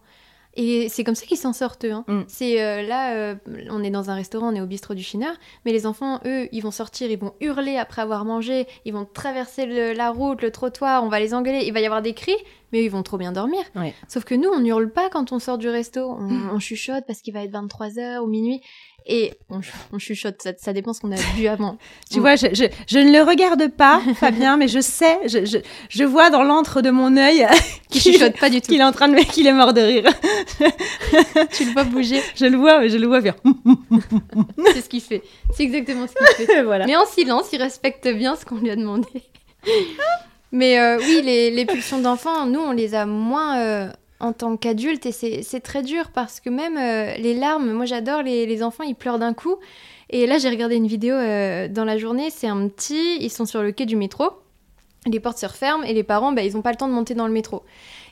Et 0.54 0.90
c'est 0.90 1.02
comme 1.02 1.14
ça 1.14 1.24
qu'ils 1.24 1.38
s'en 1.38 1.54
sortent, 1.54 1.86
eux. 1.86 1.92
hein. 1.92 2.04
Mm. 2.08 2.20
C'est 2.28 2.62
euh, 2.62 2.82
là, 2.82 3.14
euh, 3.14 3.34
on 3.70 3.82
est 3.82 3.88
dans 3.90 4.10
un 4.10 4.14
restaurant, 4.14 4.52
on 4.52 4.54
est 4.54 4.60
au 4.60 4.66
bistrot 4.66 4.92
du 4.92 5.02
Chineur, 5.02 5.32
mais 5.64 5.72
les 5.72 5.86
enfants, 5.86 6.20
eux, 6.26 6.46
ils 6.52 6.60
vont 6.60 6.70
sortir, 6.70 7.10
ils 7.10 7.18
vont 7.18 7.32
hurler 7.40 7.78
après 7.78 8.02
avoir 8.02 8.26
mangé, 8.26 8.66
ils 8.84 8.92
vont 8.92 9.06
traverser 9.06 9.64
le- 9.64 9.94
la 9.94 10.10
route, 10.10 10.42
le 10.42 10.50
trottoir, 10.50 11.04
on 11.04 11.08
va 11.08 11.20
les 11.20 11.32
engueuler, 11.32 11.64
il 11.66 11.72
va 11.72 11.80
y 11.80 11.86
avoir 11.86 12.02
des 12.02 12.12
cris, 12.12 12.36
mais 12.70 12.80
eux, 12.80 12.84
ils 12.84 12.90
vont 12.90 13.02
trop 13.02 13.16
bien 13.16 13.32
dormir. 13.32 13.62
Ouais. 13.74 13.94
Sauf 14.08 14.24
que 14.24 14.34
nous, 14.34 14.50
on 14.50 14.62
hurle 14.62 14.92
pas 14.92 15.08
quand 15.08 15.32
on 15.32 15.38
sort 15.38 15.56
du 15.56 15.70
resto, 15.70 16.00
on, 16.10 16.50
on 16.54 16.58
chuchote 16.58 17.04
parce 17.06 17.22
qu'il 17.22 17.32
va 17.32 17.42
être 17.44 17.52
23h 17.52 18.18
ou 18.18 18.26
minuit, 18.26 18.60
et 19.06 19.32
on, 19.50 19.60
ch- 19.62 19.74
on 19.92 19.98
chuchote, 19.98 20.40
ça, 20.42 20.50
ça 20.56 20.72
dépend 20.72 20.92
ce 20.92 21.00
qu'on 21.00 21.12
a 21.12 21.16
bu 21.36 21.46
avant. 21.46 21.78
Tu 22.10 22.20
vois, 22.20 22.36
je, 22.36 22.46
je, 22.52 22.64
je 22.88 22.98
ne 22.98 23.10
le 23.12 23.22
regarde 23.22 23.68
pas, 23.68 24.00
Fabien, 24.16 24.56
mais 24.56 24.68
je 24.68 24.80
sais, 24.80 25.18
je, 25.26 25.60
je, 25.88 26.04
vois 26.04 26.30
dans 26.30 26.42
l'antre 26.42 26.80
de 26.82 26.90
mon 26.90 27.16
œil 27.16 27.46
Qui 27.90 28.00
qu'il 28.00 28.12
chuchote 28.14 28.38
pas 28.38 28.50
du 28.50 28.60
tout. 28.60 28.68
qu'il 28.72 28.80
est 28.80 28.84
en 28.84 28.92
train 28.92 29.08
de 29.08 29.14
me, 29.14 29.22
qu'il 29.24 29.46
est 29.46 29.52
mort 29.52 29.72
de 29.72 29.80
rire. 29.80 30.04
Tu 31.52 31.64
le 31.64 31.72
vois 31.72 31.84
bouger, 31.84 32.20
Je 32.36 32.46
le 32.46 32.56
vois, 32.56 32.80
mais 32.80 32.88
je 32.88 32.96
le 32.98 33.06
vois 33.06 33.20
faire. 33.22 33.34
c'est 34.72 34.82
ce 34.82 34.88
qu'il 34.88 35.00
fait. 35.00 35.22
C'est 35.54 35.62
exactement 35.64 36.06
ce 36.06 36.36
qu'il 36.36 36.46
fait. 36.46 36.62
voilà. 36.62 36.86
Mais 36.86 36.96
en 36.96 37.06
silence, 37.06 37.46
il 37.52 37.62
respecte 37.62 38.08
bien 38.08 38.36
ce 38.36 38.44
qu'on 38.44 38.56
lui 38.56 38.70
a 38.70 38.76
demandé. 38.76 39.08
Mais 40.50 40.78
euh, 40.78 40.98
oui, 40.98 41.22
les, 41.24 41.50
les 41.50 41.64
pulsions 41.64 41.98
d'enfant, 42.00 42.46
nous, 42.46 42.60
on 42.60 42.72
les 42.72 42.94
a 42.94 43.06
moins 43.06 43.58
euh, 43.60 43.88
en 44.22 44.32
tant 44.32 44.56
qu'adultes 44.56 45.04
et 45.04 45.12
c'est 45.12 45.60
très 45.60 45.82
dur 45.82 46.10
parce 46.14 46.40
que 46.40 46.48
même 46.48 46.78
euh, 46.78 47.14
les 47.16 47.34
larmes, 47.34 47.72
moi 47.72 47.84
j'adore 47.84 48.22
les, 48.22 48.62
enfants, 48.62 48.84
ils 48.84 48.94
pleurent 48.94 49.18
d'un 49.18 49.34
coup. 49.34 49.56
Et 50.10 50.26
là, 50.26 50.38
j'ai 50.38 50.48
regardé 50.48 50.76
une 50.76 50.86
vidéo 50.86 51.14
euh, 51.14 51.68
dans 51.68 51.84
la 51.84 51.98
journée, 51.98 52.30
c'est 52.30 52.46
un 52.46 52.68
petit, 52.68 53.16
ils 53.20 53.30
sont 53.30 53.46
sur 53.46 53.62
le 53.62 53.72
quai 53.72 53.86
du 53.86 53.96
métro, 53.96 54.30
les 55.06 55.18
portes 55.20 55.38
se 55.38 55.46
referment 55.46 55.82
et 55.82 55.92
les 55.92 56.04
parents, 56.04 56.32
bah, 56.32 56.42
ils 56.42 56.54
n'ont 56.54 56.62
pas 56.62 56.70
le 56.70 56.76
temps 56.76 56.88
de 56.88 56.92
monter 56.92 57.14
dans 57.14 57.26
le 57.26 57.32
métro. 57.32 57.62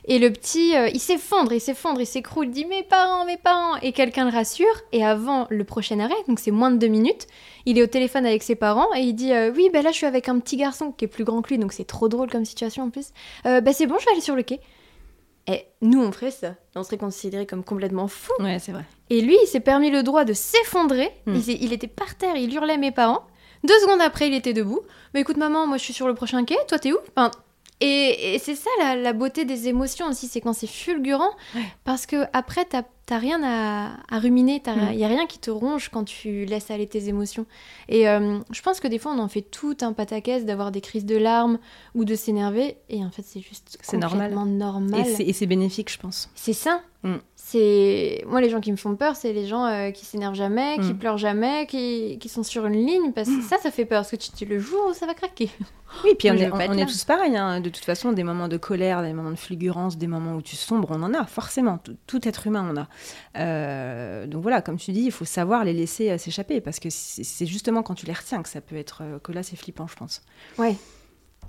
Et 0.05 0.19
le 0.19 0.31
petit, 0.31 0.75
euh, 0.75 0.89
il 0.89 0.99
s'effondre, 0.99 1.53
il 1.53 1.61
s'effondre, 1.61 2.01
il 2.01 2.07
s'écroule, 2.07 2.47
il 2.47 2.51
dit 2.51 2.65
mes 2.65 2.83
parents, 2.83 3.23
mes 3.23 3.37
parents. 3.37 3.77
Et 3.77 3.91
quelqu'un 3.91 4.25
le 4.25 4.31
rassure. 4.31 4.65
Et 4.91 5.05
avant 5.05 5.45
le 5.49 5.63
prochain 5.63 5.99
arrêt, 5.99 6.15
donc 6.27 6.39
c'est 6.39 6.51
moins 6.51 6.71
de 6.71 6.77
deux 6.77 6.87
minutes, 6.87 7.27
il 7.65 7.77
est 7.77 7.83
au 7.83 7.87
téléphone 7.87 8.25
avec 8.25 8.43
ses 8.43 8.55
parents 8.55 8.87
et 8.95 9.01
il 9.01 9.13
dit 9.13 9.31
oui, 9.55 9.69
bah 9.71 9.83
là 9.83 9.91
je 9.91 9.97
suis 9.97 10.07
avec 10.07 10.27
un 10.27 10.39
petit 10.39 10.57
garçon 10.57 10.91
qui 10.91 11.05
est 11.05 11.07
plus 11.07 11.23
grand 11.23 11.41
que 11.43 11.49
lui, 11.49 11.59
donc 11.59 11.71
c'est 11.71 11.85
trop 11.85 12.09
drôle 12.09 12.29
comme 12.29 12.45
situation 12.45 12.83
en 12.83 12.89
plus. 12.89 13.11
Euh, 13.45 13.61
bah 13.61 13.73
c'est 13.73 13.85
bon, 13.85 13.97
je 13.99 14.05
vais 14.05 14.11
aller 14.11 14.21
sur 14.21 14.35
le 14.35 14.43
quai. 14.43 14.59
Et 15.47 15.65
nous 15.81 16.01
on 16.01 16.11
ferait 16.11 16.31
ça, 16.31 16.55
on 16.75 16.83
serait 16.83 16.97
considéré 16.97 17.45
comme 17.45 17.63
complètement 17.63 18.07
fou. 18.07 18.31
Ouais, 18.39 18.59
c'est 18.59 18.71
vrai. 18.71 18.85
Et 19.09 19.21
lui, 19.21 19.37
il 19.43 19.47
s'est 19.47 19.59
permis 19.59 19.89
le 19.89 20.03
droit 20.03 20.23
de 20.23 20.33
s'effondrer. 20.33 21.11
Hmm. 21.25 21.35
Il, 21.47 21.73
était 21.73 21.87
par 21.87 22.15
terre, 22.15 22.35
il 22.35 22.53
hurlait 22.53 22.77
mes 22.77 22.91
parents. 22.91 23.25
Deux 23.63 23.77
secondes 23.79 24.01
après, 24.01 24.27
il 24.27 24.33
était 24.33 24.53
debout. 24.53 24.81
Mais 25.13 25.21
écoute, 25.21 25.37
maman, 25.37 25.67
moi 25.67 25.77
je 25.77 25.83
suis 25.83 25.93
sur 25.93 26.07
le 26.07 26.13
prochain 26.13 26.45
quai, 26.45 26.57
toi 26.67 26.79
t'es 26.79 26.91
où? 26.91 26.97
Enfin, 27.15 27.31
et, 27.79 28.35
et 28.35 28.39
c'est 28.39 28.55
ça 28.55 28.69
la, 28.79 28.95
la 28.95 29.13
beauté 29.13 29.43
des 29.43 29.67
émotions 29.67 30.07
aussi, 30.07 30.27
c'est 30.27 30.41
quand 30.41 30.53
c'est 30.53 30.67
fulgurant. 30.67 31.31
Ouais. 31.55 31.61
Parce 31.83 32.05
que 32.05 32.25
après, 32.31 32.65
t'as 32.65 32.83
t'as 33.11 33.17
rien 33.17 33.41
à, 33.43 33.97
à 34.09 34.19
ruminer, 34.19 34.61
il 34.65 34.71
Hmm. 34.71 34.95
n'y 34.95 35.03
a 35.03 35.07
rien 35.09 35.25
qui 35.27 35.37
te 35.37 35.51
ronge 35.51 35.89
quand 35.89 36.05
tu 36.05 36.45
laisses 36.45 36.71
aller 36.71 36.87
tes 36.87 37.09
émotions. 37.09 37.45
Et 37.89 38.07
euh, 38.07 38.39
je 38.51 38.61
pense 38.61 38.79
que 38.79 38.87
des 38.87 38.99
fois, 38.99 39.11
on 39.11 39.19
en 39.19 39.27
fait 39.27 39.41
tout 39.41 39.75
un 39.81 39.91
pataquès 39.91 40.45
d'avoir 40.45 40.71
des 40.71 40.79
crises 40.79 41.05
de 41.05 41.17
larmes 41.17 41.59
ou 41.93 42.05
de 42.05 42.15
s'énerver. 42.15 42.77
Et 42.87 43.03
en 43.03 43.11
fait, 43.11 43.23
c'est 43.25 43.41
juste 43.41 43.77
normal. 43.91 44.09
complètement 44.11 44.45
normal. 44.45 45.05
Et 45.05 45.33
c'est- 45.33 45.45
bénéfique, 45.45 45.91
je 45.91 45.97
pense. 45.97 46.29
C'est 46.35 46.53
ça. 46.53 46.81
Mm. 47.03 47.15
C'est 47.35 48.23
moi 48.27 48.39
les 48.39 48.49
gens 48.49 48.61
qui 48.61 48.71
me 48.71 48.77
font 48.77 48.95
peur, 48.95 49.15
c'est 49.15 49.33
les 49.33 49.45
gens 49.47 49.65
euh, 49.65 49.89
qui 49.91 50.05
s'énervent 50.05 50.35
jamais, 50.35 50.75
qui 50.79 50.93
Mm. 50.93 50.97
pleurent 50.97 51.17
jamais, 51.17 51.65
qui, 51.67 52.17
qui 52.19 52.29
sont 52.29 52.43
sur 52.43 52.65
une 52.67 52.85
ligne 52.85 53.11
parce 53.11 53.27
que 53.27 53.41
ça, 53.41 53.57
ça 53.57 53.71
fait 53.71 53.85
peur 53.85 54.01
parce 54.01 54.11
que 54.11 54.15
tu 54.15 54.29
te 54.31 54.45
le 54.45 54.59
jour 54.59 54.79
où 54.89 54.93
ça 54.93 55.05
va 55.07 55.13
craquer. 55.15 55.49
Oui, 56.05 56.11
puis 56.17 56.31
on, 56.31 56.35
est, 56.35 56.49
on 56.49 56.77
est 56.77 56.85
tous 56.85 57.03
pareils. 57.03 57.35
hein. 57.35 57.59
De 57.59 57.67
toute 57.69 57.83
façon, 57.83 58.13
des 58.13 58.23
moments 58.23 58.47
de 58.47 58.55
colère, 58.55 59.01
des 59.01 59.11
moments 59.11 59.31
de 59.31 59.35
fulgurance, 59.35 59.97
des 59.97 60.07
moments 60.07 60.35
où 60.35 60.41
tu 60.41 60.55
sombres, 60.55 60.87
on 60.91 61.03
en 61.03 61.13
a, 61.13 61.25
forcément. 61.25 61.79
Tout, 61.79 61.97
tout 62.07 62.25
être 62.25 62.47
humain 62.47 62.69
en 62.71 62.77
a. 62.77 62.87
Euh, 63.37 64.27
donc 64.27 64.41
voilà, 64.41 64.61
comme 64.61 64.77
tu 64.77 64.91
dis, 64.91 65.01
il 65.01 65.11
faut 65.11 65.25
savoir 65.25 65.63
les 65.63 65.73
laisser 65.73 66.11
euh, 66.11 66.17
s'échapper 66.17 66.61
parce 66.61 66.79
que 66.79 66.89
c'est 66.89 67.45
justement 67.45 67.83
quand 67.83 67.95
tu 67.95 68.05
les 68.05 68.13
retiens 68.13 68.41
que 68.43 68.49
ça 68.49 68.61
peut 68.61 68.75
être. 68.75 69.01
euh, 69.03 69.19
que 69.19 69.31
là, 69.31 69.43
c'est 69.43 69.55
flippant, 69.55 69.87
je 69.87 69.95
pense. 69.95 70.21
Ouais. 70.57 70.75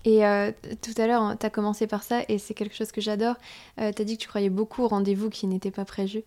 Et 0.04 0.26
euh, 0.26 0.50
tout 0.80 1.00
à 1.00 1.06
l'heure, 1.06 1.36
tu 1.38 1.46
as 1.46 1.50
commencé 1.50 1.86
par 1.86 2.02
ça 2.02 2.22
et 2.28 2.38
c'est 2.38 2.54
quelque 2.54 2.74
chose 2.74 2.90
que 2.90 3.00
j'adore. 3.00 3.36
tu 3.76 3.82
as 3.84 3.92
dit 3.92 4.16
que 4.16 4.22
tu 4.22 4.28
croyais 4.28 4.50
beaucoup 4.50 4.82
aux 4.82 4.88
rendez-vous 4.88 5.30
qui 5.30 5.46
n'étaient 5.46 5.70
pas 5.70 5.84
prévus. 5.84 6.24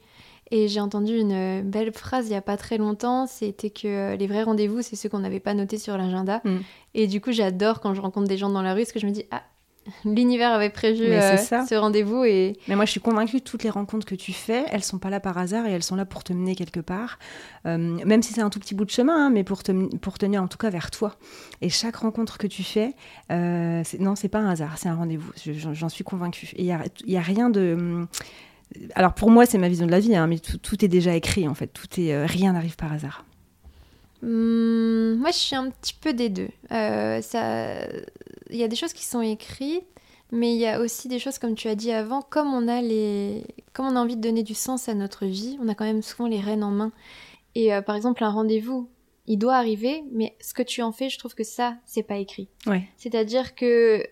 Et 0.51 0.67
j'ai 0.67 0.79
entendu 0.79 1.17
une 1.17 1.31
euh, 1.31 1.61
belle 1.63 1.91
phrase 1.91 2.27
il 2.27 2.29
n'y 2.29 2.35
a 2.35 2.41
pas 2.41 2.57
très 2.57 2.77
longtemps, 2.77 3.25
c'était 3.25 3.71
que 3.71 3.87
euh, 3.87 4.15
les 4.15 4.27
vrais 4.27 4.43
rendez-vous, 4.43 4.81
c'est 4.81 4.95
ceux 4.95 5.09
qu'on 5.09 5.19
n'avait 5.19 5.39
pas 5.39 5.55
notés 5.55 5.79
sur 5.79 5.97
l'agenda. 5.97 6.41
Mm. 6.43 6.57
Et 6.93 7.07
du 7.07 7.19
coup, 7.19 7.31
j'adore 7.31 7.79
quand 7.81 7.93
je 7.95 8.01
rencontre 8.01 8.27
des 8.27 8.37
gens 8.37 8.49
dans 8.49 8.61
la 8.61 8.73
rue, 8.73 8.81
parce 8.81 8.91
que 8.91 8.99
je 8.99 9.07
me 9.07 9.11
dis, 9.11 9.25
ah, 9.31 9.41
l'univers 10.03 10.51
avait 10.51 10.69
prévu 10.69 11.03
euh, 11.21 11.37
ce 11.65 11.75
rendez-vous 11.75 12.23
et 12.23 12.53
Mais 12.67 12.75
moi, 12.75 12.85
je 12.85 12.91
suis 12.91 12.99
convaincue 12.99 13.39
que 13.39 13.43
toutes 13.43 13.63
les 13.63 13.69
rencontres 13.69 14.05
que 14.05 14.15
tu 14.15 14.33
fais, 14.33 14.65
elles 14.71 14.83
sont 14.83 14.97
pas 14.99 15.09
là 15.09 15.19
par 15.19 15.37
hasard 15.37 15.65
et 15.67 15.71
elles 15.71 15.83
sont 15.83 15.95
là 15.95 16.05
pour 16.05 16.23
te 16.23 16.33
mener 16.33 16.55
quelque 16.55 16.79
part. 16.79 17.19
Euh, 17.65 17.77
même 17.77 18.21
si 18.23 18.33
c'est 18.33 18.41
un 18.41 18.49
tout 18.49 18.59
petit 18.59 18.75
bout 18.75 18.85
de 18.85 18.89
chemin, 18.91 19.27
hein, 19.27 19.29
mais 19.29 19.43
pour 19.43 19.63
te 19.63 19.71
pour 19.97 20.17
tenir 20.17 20.41
en 20.43 20.47
tout 20.47 20.57
cas 20.57 20.69
vers 20.69 20.91
toi. 20.91 21.15
Et 21.61 21.69
chaque 21.69 21.97
rencontre 21.97 22.37
que 22.37 22.47
tu 22.47 22.63
fais, 22.63 22.93
euh, 23.31 23.83
non, 23.99 24.15
c'est 24.15 24.29
pas 24.29 24.39
un 24.39 24.49
hasard, 24.49 24.77
c'est 24.77 24.89
un 24.89 24.95
rendez-vous. 24.95 25.31
Je- 25.43 25.73
J'en 25.73 25.89
suis 25.89 26.03
convaincue. 26.03 26.51
Et 26.55 26.61
il 26.61 26.65
y 26.67 26.71
a, 26.71 26.83
y 27.05 27.17
a 27.17 27.21
rien 27.21 27.49
de. 27.49 28.05
Alors 28.95 29.13
pour 29.13 29.29
moi, 29.29 29.45
c'est 29.45 29.57
ma 29.59 29.69
vision 29.69 29.85
de 29.85 29.91
la 29.91 29.99
vie, 29.99 30.15
hein, 30.15 30.25
mais 30.27 30.39
tout, 30.39 30.57
tout 30.57 30.83
est 30.83 30.87
déjà 30.87 31.15
écrit 31.15 31.47
en 31.47 31.53
fait. 31.53 31.67
Tout 31.67 31.87
est, 31.99 32.13
euh, 32.13 32.25
rien 32.25 32.53
n'arrive 32.53 32.75
par 32.75 32.91
hasard. 32.91 33.23
Hum, 34.23 35.15
moi, 35.17 35.31
je 35.31 35.37
suis 35.37 35.55
un 35.55 35.69
petit 35.69 35.93
peu 35.93 36.13
des 36.13 36.29
deux. 36.29 36.49
Euh, 36.71 37.21
ça... 37.21 37.85
Il 38.49 38.57
y 38.57 38.63
a 38.63 38.67
des 38.67 38.75
choses 38.75 38.93
qui 38.93 39.05
sont 39.05 39.21
écrites, 39.21 39.83
mais 40.31 40.53
il 40.53 40.59
y 40.59 40.67
a 40.67 40.79
aussi 40.79 41.07
des 41.07 41.19
choses, 41.19 41.37
comme 41.39 41.55
tu 41.55 41.67
as 41.67 41.75
dit 41.75 41.91
avant, 41.91 42.21
comme 42.21 42.53
on 42.53 42.67
a, 42.67 42.81
les... 42.81 43.43
comme 43.73 43.87
on 43.87 43.95
a 43.95 43.99
envie 43.99 44.15
de 44.15 44.21
donner 44.21 44.43
du 44.43 44.53
sens 44.53 44.87
à 44.89 44.93
notre 44.93 45.25
vie, 45.25 45.57
on 45.61 45.67
a 45.67 45.75
quand 45.75 45.85
même 45.85 46.01
souvent 46.01 46.27
les 46.27 46.39
rênes 46.39 46.63
en 46.63 46.71
main. 46.71 46.91
Et 47.55 47.73
euh, 47.73 47.81
par 47.81 47.95
exemple, 47.95 48.23
un 48.23 48.29
rendez-vous, 48.29 48.89
il 49.27 49.37
doit 49.37 49.55
arriver, 49.55 50.03
mais 50.11 50.35
ce 50.41 50.53
que 50.53 50.61
tu 50.63 50.81
en 50.81 50.91
fais, 50.91 51.09
je 51.09 51.17
trouve 51.17 51.33
que 51.35 51.43
ça, 51.43 51.75
c'est 51.85 52.03
pas 52.03 52.17
écrit. 52.17 52.47
Ouais. 52.67 52.83
C'est-à-dire 52.97 53.55
que 53.55 54.03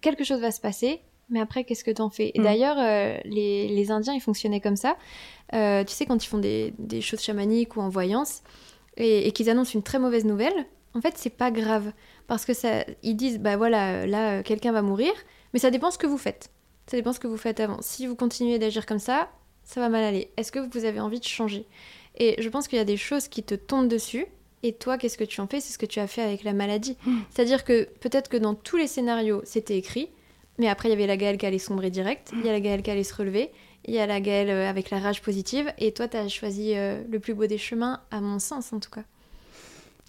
quelque 0.00 0.24
chose 0.24 0.40
va 0.40 0.50
se 0.50 0.60
passer, 0.60 1.00
mais 1.28 1.40
après, 1.40 1.64
qu'est-ce 1.64 1.84
que 1.84 1.90
t'en 1.90 2.10
fais? 2.10 2.30
Et 2.34 2.40
Mm. 2.40 2.44
d'ailleurs, 2.44 2.76
euh, 2.78 3.18
les, 3.24 3.68
les 3.68 3.90
Indiens, 3.90 4.14
ils 4.14 4.20
fonctionnaient 4.20 4.60
comme 4.60 4.76
ça. 4.76 4.96
Euh, 5.54 5.84
tu 5.84 5.92
sais, 5.92 6.06
quand 6.06 6.24
ils 6.24 6.28
font 6.28 6.38
des, 6.38 6.72
des 6.78 7.00
choses 7.00 7.20
chamaniques 7.20 7.76
ou 7.76 7.80
en 7.80 7.88
voyance, 7.88 8.42
et, 8.96 9.28
et 9.28 9.32
qu'ils 9.32 9.50
annoncent 9.50 9.72
une 9.74 9.82
très 9.82 9.98
mauvaise 9.98 10.24
nouvelle, 10.24 10.66
en 10.94 11.00
fait, 11.00 11.14
c'est 11.16 11.30
pas 11.30 11.50
grave. 11.50 11.92
Parce 12.26 12.44
que 12.44 12.54
ça, 12.54 12.84
ils 13.02 13.14
disent, 13.14 13.38
bah 13.38 13.56
voilà, 13.56 14.06
là, 14.06 14.38
euh, 14.38 14.42
quelqu'un 14.42 14.72
va 14.72 14.82
mourir, 14.82 15.12
mais 15.52 15.58
ça 15.58 15.70
dépend 15.70 15.90
ce 15.90 15.98
que 15.98 16.06
vous 16.06 16.18
faites. 16.18 16.50
Ça 16.86 16.96
dépend 16.96 17.12
ce 17.12 17.20
que 17.20 17.26
vous 17.26 17.36
faites 17.36 17.60
avant. 17.60 17.78
Si 17.82 18.06
vous 18.06 18.16
continuez 18.16 18.58
d'agir 18.58 18.86
comme 18.86 18.98
ça, 18.98 19.30
ça 19.64 19.80
va 19.80 19.88
mal 19.88 20.04
aller. 20.04 20.30
Est-ce 20.36 20.52
que 20.52 20.58
vous 20.58 20.84
avez 20.84 21.00
envie 21.00 21.20
de 21.20 21.24
changer? 21.24 21.66
Et 22.16 22.40
je 22.40 22.48
pense 22.48 22.68
qu'il 22.68 22.78
y 22.78 22.80
a 22.80 22.84
des 22.84 22.96
choses 22.96 23.28
qui 23.28 23.42
te 23.42 23.54
tombent 23.54 23.88
dessus. 23.88 24.26
Et 24.62 24.72
toi, 24.72 24.96
qu'est-ce 24.96 25.18
que 25.18 25.24
tu 25.24 25.40
en 25.40 25.46
fais? 25.46 25.60
C'est 25.60 25.72
ce 25.72 25.78
que 25.78 25.86
tu 25.86 26.00
as 26.00 26.06
fait 26.06 26.22
avec 26.22 26.42
la 26.42 26.52
maladie. 26.52 26.96
C'est-à-dire 27.30 27.64
que 27.64 27.88
peut-être 28.00 28.28
que 28.28 28.36
dans 28.36 28.54
tous 28.54 28.76
les 28.76 28.86
scénarios, 28.86 29.42
c'était 29.44 29.76
écrit, 29.76 30.08
mais 30.58 30.68
après, 30.68 30.88
il 30.88 30.92
y 30.92 30.94
avait 30.94 31.06
la 31.06 31.16
Gaëlle 31.16 31.36
qui 31.36 31.46
allait 31.46 31.58
sombrer 31.58 31.90
direct, 31.90 32.30
il 32.32 32.44
y 32.44 32.48
a 32.48 32.52
la 32.52 32.60
Gaëlle 32.60 32.82
qui 32.82 32.90
allait 32.90 33.04
se 33.04 33.14
relever, 33.14 33.50
il 33.86 33.94
y 33.94 33.98
a 33.98 34.06
la 34.06 34.20
Gaëlle 34.20 34.50
euh, 34.50 34.68
avec 34.68 34.90
la 34.90 34.98
rage 34.98 35.22
positive, 35.22 35.72
et 35.78 35.92
toi, 35.92 36.08
tu 36.08 36.16
as 36.16 36.28
choisi 36.28 36.72
euh, 36.74 37.02
le 37.10 37.18
plus 37.20 37.34
beau 37.34 37.46
des 37.46 37.58
chemins, 37.58 38.00
à 38.10 38.20
mon 38.20 38.38
sens 38.38 38.72
en 38.72 38.80
tout 38.80 38.90
cas. 38.90 39.04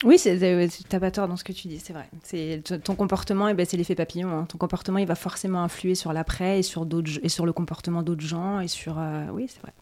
Oui, 0.03 0.21
euh, 0.27 0.67
t'as 0.89 0.99
pas 0.99 1.09
tort 1.09 1.27
dans 1.27 1.37
ce 1.37 1.43
que 1.43 1.51
tu 1.51 1.67
dis, 1.67 1.79
c'est 1.79 1.93
vrai. 1.93 2.07
C'est 2.21 2.61
ton 2.83 2.93
comportement, 2.93 3.47
eh 3.47 3.55
ben, 3.55 3.65
c'est 3.65 3.77
l'effet 3.77 3.95
papillon. 3.95 4.29
hein. 4.29 4.45
Ton 4.45 4.59
comportement, 4.59 4.99
il 4.99 5.07
va 5.07 5.15
forcément 5.15 5.63
influer 5.63 5.95
sur 5.95 6.13
l'après 6.13 6.59
et 6.59 6.63
sur 6.63 6.85
d'autres 6.85 7.19
et 7.23 7.29
sur 7.29 7.47
le 7.47 7.51
comportement 7.53 8.03
d'autres 8.03 8.21
gens 8.21 8.59
et 8.59 8.67
sur. 8.67 8.99
euh, 8.99 9.25
oui, 9.31 9.47
c'est 9.49 9.59
vrai. 9.61 9.73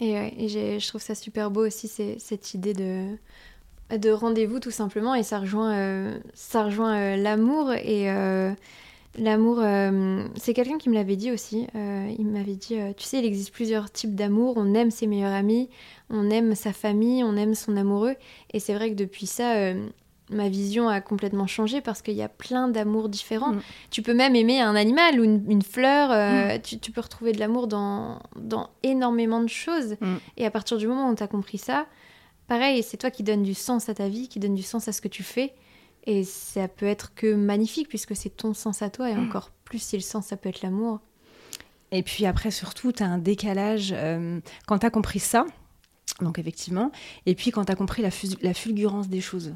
Et, 0.00 0.12
ouais, 0.12 0.34
et 0.38 0.80
je 0.80 0.88
trouve 0.88 1.02
ça 1.02 1.14
super 1.14 1.50
beau 1.50 1.66
aussi, 1.66 1.86
cette 1.86 2.54
idée 2.54 2.72
de, 2.72 3.16
de 3.94 4.10
rendez-vous 4.10 4.58
tout 4.58 4.70
simplement, 4.70 5.14
et 5.14 5.22
ça 5.22 5.38
rejoint, 5.38 5.74
euh, 5.74 6.18
ça 6.32 6.64
rejoint 6.64 6.96
euh, 6.96 7.16
l'amour. 7.16 7.72
Et 7.74 8.10
l'amour, 9.18 9.58
euh, 9.60 10.26
c'est 10.36 10.54
quelqu'un 10.54 10.78
qui 10.78 10.88
me 10.88 10.94
l'avait 10.94 11.16
dit 11.16 11.30
aussi. 11.30 11.66
euh, 11.74 12.12
il 12.18 12.26
m'avait 12.26 12.56
dit, 12.56 12.78
euh, 12.78 12.92
tu 12.96 13.04
sais, 13.04 13.18
il 13.18 13.24
existe 13.24 13.52
plusieurs 13.52 13.90
types 13.90 14.14
d'amour. 14.14 14.54
On 14.56 14.74
aime 14.74 14.90
ses 14.90 15.06
meilleurs 15.06 15.32
amis, 15.32 15.68
on 16.10 16.30
aime 16.30 16.54
sa 16.54 16.72
famille, 16.72 17.22
on 17.24 17.36
aime 17.36 17.54
son 17.54 17.76
amoureux. 17.76 18.16
Et 18.52 18.60
c'est 18.60 18.74
vrai 18.74 18.90
que 18.90 18.94
depuis 18.96 19.26
ça, 19.26 19.72
ma 20.30 20.48
vision 20.48 20.88
a 20.88 21.00
complètement 21.00 21.46
changé 21.46 21.80
parce 21.80 22.00
qu'il 22.02 22.14
y 22.14 22.22
a 22.22 22.28
plein 22.28 22.68
d'amours 22.68 23.08
différents. 23.08 23.52
Mm. 23.52 23.62
Tu 23.90 24.02
peux 24.02 24.14
même 24.14 24.34
aimer 24.34 24.60
un 24.60 24.74
animal 24.74 25.20
ou 25.20 25.24
une, 25.24 25.44
une 25.50 25.62
fleur. 25.62 26.10
euh, 26.10 26.58
tu, 26.62 26.78
tu 26.78 26.90
peux 26.90 27.00
retrouver 27.00 27.32
de 27.32 27.38
l'amour 27.40 27.66
dans, 27.66 28.20
dans 28.36 28.70
énormément 28.82 29.42
de 29.42 29.48
choses. 29.48 29.96
Mm. 30.00 30.14
Et 30.38 30.46
à 30.46 30.50
partir 30.50 30.76
du 30.78 30.86
moment 30.86 31.10
où 31.10 31.14
tu 31.14 31.22
as 31.22 31.28
compris 31.28 31.58
ça, 31.58 31.86
pareil, 32.48 32.82
c'est 32.82 32.96
toi 32.96 33.10
qui 33.10 33.22
donne 33.22 33.42
du 33.42 33.54
sens 33.54 33.88
à 33.88 33.94
ta 33.94 34.08
vie, 34.08 34.28
qui 34.28 34.38
donne 34.38 34.54
du 34.54 34.62
sens 34.62 34.88
à 34.88 34.92
ce 34.92 35.00
que 35.00 35.08
tu 35.08 35.22
fais. 35.22 35.52
Et 36.06 36.24
ça 36.24 36.68
peut 36.68 36.86
être 36.86 37.14
que 37.14 37.34
magnifique 37.34 37.88
puisque 37.88 38.14
c'est 38.14 38.36
ton 38.36 38.54
sens 38.54 38.82
à 38.82 38.90
toi. 38.90 39.10
Et 39.10 39.16
encore 39.16 39.50
plus 39.64 39.82
si 39.82 39.96
le 39.96 40.02
sens, 40.02 40.26
ça 40.26 40.36
peut 40.36 40.50
être 40.50 40.62
l'amour. 40.62 41.00
Et 41.90 42.02
puis 42.02 42.26
après, 42.26 42.50
surtout, 42.50 42.92
tu 42.92 43.02
as 43.02 43.06
un 43.06 43.18
décalage. 43.18 43.94
euh, 43.96 44.40
quand 44.66 44.78
tu 44.80 44.86
as 44.86 44.90
compris 44.90 45.20
ça, 45.20 45.46
Donc 46.20 46.38
effectivement, 46.38 46.92
et 47.26 47.34
puis 47.34 47.50
quand 47.50 47.64
tu 47.64 47.72
as 47.72 47.74
compris 47.74 48.00
la, 48.02 48.10
la, 48.42 48.54
fulgurance 48.54 49.08
des 49.08 49.20
choses, 49.20 49.52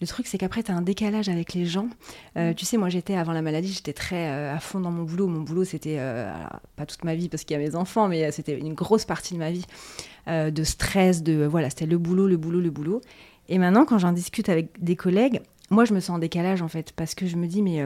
le 0.00 0.06
truc 0.06 0.26
c'est 0.26 0.38
qu'après 0.38 0.62
tu 0.62 0.70
as 0.70 0.74
un 0.74 0.80
décalage 0.80 1.28
avec 1.28 1.52
les 1.52 1.66
gens. 1.66 1.88
Euh, 2.36 2.54
tu 2.54 2.64
sais, 2.64 2.78
moi 2.78 2.88
j'étais 2.88 3.14
avant 3.14 3.32
la 3.32 3.42
maladie, 3.42 3.72
j'étais 3.72 3.92
très 3.92 4.28
euh, 4.28 4.54
à 4.54 4.58
fond 4.58 4.80
dans 4.80 4.90
mon 4.90 5.02
boulot. 5.02 5.26
Mon 5.26 5.42
boulot 5.42 5.64
c'était 5.64 5.98
pas 6.76 6.86
toute 6.86 7.04
ma 7.04 7.14
vie 7.14 7.28
parce 7.28 7.44
qu'il 7.44 7.58
y 7.58 7.60
a 7.60 7.62
mes 7.62 7.74
enfants, 7.74 8.08
mais 8.08 8.30
c'était 8.32 8.58
une 8.58 8.74
grosse 8.74 9.04
partie 9.04 9.34
de 9.34 9.38
ma 9.38 9.50
vie 9.50 9.66
de 10.26 10.64
stress, 10.64 11.22
de 11.22 11.44
voilà, 11.44 11.68
c'était 11.68 11.86
le 11.86 11.98
boulot, 11.98 12.26
le 12.26 12.36
boulot, 12.38 12.60
le 12.60 12.70
boulot. 12.70 13.00
Et 13.48 13.58
maintenant 13.58 13.84
quand 13.84 13.98
j'en 13.98 14.12
discute 14.12 14.48
avec 14.48 14.82
des 14.82 14.96
collègues, 14.96 15.42
moi 15.70 15.84
je 15.84 15.94
me 15.94 16.00
sens 16.00 16.16
en 16.16 16.18
décalage 16.18 16.62
en 16.62 16.68
fait 16.68 16.92
parce 16.92 17.14
que 17.14 17.26
je 17.26 17.36
me 17.36 17.46
dis 17.46 17.62
mais 17.62 17.84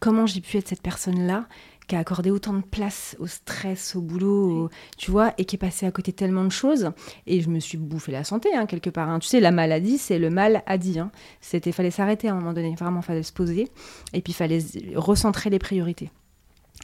comment 0.00 0.26
j'ai 0.26 0.40
pu 0.40 0.56
être 0.56 0.68
cette 0.68 0.82
personne 0.82 1.26
là 1.26 1.46
qui 1.86 1.94
a 1.94 2.00
accordé 2.00 2.30
autant 2.30 2.54
de 2.54 2.62
place 2.62 3.16
au 3.20 3.26
stress, 3.26 3.94
au 3.94 4.00
boulot, 4.00 4.70
tu 4.96 5.10
vois, 5.10 5.32
et 5.38 5.44
qui 5.44 5.56
est 5.56 5.58
passé 5.58 5.86
à 5.86 5.90
côté 5.90 6.12
tellement 6.12 6.44
de 6.44 6.50
choses. 6.50 6.90
Et 7.26 7.40
je 7.40 7.48
me 7.48 7.60
suis 7.60 7.78
bouffé 7.78 8.12
la 8.12 8.24
santé, 8.24 8.54
hein, 8.54 8.66
quelque 8.66 8.90
part. 8.90 9.08
Hein. 9.08 9.20
Tu 9.20 9.28
sais, 9.28 9.40
la 9.40 9.52
maladie, 9.52 9.98
c'est 9.98 10.18
le 10.18 10.30
mal 10.30 10.62
à 10.66 10.78
dit. 10.78 10.98
Hein. 10.98 11.10
C'était, 11.40 11.72
fallait 11.72 11.90
s'arrêter 11.90 12.28
à 12.28 12.32
un 12.32 12.36
moment 12.36 12.52
donné. 12.52 12.74
Vraiment, 12.74 13.02
fallait 13.02 13.22
se 13.22 13.32
poser. 13.32 13.68
Et 14.12 14.20
puis, 14.20 14.32
il 14.32 14.36
fallait 14.36 14.58
recentrer 14.96 15.50
les 15.50 15.58
priorités. 15.58 16.10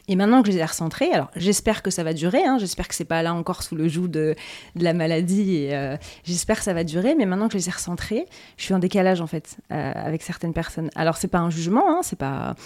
Et 0.08 0.16
maintenant 0.16 0.42
que 0.42 0.48
je 0.48 0.56
les 0.56 0.58
ai 0.58 0.64
recentrées, 0.64 1.12
alors 1.12 1.30
j'espère 1.36 1.82
que 1.82 1.90
ça 1.90 2.02
va 2.02 2.12
durer, 2.12 2.44
hein, 2.44 2.58
j'espère 2.58 2.88
que 2.88 2.94
c'est 2.94 3.04
pas 3.04 3.22
là 3.22 3.34
encore 3.34 3.62
sous 3.62 3.76
le 3.76 3.86
joug 3.86 4.08
de, 4.08 4.34
la 4.74 4.94
maladie, 4.94 5.68
euh, 5.70 5.96
j'espère 6.24 6.58
que 6.58 6.64
ça 6.64 6.74
va 6.74 6.82
durer, 6.82 7.14
mais 7.14 7.24
maintenant 7.24 7.46
que 7.46 7.52
je 7.52 7.58
les 7.58 7.68
ai 7.68 7.72
recentrées, 7.72 8.26
je 8.56 8.64
suis 8.64 8.74
en 8.74 8.80
décalage 8.80 9.20
en 9.20 9.28
fait 9.28 9.58
euh, 9.70 9.92
avec 9.94 10.22
certaines 10.22 10.52
personnes. 10.52 10.90
Alors 10.96 11.16
c'est 11.16 11.28
pas 11.28 11.38
un 11.38 11.50
jugement, 11.50 11.84
hein, 11.88 12.00
c'est 12.02 12.18
pas, 12.18 12.56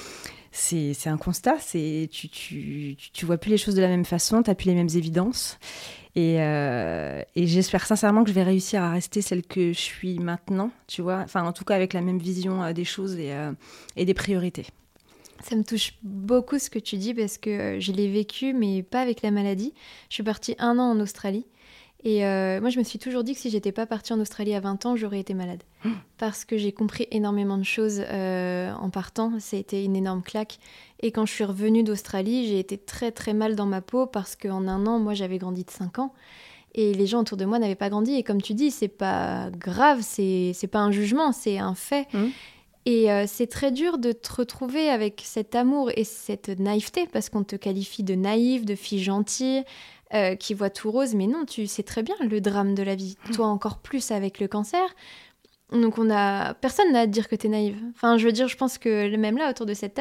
c'est 0.51 0.97
un 1.09 1.19
constat. 1.19 1.57
C'est 1.61 2.09
tu, 2.11 2.29
tu, 2.31 3.27
vois 3.27 3.37
plus 3.37 3.51
les 3.51 3.59
choses 3.59 3.75
de 3.75 3.83
la 3.83 3.89
même 3.89 4.07
façon, 4.07 4.43
tu 4.43 4.49
n'as 4.49 4.55
plus 4.55 4.69
les 4.69 4.75
mêmes 4.75 4.89
évidences. 4.95 5.59
Et, 6.15 6.37
euh, 6.39 7.21
et 7.35 7.47
j'espère 7.47 7.85
sincèrement 7.85 8.25
que 8.25 8.31
je 8.31 8.35
vais 8.35 8.45
réussir 8.45 8.83
à 8.83 8.91
rester 8.91 9.21
celle 9.21 9.43
que 9.43 9.75
je 9.75 9.79
suis 9.79 10.19
maintenant, 10.19 10.71
tu 10.87 11.03
vois. 11.03 11.19
Enfin, 11.19 11.45
en 11.45 11.53
tout 11.53 11.65
cas, 11.65 11.75
avec 11.75 11.93
la 11.93 12.01
même 12.01 12.19
vision 12.19 12.73
des 12.73 12.85
choses 12.85 13.19
et 13.19 14.05
des 14.07 14.15
priorités. 14.15 14.65
Ça 15.43 15.57
me 15.57 15.65
touche 15.65 15.95
beaucoup 16.03 16.59
ce 16.59 16.71
que 16.71 16.79
tu 16.79 16.97
dis 16.97 17.15
parce 17.15 17.39
que 17.39 17.79
je 17.81 17.93
l'ai 17.93 18.11
vécu, 18.11 18.53
mais 18.53 18.83
pas 18.83 19.01
avec 19.01 19.23
la 19.23 19.31
maladie. 19.31 19.75
Je 20.09 20.15
suis 20.15 20.23
partie 20.23 20.55
un 20.59 20.79
an 20.79 20.91
en 20.91 21.01
Australie 21.01 21.47
et 22.07 22.25
euh, 22.25 22.61
moi, 22.61 22.71
je 22.71 22.79
me 22.79 22.85
suis 22.85 23.01
toujours 23.01 23.25
dit 23.25 23.35
que 23.35 23.41
si 23.41 23.51
j'étais 23.51 23.73
pas 23.73 23.85
partie 23.85 24.13
en 24.13 24.21
Australie 24.21 24.55
à 24.55 24.61
20 24.61 24.87
ans, 24.87 24.95
j'aurais 24.95 25.19
été 25.19 25.35
malade. 25.35 25.65
Parce 26.19 26.45
que 26.45 26.57
j'ai 26.57 26.71
compris 26.71 27.09
énormément 27.11 27.59
de 27.59 27.65
choses 27.65 28.01
euh, 28.01 28.73
en 28.75 28.91
partant. 28.91 29.33
C'était 29.41 29.85
une 29.85 29.97
énorme 29.97 30.23
claque. 30.23 30.59
Et 31.01 31.11
quand 31.11 31.27
je 31.27 31.33
suis 31.33 31.43
revenue 31.43 31.83
d'Australie, 31.83 32.47
j'ai 32.47 32.61
été 32.61 32.79
très 32.79 33.11
très 33.11 33.35
mal 33.35 33.57
dans 33.57 33.67
ma 33.67 33.81
peau 33.81 34.07
parce 34.07 34.37
qu'en 34.37 34.69
un 34.69 34.87
an, 34.87 35.01
moi, 35.01 35.15
j'avais 35.15 35.39
grandi 35.39 35.65
de 35.65 35.71
5 35.71 35.99
ans. 35.99 36.15
Et 36.77 36.95
les 36.95 37.09
gens 37.09 37.23
autour 37.23 37.39
de 37.39 37.45
moi 37.45 37.59
n'avaient 37.59 37.75
pas 37.75 37.89
grandi. 37.89 38.15
Et 38.15 38.23
comme 38.23 38.41
tu 38.41 38.55
dis, 38.55 38.71
c'est 38.71 38.87
pas 38.87 39.51
grave, 39.51 40.01
c'est 40.03 40.69
pas 40.71 40.81
un 40.81 40.93
jugement, 40.93 41.33
c'est 41.33 41.59
un 41.59 41.75
fait. 41.75 42.07
Mmh. 42.13 42.27
Et 42.87 43.11
euh, 43.11 43.25
c'est 43.27 43.49
très 43.49 43.73
dur 43.73 43.99
de 43.99 44.13
te 44.13 44.33
retrouver 44.33 44.89
avec 44.89 45.21
cet 45.25 45.57
amour 45.57 45.91
et 45.97 46.05
cette 46.05 46.49
naïveté, 46.49 47.09
parce 47.13 47.29
qu'on 47.29 47.43
te 47.43 47.57
qualifie 47.57 48.05
de 48.05 48.15
naïve, 48.15 48.65
de 48.65 48.77
fille 48.77 49.03
gentille, 49.03 49.65
euh, 50.15 50.37
qui 50.37 50.55
voit 50.55 50.71
tout 50.71 50.93
rose, 50.93 51.17
mais 51.17 51.27
non, 51.27 51.45
tu 51.45 51.67
sais 51.67 51.83
très 51.83 52.05
bien 52.05 52.15
le 52.21 52.41
drame 52.41 52.77
de 52.77 52.85
la 52.85 52.95
vie. 52.95 53.17
Mmh. 53.29 53.33
Toi 53.33 53.47
encore 53.49 53.79
plus 53.79 54.13
avec 54.13 54.39
le 54.39 54.47
cancer. 54.47 54.95
Donc 55.73 55.99
on 55.99 56.09
a 56.11 56.55
personne 56.55 56.93
n'a 56.93 57.01
à 57.01 57.07
te 57.07 57.11
dire 57.11 57.29
que 57.29 57.35
tu 57.35 57.49
es 57.49 57.51
naïve. 57.51 57.77
Enfin, 57.97 58.19
je 58.19 58.25
veux 58.25 58.33
dire, 58.33 58.47
je 58.47 58.57
pense 58.57 58.79
que 58.79 59.15
même 59.17 59.37
là 59.37 59.51
autour 59.51 59.67
de 59.67 59.75
cette 59.75 60.01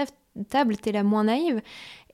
table, 0.50 0.78
tu 0.78 0.90
es 0.90 0.92
la 0.92 1.02
moins 1.02 1.24
naïve. 1.24 1.62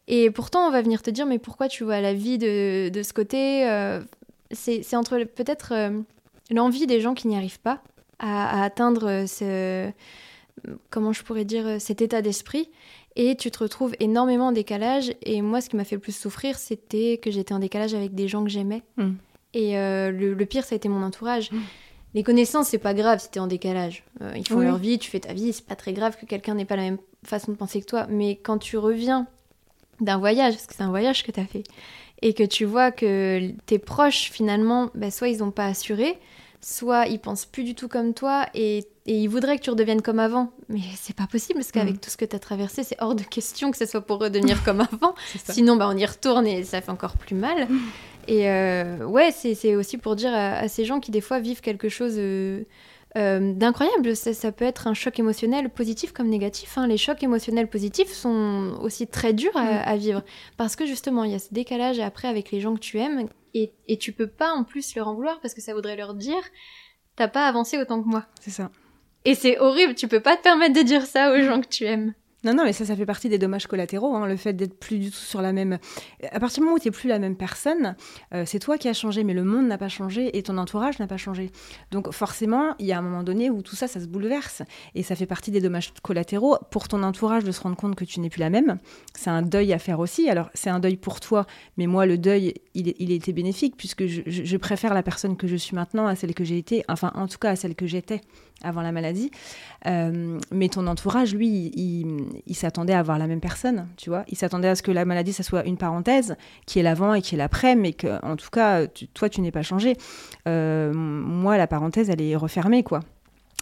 Et 0.08 0.32
pourtant, 0.32 0.66
on 0.66 0.72
va 0.72 0.82
venir 0.82 1.02
te 1.02 1.10
dire, 1.10 1.26
mais 1.26 1.38
pourquoi 1.38 1.68
tu 1.68 1.84
vois 1.84 2.00
la 2.00 2.14
vie 2.14 2.38
de, 2.38 2.88
de 2.88 3.04
ce 3.04 3.12
côté 3.12 3.70
euh, 3.70 4.02
C'est 4.52 4.96
entre 4.96 5.22
peut-être 5.26 5.74
euh, 5.74 6.02
l'envie 6.50 6.88
des 6.88 7.02
gens 7.02 7.14
qui 7.14 7.28
n'y 7.28 7.36
arrivent 7.36 7.60
pas 7.60 7.82
à, 8.20 8.62
à 8.62 8.64
atteindre 8.64 9.26
ce, 9.28 9.92
comment 10.90 11.14
je 11.14 11.24
pourrais 11.24 11.46
dire, 11.46 11.80
cet 11.80 12.02
état 12.02 12.22
d'esprit 12.22 12.70
et 13.16 13.36
tu 13.36 13.52
te 13.52 13.60
retrouves 13.60 13.94
énormément 14.00 14.48
en 14.48 14.52
décalage. 14.52 15.14
Et 15.24 15.42
moi, 15.42 15.62
ce 15.62 15.70
qui 15.70 15.76
m'a 15.76 15.84
fait 15.84 15.96
le 15.96 16.02
plus 16.02 16.16
souffrir, 16.16 16.58
c'était 16.58 17.20
que 17.22 17.32
j'étais 17.32 17.54
en 17.54 17.60
décalage 17.60 17.94
avec 17.94 18.16
des 18.16 18.28
gens 18.28 18.44
que 18.44 18.50
j'aimais. 18.50 18.84
Hmm. 18.98 19.14
Et 19.54 19.78
euh, 19.78 20.12
le, 20.12 20.46
pire, 20.46 20.64
ça 20.64 20.76
a 20.76 20.78
été 20.78 20.88
mon 20.88 21.04
entourage. 21.04 21.52
Hmm. 21.52 21.60
Les 22.14 22.24
connaissances, 22.24 22.68
c'est 22.68 22.78
pas 22.78 22.94
grave 22.94 23.20
si 23.20 23.30
t'es 23.30 23.40
en 23.40 23.48
décalage. 23.48 24.04
Euh, 24.22 24.34
ils 24.36 24.48
font 24.48 24.60
leur 24.60 24.78
vie, 24.78 25.00
tu 25.00 25.10
fais 25.10 25.20
ta 25.20 25.34
vie, 25.34 25.54
c'est 25.54 25.66
pas 25.66 25.76
très 25.76 25.94
grave 25.94 26.18
que 26.20 26.26
quelqu'un 26.26 26.56
n'ait 26.56 26.66
pas 26.66 26.76
la 26.76 26.84
même 26.84 26.98
façon 27.24 27.52
de 27.52 27.58
penser 27.58 27.80
que 27.82 27.86
toi. 27.86 28.06
Mais 28.10 28.36
quand 28.36 28.58
tu 28.58 28.78
reviens 28.78 29.28
d'un 30.00 30.18
voyage, 30.18 30.54
parce 30.56 30.68
que 30.68 30.74
c'est 30.76 30.84
un 30.84 30.90
voyage 30.90 31.24
que 31.24 31.32
t'as 31.32 31.46
fait, 31.46 31.64
et 32.22 32.34
que 32.34 32.44
tu 32.44 32.66
vois 32.66 32.92
que 32.92 33.52
tes 33.66 33.80
proches, 33.80 34.30
finalement, 34.32 34.90
ben, 34.94 35.10
soit 35.10 35.30
ils 35.30 35.40
n'ont 35.40 35.52
pas 35.52 35.66
assuré, 35.66 36.18
soit 36.62 37.08
ils 37.08 37.20
pensent 37.20 37.46
plus 37.46 37.64
du 37.64 37.76
tout 37.76 37.88
comme 37.88 38.14
toi 38.14 38.46
et, 38.54 38.86
ils 39.08 39.28
voudraient 39.28 39.58
que 39.58 39.64
tu 39.64 39.72
redeviennes 39.72 40.04
comme 40.04 40.20
avant. 40.20 40.52
Mais 40.70 40.80
c'est 40.96 41.16
pas 41.16 41.26
possible 41.26 41.60
parce 41.60 41.72
qu'avec 41.72 41.96
mm. 41.96 42.00
tout 42.00 42.10
ce 42.12 42.18
que 42.18 42.26
tu 42.26 42.36
as 42.36 42.40
traversé, 42.40 42.84
c'est 42.84 42.96
hors 43.02 43.16
de 43.16 43.24
question 43.24 43.72
que 43.72 43.78
ce 43.78 43.86
soit 43.86 44.02
pour 44.02 44.20
redevenir 44.20 44.64
comme 44.66 44.82
avant. 44.82 45.16
Sinon, 45.50 45.76
bah, 45.76 45.90
on 45.92 45.98
y 45.98 46.06
retourne 46.06 46.46
et 46.46 46.64
ça 46.64 46.82
fait 46.82 46.92
encore 46.92 47.18
plus 47.18 47.36
mal. 47.36 47.68
Mm. 47.68 47.80
Et 48.28 48.50
euh, 48.50 49.04
ouais, 49.06 49.32
c'est 49.32 49.76
aussi 49.76 49.98
pour 49.98 50.16
dire 50.16 50.32
à, 50.34 50.68
ces 50.68 50.86
gens 50.86 51.00
qui 51.00 51.10
des 51.10 51.22
fois 51.22 51.40
vivent 51.40 51.62
quelque 51.62 51.90
chose 51.90 52.14
euh, 52.18 52.64
euh, 53.18 53.54
d'incroyable. 53.54 54.16
Ça, 54.16 54.52
peut 54.52 54.66
être 54.66 54.86
un 54.86 54.94
choc 54.94 55.18
émotionnel 55.20 55.70
positif 55.70 56.14
comme 56.14 56.30
négatif. 56.30 56.78
Hein. 56.78 56.86
Les 56.86 56.98
chocs 56.98 57.24
émotionnels 57.24 57.68
positifs 57.68 58.14
sont 58.14 58.78
aussi 58.82 59.08
très 59.08 59.34
durs 59.34 59.58
à, 59.58 59.64
mm. 59.64 59.82
à, 59.84 59.96
vivre 59.98 60.24
parce 60.58 60.76
que 60.76 60.86
justement, 60.86 61.24
il 61.24 61.32
y 61.32 61.36
a 61.36 61.40
ce 61.40 61.52
décalage 61.52 62.00
après 62.00 62.28
avec 62.28 62.52
les 62.52 62.62
gens 62.62 62.76
que 62.76 62.80
tu 62.80 63.00
aimes 63.00 63.28
et, 63.54 63.72
et 63.88 63.98
tu 63.98 64.12
peux 64.12 64.28
pas 64.28 64.52
en 64.52 64.64
plus 64.64 64.96
leur 64.96 65.08
en 65.08 65.16
vouloir 65.16 65.40
parce 65.42 65.54
que 65.54 65.62
ça 65.62 65.74
voudrait 65.74 65.96
leur 65.96 66.14
dire 66.14 66.42
t'as 67.16 67.28
pas 67.28 67.48
avancé 67.48 67.78
autant 67.78 68.02
que 68.02 68.08
moi. 68.08 68.26
C'est 68.40 68.52
ça. 68.52 68.72
Et 69.26 69.36
c'est 69.36 69.60
horrible, 69.60 69.96
tu 69.96 70.08
peux 70.08 70.22
pas 70.22 70.38
te 70.38 70.42
permettre 70.42 70.76
de 70.76 70.82
dire 70.82 71.06
ça 71.06 71.32
aux 71.32 71.42
gens 71.42 71.62
que 71.62 71.68
tu 71.68 71.86
aimes. 71.86 72.14
Non, 72.44 72.56
non, 72.56 72.64
mais 72.64 72.74
ça, 72.74 72.86
ça 72.86 72.96
fait 72.96 73.06
partie 73.06 73.30
des 73.30 73.38
dommages 73.38 73.68
collatéraux. 73.68 74.16
Hein, 74.16 74.26
le 74.26 74.36
fait 74.36 74.54
d'être 74.54 74.80
plus 74.80 74.98
du 74.98 75.12
tout 75.12 75.18
sur 75.18 75.42
la 75.42 75.54
même. 75.54 75.78
À 76.32 76.40
partir 76.40 76.60
du 76.60 76.62
moment 76.66 76.76
où 76.76 76.80
tu 76.80 76.88
n'es 76.88 76.92
plus 76.92 77.08
la 77.08 77.20
même 77.20 77.36
personne, 77.36 77.96
euh, 78.34 78.44
c'est 78.48 78.58
toi 78.58 78.80
qui 78.80 78.90
as 78.90 78.94
changé, 78.94 79.24
mais 79.24 79.34
le 79.34 79.44
monde 79.44 79.68
n'a 79.68 79.78
pas 79.78 79.90
changé 79.90 80.36
et 80.36 80.42
ton 80.42 80.58
entourage 80.58 80.98
n'a 81.00 81.08
pas 81.08 81.18
changé. 81.18 81.52
Donc, 81.92 82.12
forcément, 82.12 82.76
il 82.80 82.88
y 82.88 82.94
a 82.94 82.98
un 82.98 83.02
moment 83.02 83.22
donné 83.22 83.52
où 83.52 83.62
tout 83.62 83.76
ça, 83.76 83.88
ça 83.88 84.00
se 84.00 84.08
bouleverse. 84.08 84.64
Et 84.96 85.04
ça 85.04 85.16
fait 85.16 85.28
partie 85.28 85.52
des 85.52 85.62
dommages 85.62 85.94
collatéraux. 86.02 86.58
Pour 86.72 86.88
ton 86.88 87.04
entourage, 87.04 87.44
de 87.44 87.52
se 87.52 87.62
rendre 87.62 87.76
compte 87.76 87.96
que 87.96 88.06
tu 88.06 88.20
n'es 88.20 88.30
plus 88.30 88.40
la 88.40 88.50
même, 88.50 88.80
c'est 89.16 89.30
un 89.30 89.44
deuil 89.44 89.72
à 89.74 89.80
faire 89.80 90.00
aussi. 90.00 90.30
Alors, 90.30 90.50
c'est 90.56 90.70
un 90.70 90.80
deuil 90.80 90.98
pour 90.98 91.20
toi, 91.20 91.46
mais 91.78 91.86
moi, 91.86 92.06
le 92.06 92.18
deuil, 92.18 92.56
il, 92.74 93.12
a 93.12 93.16
été 93.16 93.34
bénéfique 93.34 93.76
puisque 93.78 94.08
je, 94.08 94.22
je 94.26 94.58
préfère 94.58 94.94
la 94.94 95.04
personne 95.04 95.38
que 95.38 95.48
je 95.48 95.56
suis 95.56 95.76
maintenant 95.76 96.08
à 96.08 96.16
celle 96.16 96.34
que 96.34 96.44
j'ai 96.44 96.58
été, 96.58 96.84
enfin, 96.88 97.12
en 97.14 97.28
tout 97.28 97.38
cas, 97.38 97.52
à 97.52 97.56
celle 97.56 97.76
que 97.76 97.86
j'étais 97.86 98.22
avant 98.64 98.82
la 98.82 98.92
maladie. 98.92 99.32
Euh, 99.88 100.40
mais 100.52 100.70
ton 100.70 100.88
entourage, 100.88 101.34
lui, 101.34 101.72
il, 101.76 102.56
s'attendait 102.56 102.94
à 102.94 103.00
avoir 103.00 103.18
la 103.18 103.28
même 103.28 103.40
personne, 103.40 103.88
tu 103.98 104.10
vois. 104.10 104.24
Il 104.28 104.38
s'attendait 104.38 104.68
à 104.68 104.76
ce 104.76 104.84
que 104.84 104.92
la 104.92 105.06
maladie, 105.06 105.34
ça 105.34 105.44
soit 105.44 105.66
une 105.66 105.78
parenthèse, 105.78 106.36
qui 106.66 106.80
est 106.80 106.84
l'avant 106.84 107.14
et 107.14 107.22
qui 107.22 107.36
est 107.36 107.38
l'après, 107.38 107.76
mais 107.76 107.94
que, 107.94 108.24
en 108.24 108.36
tout 108.36 108.50
cas, 108.52 108.88
toi, 109.14 109.30
tu 109.30 109.42
n'es 109.42 109.52
pas 109.52 109.64
changé. 109.64 109.96
Euh, 110.48 110.94
moi, 110.94 111.58
la 111.58 111.68
parenthèse, 111.68 112.10
elle 112.10 112.22
est 112.22 112.36
refermée, 112.36 112.84
quoi. 112.84 113.02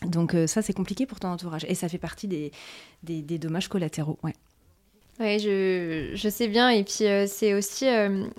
Donc 0.05 0.33
euh, 0.33 0.47
ça, 0.47 0.61
c'est 0.61 0.73
compliqué 0.73 1.05
pour 1.05 1.19
ton 1.19 1.29
entourage. 1.29 1.65
Et 1.67 1.75
ça 1.75 1.89
fait 1.89 1.97
partie 1.97 2.27
des, 2.27 2.51
dommages 3.37 3.67
collatéraux, 3.67 4.17
ouais. 4.23 4.33
Ouais, 5.19 5.37
je, 5.37 6.29
sais 6.29 6.47
bien. 6.47 6.69
Et 6.69 6.83
puis, 6.83 7.05
c'est 7.27 7.53
aussi, 7.53 7.85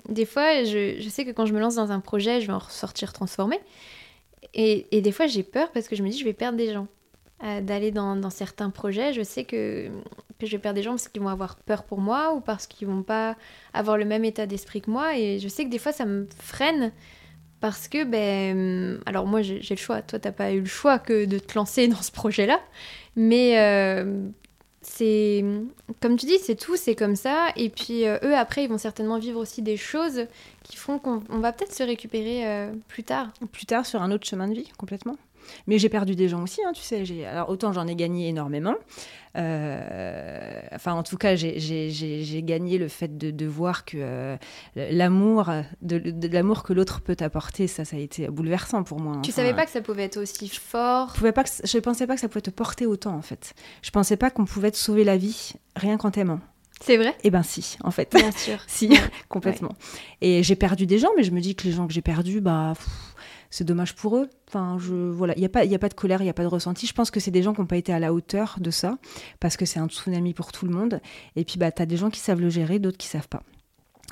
des 0.09 0.25
fois, 0.25 0.63
je, 0.63 1.07
sais 1.09 1.25
que 1.25 1.31
quand 1.31 1.45
je 1.45 1.53
me 1.53 1.59
lance 1.59 1.75
dans 1.75 1.91
un 1.91 1.99
projet, 1.99 2.41
je 2.41 2.47
vais 2.47 2.53
en 2.53 2.59
ressortir 2.59 3.13
transformé. 3.13 3.59
Et, 4.53 5.01
des 5.01 5.11
fois, 5.11 5.27
j'ai 5.27 5.43
peur 5.43 5.71
parce 5.71 5.87
que 5.87 5.95
je 5.95 6.03
me 6.03 6.09
dis, 6.09 6.17
je 6.17 6.25
vais 6.25 6.33
perdre 6.33 6.57
des 6.57 6.73
gens. 6.73 6.87
Euh, 7.43 7.59
d'aller 7.59 7.89
dans, 7.89 8.29
certains 8.29 8.69
projets, 8.69 9.13
je 9.13 9.23
sais 9.23 9.45
que, 9.45 9.89
je 10.39 10.51
vais 10.51 10.59
perdre 10.59 10.75
des 10.75 10.83
gens 10.83 10.91
parce 10.91 11.07
qu'ils 11.07 11.23
vont 11.23 11.29
avoir 11.29 11.55
peur 11.55 11.83
pour 11.83 11.99
moi 11.99 12.35
ou 12.35 12.39
parce 12.39 12.67
qu'ils 12.67 12.87
vont 12.87 13.01
pas 13.01 13.35
avoir 13.73 13.97
le 13.97 14.05
même 14.05 14.23
état 14.23 14.45
d'esprit 14.45 14.81
que 14.81 14.91
moi. 14.91 15.17
Et 15.17 15.39
je 15.39 15.47
sais 15.47 15.65
que 15.65 15.69
des 15.69 15.79
fois, 15.79 15.91
ça 15.91 16.05
me 16.05 16.27
freine 16.37 16.91
parce 17.59 17.87
que, 17.87 18.03
ben, 18.03 18.99
alors 19.07 19.25
moi, 19.25 19.41
j'ai 19.41 19.61
le 19.69 19.75
choix. 19.75 20.01
Toi, 20.01 20.19
t'as 20.19 20.31
pas 20.31 20.51
eu 20.51 20.59
le 20.59 20.65
choix 20.65 20.99
que 20.99 21.25
de 21.25 21.39
te 21.39 21.55
lancer 21.55 21.87
dans 21.87 22.01
ce 22.01 22.11
projet-là. 22.11 22.59
Mais 23.15 23.59
euh, 23.59 24.27
c'est, 24.81 25.43
comme 25.99 26.17
tu 26.17 26.25
dis, 26.25 26.39
c'est 26.39 26.55
tout, 26.55 26.75
c'est 26.75 26.95
comme 26.95 27.15
ça. 27.15 27.49
Et 27.55 27.69
puis, 27.69 28.07
euh, 28.07 28.17
eux, 28.23 28.35
après, 28.35 28.63
ils 28.63 28.67
vont 28.67 28.77
certainement 28.77 29.19
vivre 29.19 29.39
aussi 29.39 29.61
des 29.61 29.77
choses 29.77 30.25
qui 30.63 30.77
font 30.77 30.99
qu'on 30.99 31.19
va 31.29 31.51
peut-être 31.51 31.73
se 31.73 31.83
récupérer 31.83 32.69
plus 32.87 33.03
tard. 33.03 33.31
Plus 33.51 33.65
tard, 33.65 33.85
sur 33.85 34.01
un 34.01 34.11
autre 34.11 34.27
chemin 34.27 34.47
de 34.47 34.53
vie, 34.53 34.71
complètement. 34.77 35.17
Mais 35.67 35.77
j'ai 35.77 35.89
perdu 35.89 36.15
des 36.15 36.27
gens 36.27 36.43
aussi, 36.43 36.61
hein, 36.65 36.71
tu 36.73 36.81
sais. 36.81 37.03
Alors 37.25 37.49
autant 37.49 37.73
j'en 37.73 37.87
ai 37.87 37.95
gagné 37.95 38.29
énormément. 38.29 38.75
Euh, 39.37 40.61
enfin, 40.73 40.93
en 40.93 41.03
tout 41.03 41.17
cas, 41.17 41.35
j'ai 41.35 42.43
gagné 42.43 42.77
le 42.77 42.87
fait 42.87 43.17
de, 43.17 43.45
voir 43.45 43.85
que 43.85 43.97
euh, 43.97 44.37
l'amour, 44.75 45.49
de, 45.81 46.27
l'amour 46.27 46.63
que 46.63 46.73
l'autre 46.73 47.01
peut 47.01 47.15
apporter, 47.19 47.67
ça, 47.67 47.85
ça 47.85 47.95
a 47.95 47.99
été 47.99 48.27
bouleversant 48.27 48.83
pour 48.83 48.99
moi. 48.99 49.19
Tu 49.23 49.31
savais 49.31 49.53
pas 49.53 49.65
que 49.65 49.71
ça 49.71 49.81
pouvait 49.81 50.03
être 50.03 50.17
aussi 50.17 50.49
fort? 50.49 51.09
Je 51.13 51.19
pouvais 51.19 51.31
pas, 51.31 51.43
je 51.63 51.77
pensais 51.79 52.07
pas 52.07 52.15
que 52.15 52.21
ça 52.21 52.27
pouvait 52.27 52.41
te 52.41 52.49
porter 52.49 52.85
autant 52.85 53.15
en 53.15 53.21
fait. 53.21 53.53
Je 53.81 53.91
pensais 53.91 54.17
pas 54.17 54.29
qu'on 54.29 54.45
pouvait 54.45 54.71
te 54.71 54.77
sauver 54.77 55.03
la 55.03 55.17
vie 55.17 55.53
rien 55.75 55.97
qu'en 55.97 56.11
t'aimant. 56.11 56.39
C'est 56.81 56.97
vrai? 56.97 57.15
Eh 57.23 57.29
ben 57.29 57.43
si, 57.43 57.77
en 57.83 57.91
fait. 57.91 58.11
Bien 58.13 58.31
sûr. 58.31 58.57
si, 58.67 58.89
complètement. 59.29 59.73
Et 60.21 60.41
j'ai 60.41 60.55
perdu 60.55 60.87
des 60.87 60.97
gens, 60.97 61.09
mais 61.15 61.23
je 61.23 61.31
me 61.31 61.39
dis 61.39 61.55
que 61.55 61.65
les 61.65 61.71
gens 61.71 61.85
que 61.85 61.93
j'ai 61.93 62.01
perdus, 62.01 62.41
bah 62.41 62.73
c'est 63.51 63.63
dommage 63.63 63.93
pour 63.93 64.17
eux. 64.17 64.27
Enfin, 64.47 64.77
je, 64.79 64.95
voilà, 64.95 65.35
il 65.35 65.39
n'y 65.39 65.45
a, 65.45 65.49
pas, 65.49 65.63
y 65.63 65.75
a 65.75 65.79
pas 65.79 65.89
de 65.89 65.93
colère, 65.93 66.21
il 66.21 66.23
n'y 66.23 66.29
a 66.31 66.33
pas 66.33 66.41
de 66.41 66.47
ressenti. 66.47 66.87
Je 66.87 66.93
pense 66.93 67.11
que 67.11 67.19
c'est 67.19 67.29
des 67.29 67.43
gens 67.43 67.53
qui 67.53 67.61
n'ont 67.61 67.67
pas 67.67 67.77
été 67.77 67.93
à 67.93 67.99
la 67.99 68.13
hauteur 68.13 68.55
de 68.59 68.71
ça, 68.71 68.97
parce 69.39 69.57
que 69.57 69.65
c'est 69.65 69.79
un 69.79 69.87
tsunami 69.87 70.33
pour 70.33 70.51
tout 70.51 70.65
le 70.65 70.71
monde. 70.71 70.99
Et 71.35 71.45
puis, 71.45 71.59
bah, 71.59 71.71
tu 71.71 71.83
as 71.83 71.85
des 71.85 71.97
gens 71.97 72.09
qui 72.09 72.19
savent 72.19 72.41
le 72.41 72.49
gérer, 72.49 72.79
d'autres 72.79 72.97
qui 72.97 73.07
savent 73.07 73.27
pas. 73.27 73.43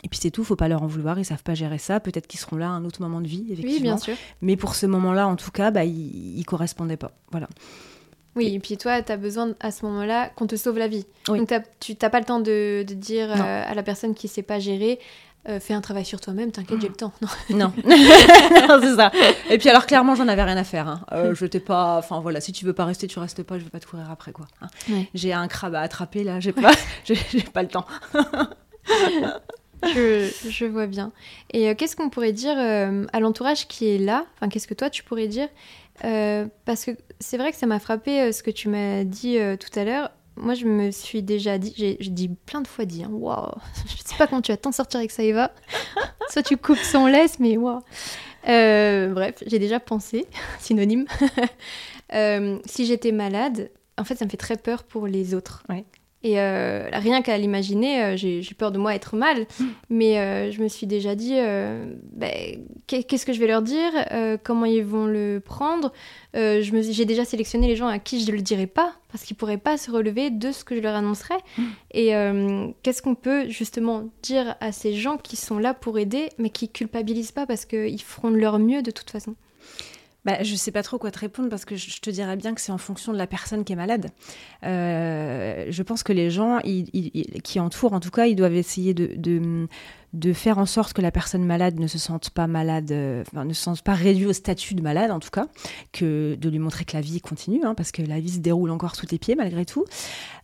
Et 0.04 0.08
puis 0.08 0.20
c'est 0.22 0.32
tout, 0.32 0.46
faut 0.46 0.56
pas 0.56 0.70
leur 0.70 0.84
en 0.84 0.88
vouloir, 0.88 1.20
ils 1.20 1.26
savent 1.26 1.44
pas 1.44 1.56
gérer 1.56 1.78
ça. 1.78 2.00
Peut-être 2.00 2.28
qu'ils 2.28 2.40
seront 2.40 2.56
là 2.56 2.68
à 2.68 2.72
un 2.72 2.86
autre 2.86 3.02
moment 3.02 3.20
de 3.20 3.28
vie, 3.28 3.48
effectivement. 3.50 3.74
Oui, 3.74 3.82
bien 3.82 3.98
sûr. 3.98 4.16
Mais 4.42 4.56
pour 4.56 4.76
ce 4.76 4.86
moment-là, 4.86 5.28
en 5.28 5.36
tout 5.36 5.52
cas, 5.52 5.72
bah, 5.72 5.84
ils, 5.84 6.38
ils 6.38 6.46
correspondaient 6.46 6.96
pas. 6.96 7.12
Voilà. 7.32 7.50
Oui, 8.36 8.54
et 8.54 8.60
puis 8.60 8.78
toi, 8.78 9.02
tu 9.02 9.12
as 9.12 9.18
besoin 9.18 9.54
à 9.60 9.72
ce 9.72 9.86
moment-là 9.86 10.30
qu'on 10.30 10.48
te 10.48 10.56
sauve 10.56 10.78
la 10.78 10.88
vie. 10.88 11.06
Oui. 11.28 11.40
Donc 11.40 11.52
tu 11.80 11.96
n'as 12.02 12.10
pas 12.10 12.20
le 12.20 12.26
temps 12.26 12.40
de, 12.40 12.84
de 12.88 12.94
dire 12.94 13.30
euh, 13.32 13.64
à 13.66 13.74
la 13.74 13.84
personne 13.84 14.14
qui 14.14 14.28
sait 14.28 14.44
pas 14.44 14.60
gérer, 14.60 15.00
euh, 15.50 15.60
fais 15.60 15.74
un 15.74 15.82
travail 15.82 16.06
sur 16.06 16.22
toi-même, 16.22 16.52
t'inquiète, 16.52 16.80
j'ai 16.82 16.88
le 16.88 16.94
temps. 16.94 17.12
Non. 17.22 17.28
Non, 17.58 17.74
Non, 17.86 18.80
c'est 18.82 18.96
ça. 18.96 19.12
Et 19.50 19.58
puis 19.58 19.68
alors 19.70 19.86
clairement, 19.86 20.16
j'en 20.16 20.28
avais 20.28 20.44
rien 20.44 20.58
à 20.58 20.64
faire. 20.64 20.88
Hein. 20.88 21.02
Euh, 21.12 21.34
je 21.36 21.46
t'ai 21.46 21.60
pas. 21.60 21.98
Enfin 21.98 22.20
voilà, 22.20 22.40
si 22.42 22.52
tu 22.52 22.66
veux 22.66 22.74
pas 22.74 22.86
rester, 22.86 23.08
tu 23.08 23.20
restes 23.20 23.44
pas. 23.44 23.58
Je 23.60 23.64
vais 23.64 23.70
pas 23.70 23.80
te 23.80 23.88
courir 23.88 24.10
après 24.12 24.32
quoi. 24.32 24.48
hein. 24.62 24.68
Ouais. 24.90 25.10
J'ai 25.14 25.34
un 25.34 25.48
crabe 25.48 25.76
à 25.76 25.82
attraper 25.82 26.24
là. 26.24 26.40
J'ai 26.40 26.54
pas. 26.54 26.72
J'ai 27.06 27.16
pas 27.54 27.64
le 27.64 27.70
temps. 27.70 27.86
je, 29.84 30.30
je 30.50 30.66
vois 30.66 30.88
bien. 30.88 31.12
Et 31.52 31.70
euh, 31.70 31.76
qu'est-ce 31.76 31.96
qu'on 31.96 32.10
pourrait 32.10 32.34
dire 32.34 32.58
à 32.58 33.20
l'entourage 33.20 33.68
qui 33.68 33.88
est 33.90 33.98
là? 33.98 34.26
Enfin, 34.36 34.50
qu'est-ce 34.50 34.68
que 34.68 34.74
toi 34.74 34.90
tu 34.90 35.04
pourrais 35.04 35.28
dire? 35.28 35.48
Parce 36.02 36.86
que 36.86 36.92
c'est 37.20 37.38
vrai 37.38 37.52
que 37.52 37.58
ça 37.58 37.66
m'a 37.68 37.80
frappé 37.80 38.32
ce 38.32 38.44
que 38.44 38.52
tu 38.52 38.70
m'as 38.70 39.04
dit 39.04 39.38
tout 39.60 39.80
à 39.80 39.84
l'heure. 39.84 40.12
Moi, 40.40 40.54
je 40.54 40.66
me 40.66 40.92
suis 40.92 41.22
déjà 41.22 41.58
dit, 41.58 41.74
j'ai 41.76 41.98
dit 41.98 42.30
plein 42.30 42.62
de 42.62 42.68
fois 42.68 42.86
dit, 42.86 43.04
hein, 43.04 43.12
waouh, 43.12 43.52
je 43.88 43.96
sais 44.04 44.16
pas 44.18 44.28
comment 44.28 44.42
tu 44.42 44.52
vas 44.52 44.58
t'en 44.58 44.72
sortir 44.72 45.00
avec 45.00 45.12
ça, 45.12 45.24
Eva. 45.24 45.52
Soit 46.30 46.44
tu 46.44 46.58
coupes 46.58 46.78
son 46.78 47.08
laisse, 47.08 47.40
mais 47.40 47.58
waouh. 47.58 47.82
Euh, 48.48 49.14
bref, 49.14 49.36
j'ai 49.46 49.60
déjà 49.60 49.80
pensé, 49.80 50.26
synonyme. 50.60 51.06
Euh, 52.14 52.60
si 52.66 52.86
j'étais 52.86 53.12
malade, 53.12 53.70
en 53.98 54.04
fait, 54.04 54.16
ça 54.16 54.26
me 54.26 54.30
fait 54.30 54.38
très 54.38 54.58
peur 54.58 54.84
pour 54.84 55.08
les 55.08 55.34
autres. 55.36 55.64
Ouais. 55.70 55.86
Et 56.22 56.38
euh, 56.40 56.90
rien 56.92 57.22
qu'à 57.22 57.38
l'imaginer, 57.38 58.04
euh, 58.04 58.18
j'ai 58.18 58.42
peur 58.58 58.72
de 58.74 58.78
moi 58.78 58.94
être 58.94 59.16
mal. 59.16 59.46
Mais 59.90 60.20
euh, 60.20 60.52
je 60.52 60.62
me 60.62 60.68
suis 60.68 60.86
déjà 60.86 61.16
dit, 61.16 61.34
ben, 62.14 62.66
qu'est- 62.88 63.04
qu'est-ce 63.04 63.26
que 63.26 63.32
je 63.32 63.40
vais 63.40 63.48
leur 63.48 63.62
dire 63.62 63.92
Comment 64.44 64.66
ils 64.66 64.84
vont 64.84 65.06
le 65.06 65.42
prendre 65.44 65.94
J'ai 66.34 67.06
déjà 67.06 67.24
sélectionné 67.24 67.68
les 67.68 67.76
gens 67.78 67.88
à 67.88 68.00
qui 68.00 68.20
je 68.24 68.30
ne 68.32 68.36
le 68.36 68.42
dirais 68.42 68.68
pas, 68.68 68.94
parce 69.12 69.24
qu'ils 69.24 69.36
ne 69.36 69.40
pourraient 69.40 69.58
pas 69.58 69.78
se 69.78 69.92
relever 69.92 70.30
de 70.30 70.52
ce 70.52 70.64
que 70.66 70.76
je 70.76 70.82
leur 70.82 70.96
annoncerais. 70.96 71.38
Et 71.94 72.12
qu'est-ce 72.84 73.02
qu'on 73.02 73.16
peut 73.16 73.48
justement 73.48 74.10
dire 74.22 74.56
à 74.60 74.72
ces 74.74 74.94
gens 74.94 75.16
qui 75.18 75.38
sont 75.38 75.58
là 75.58 75.74
pour 75.74 76.00
aider, 76.00 76.30
mais 76.38 76.50
qui 76.50 76.68
culpabilisent 76.70 77.32
pas 77.32 77.46
parce 77.46 77.66
qu'ils 77.66 78.02
feront 78.02 78.32
de 78.32 78.38
leur 78.38 78.60
mieux 78.60 78.82
de 78.82 78.92
toute 78.92 79.10
façon? 79.10 79.36
Bah, 80.26 80.44
je 80.44 80.54
sais 80.56 80.72
pas 80.72 80.84
trop 80.84 80.98
quoi 80.98 81.12
te 81.12 81.20
répondre 81.20 81.50
parce 81.50 81.64
que 81.64 81.76
je 81.78 82.02
te 82.02 82.10
dirais 82.10 82.36
bien 82.36 82.54
que 82.54 82.60
c'est 82.60 82.74
en 82.74 82.78
fonction 82.78 83.14
de 83.14 83.18
la 83.18 83.28
personne 83.28 83.64
qui 83.64 83.72
est 83.74 83.78
malade. 83.78 84.08
Euh, 84.66 85.66
je 85.70 85.84
pense 85.84 86.04
que 86.04 86.12
les 86.12 86.30
gens 86.30 86.60
qui 86.62 87.60
entourent, 87.60 87.94
en 87.94 88.02
tout 88.02 88.12
cas, 88.12 88.26
ils 88.26 88.36
doivent 88.36 88.56
essayer 88.56 88.94
de, 88.94 89.68
de 90.14 90.34
faire 90.34 90.58
en 90.58 90.66
sorte 90.66 90.94
que 90.94 91.02
la 91.02 91.12
personne 91.12 91.46
malade 91.46 91.80
ne 91.80 91.88
se 91.88 92.00
sente 92.00 92.32
pas 92.32 92.48
malade, 92.48 92.92
euh, 92.92 93.24
ne 93.34 93.54
se 93.54 93.62
sente 93.62 93.84
pas 93.84 93.94
réduite 93.94 94.28
au 94.28 94.34
statut 94.34 94.74
de 94.74 94.82
malade, 94.82 95.12
en 95.12 95.20
tout 95.20 95.30
cas, 95.30 95.48
que 95.92 96.36
de 96.36 96.50
lui 96.50 96.58
montrer 96.58 96.84
que 96.84 96.96
la 96.96 97.02
vie 97.02 97.22
continue, 97.22 97.64
hein, 97.64 97.76
parce 97.76 97.92
que 97.92 98.02
la 98.02 98.20
vie 98.20 98.32
se 98.32 98.40
déroule 98.40 98.72
encore 98.72 98.96
sous 98.96 99.06
tes 99.06 99.20
pieds 99.20 99.36
malgré 99.36 99.66
tout. 99.66 99.86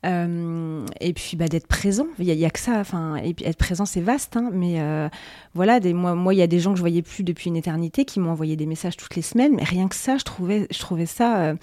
Euh, 0.06 0.86
et 1.02 1.14
puis 1.14 1.36
bah, 1.36 1.48
d'être 1.48 1.68
présent, 1.68 2.06
il 2.20 2.26
y, 2.26 2.46
a 2.46 2.50
que 2.52 2.60
ça. 2.60 2.84
Et 3.24 3.36
être 3.44 3.58
présent, 3.58 3.86
c'est 3.86 4.02
vaste, 4.02 4.38
hein, 4.38 4.52
mais 4.54 4.82
euh, 4.82 5.10
voilà, 5.56 5.80
moi, 5.94 6.34
il 6.34 6.38
y 6.38 6.44
a 6.44 6.48
des 6.48 6.60
gens 6.60 6.72
que 6.72 6.78
je 6.78 6.84
voyais 6.84 7.02
plus 7.02 7.24
depuis 7.24 7.50
une 7.50 7.58
éternité 7.58 8.06
qui 8.06 8.20
m'ont 8.20 8.32
envoyé 8.32 8.56
des 8.56 8.68
messages 8.68 8.98
toutes 8.98 9.16
les 9.16 9.24
semaines, 9.24 9.56
mais 9.56 9.64
rien 9.64 9.88
que 9.88 9.96
ça, 9.96 10.18
je 10.18 10.24
trouvais, 10.24 10.68
je 10.70 10.80
trouvais 10.80 11.08
ça, 11.08 11.56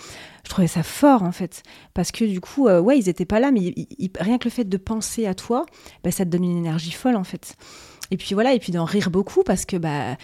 je 0.44 0.50
trouvais 0.50 0.66
ça 0.68 0.82
fort 0.82 1.22
en 1.22 1.32
fait, 1.32 1.62
parce 1.94 2.10
que 2.12 2.24
du 2.24 2.40
coup, 2.40 2.68
euh, 2.68 2.80
ouais, 2.80 2.98
ils 2.98 3.08
étaient 3.08 3.24
pas 3.24 3.40
là, 3.40 3.50
mais 3.52 3.60
ils- 3.60 3.86
ils- 3.98 4.10
rien 4.18 4.38
que 4.38 4.44
le 4.44 4.50
fait 4.50 4.64
de 4.68 4.76
penser 4.76 5.26
à 5.26 5.34
toi, 5.34 5.66
bah, 6.04 6.10
ça 6.10 6.24
te 6.24 6.30
donne 6.30 6.44
une 6.44 6.56
énergie 6.58 6.90
folle 6.92 7.16
en 7.16 7.24
fait. 7.24 7.54
Et 8.10 8.16
puis 8.16 8.34
voilà, 8.34 8.52
et 8.52 8.58
puis 8.58 8.72
d'en 8.72 8.84
rire 8.84 9.10
beaucoup 9.10 9.42
parce 9.44 9.64
que 9.64 9.76
bah 9.76 10.16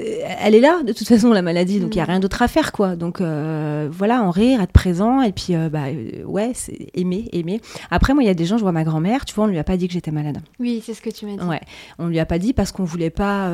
euh, 0.00 0.18
elle 0.40 0.56
est 0.56 0.60
là 0.60 0.82
de 0.82 0.92
toute 0.92 1.06
façon 1.06 1.30
la 1.32 1.40
maladie 1.42 1.78
donc 1.78 1.94
il 1.94 1.98
y 1.98 2.00
a 2.00 2.04
Mm. 2.04 2.08
rien 2.10 2.18
d'autre 2.20 2.42
à 2.42 2.48
faire 2.48 2.72
quoi 2.72 2.96
donc 2.96 3.20
euh, 3.20 3.88
voilà 3.92 4.24
en 4.24 4.32
rire 4.32 4.60
être 4.60 4.72
présent 4.72 5.22
et 5.22 5.30
puis 5.30 5.54
euh, 5.54 5.68
bah 5.68 5.84
euh, 5.86 6.24
ouais 6.24 6.50
c'est 6.52 6.88
aimer 6.94 7.28
aimer 7.32 7.60
après 7.92 8.12
moi 8.12 8.24
il 8.24 8.26
y 8.26 8.30
a 8.30 8.34
des 8.34 8.44
gens 8.44 8.56
je 8.56 8.62
vois 8.62 8.72
ma 8.72 8.82
grand-mère 8.82 9.24
tu 9.24 9.32
vois 9.36 9.44
on 9.44 9.46
lui 9.46 9.58
a 9.58 9.62
pas 9.62 9.76
dit 9.76 9.86
que 9.86 9.92
j'étais 9.92 10.10
malade 10.10 10.40
Oui, 10.58 10.82
c'est 10.84 10.94
ce 10.94 11.00
que 11.00 11.10
tu 11.10 11.26
m'as 11.26 11.36
dit. 11.36 11.44
Ouais, 11.48 11.60
on 12.00 12.08
lui 12.08 12.18
a 12.18 12.26
pas 12.26 12.40
dit 12.40 12.52
parce 12.54 12.72
qu'on 12.72 12.82
voulait 12.82 13.10
pas. 13.10 13.46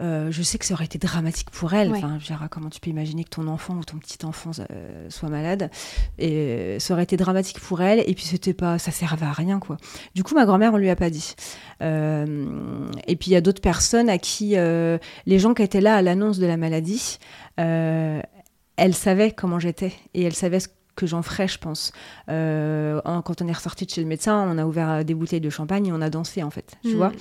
Euh, 0.00 0.30
je 0.32 0.42
sais 0.42 0.58
que 0.58 0.64
ça 0.64 0.74
aurait 0.74 0.84
été 0.86 0.98
dramatique 0.98 1.50
pour 1.50 1.72
elle. 1.74 1.90
Ouais. 1.92 1.98
Enfin, 1.98 2.16
dire, 2.16 2.46
comment 2.50 2.68
tu 2.70 2.80
peux 2.80 2.90
imaginer 2.90 3.22
que 3.24 3.30
ton 3.30 3.46
enfant 3.46 3.74
ou 3.74 3.84
ton 3.84 3.98
petit 3.98 4.24
enfant 4.24 4.50
euh, 4.70 5.06
soit 5.08 5.28
malade? 5.28 5.70
Et 6.18 6.32
euh, 6.32 6.78
ça 6.80 6.94
aurait 6.94 7.04
été 7.04 7.16
dramatique 7.16 7.60
pour 7.60 7.80
elle. 7.80 8.00
Et 8.00 8.14
puis 8.14 8.24
c'était 8.24 8.54
pas, 8.54 8.78
ça 8.78 8.90
servait 8.90 9.26
à 9.26 9.32
rien 9.32 9.60
quoi. 9.60 9.76
Du 10.14 10.22
coup, 10.24 10.34
ma 10.34 10.46
grand-mère, 10.46 10.74
on 10.74 10.78
lui 10.78 10.90
a 10.90 10.96
pas 10.96 11.10
dit. 11.10 11.34
Et 11.80 13.16
puis 13.16 13.30
il 13.30 13.32
y 13.32 13.36
a 13.36 13.40
d'autres 13.40 13.62
personnes 13.62 14.08
à 14.08 14.18
qui 14.18 14.56
les 14.56 15.38
gens 15.38 15.54
qui 15.54 15.62
étaient 15.62 15.80
là 15.80 15.96
à 15.96 16.02
l'annonce 16.02 16.38
de 16.38 16.46
la 16.46 16.56
maladie, 16.56 17.18
elles 17.56 18.94
savaient 18.94 19.30
comment 19.32 19.58
j'étais 19.58 19.92
et 20.14 20.22
elles 20.24 20.34
savaient 20.34 20.60
ce 20.60 20.68
que 20.96 21.06
j'en 21.06 21.22
ferais, 21.22 21.48
je 21.48 21.58
pense. 21.58 21.92
En- 22.28 23.22
quand 23.22 23.42
on 23.42 23.48
est 23.48 23.52
ressorti 23.52 23.84
de 23.86 23.90
chez 23.90 24.00
le 24.00 24.06
médecin, 24.08 24.46
on 24.48 24.58
a 24.58 24.64
ouvert 24.66 25.04
des 25.04 25.14
bouteilles 25.14 25.40
de 25.40 25.50
champagne 25.50 25.86
et 25.86 25.92
on 25.92 26.00
a 26.00 26.10
dansé 26.10 26.42
en 26.42 26.50
fait, 26.50 26.72
tu 26.82 26.92
Mm. 26.94 26.96
vois. 26.96 27.12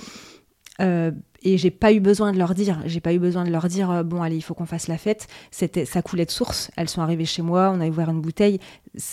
Euh, 0.81 1.11
et 1.45 1.57
j'ai 1.57 1.71
pas 1.71 1.91
eu 1.91 1.99
besoin 1.99 2.31
de 2.31 2.37
leur 2.37 2.53
dire, 2.55 2.81
j'ai 2.85 3.01
pas 3.01 3.13
eu 3.13 3.19
besoin 3.19 3.43
de 3.43 3.49
leur 3.49 3.67
dire 3.67 3.91
euh, 3.91 4.03
bon 4.03 4.21
allez 4.21 4.37
il 4.37 4.41
faut 4.41 4.53
qu'on 4.53 4.65
fasse 4.65 4.87
la 4.87 4.97
fête. 4.97 5.27
C'était 5.51 5.85
ça 5.85 6.01
coulait 6.01 6.25
de 6.25 6.31
source. 6.31 6.71
Elles 6.77 6.89
sont 6.89 7.01
arrivées 7.01 7.25
chez 7.25 7.41
moi, 7.41 7.71
on 7.75 7.81
a 7.81 7.87
ouvert 7.87 8.09
une 8.09 8.21
bouteille. 8.21 8.59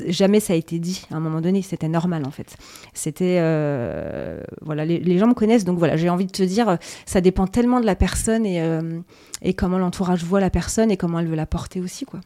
Jamais 0.06 0.38
ça 0.40 0.52
a 0.52 0.56
été 0.56 0.78
dit 0.78 1.02
à 1.10 1.16
un 1.16 1.20
moment 1.20 1.40
donné. 1.40 1.62
C'était 1.62 1.88
normal 1.88 2.24
en 2.24 2.30
fait. 2.30 2.56
C'était 2.94 3.38
euh, 3.40 4.40
voilà 4.62 4.84
les, 4.84 5.00
les 5.00 5.18
gens 5.18 5.26
me 5.26 5.34
connaissent 5.34 5.64
donc 5.64 5.78
voilà 5.78 5.96
j'ai 5.96 6.08
envie 6.08 6.26
de 6.26 6.30
te 6.30 6.42
dire 6.42 6.78
ça 7.04 7.20
dépend 7.20 7.46
tellement 7.46 7.80
de 7.80 7.86
la 7.86 7.96
personne 7.96 8.46
et 8.46 8.62
euh, 8.62 9.00
et 9.42 9.54
comment 9.54 9.78
l'entourage 9.78 10.22
voit 10.22 10.40
la 10.40 10.50
personne 10.50 10.90
et 10.90 10.96
comment 10.96 11.18
elle 11.18 11.28
veut 11.28 11.36
la 11.36 11.46
porter 11.46 11.80
aussi 11.80 12.04
quoi. 12.04 12.20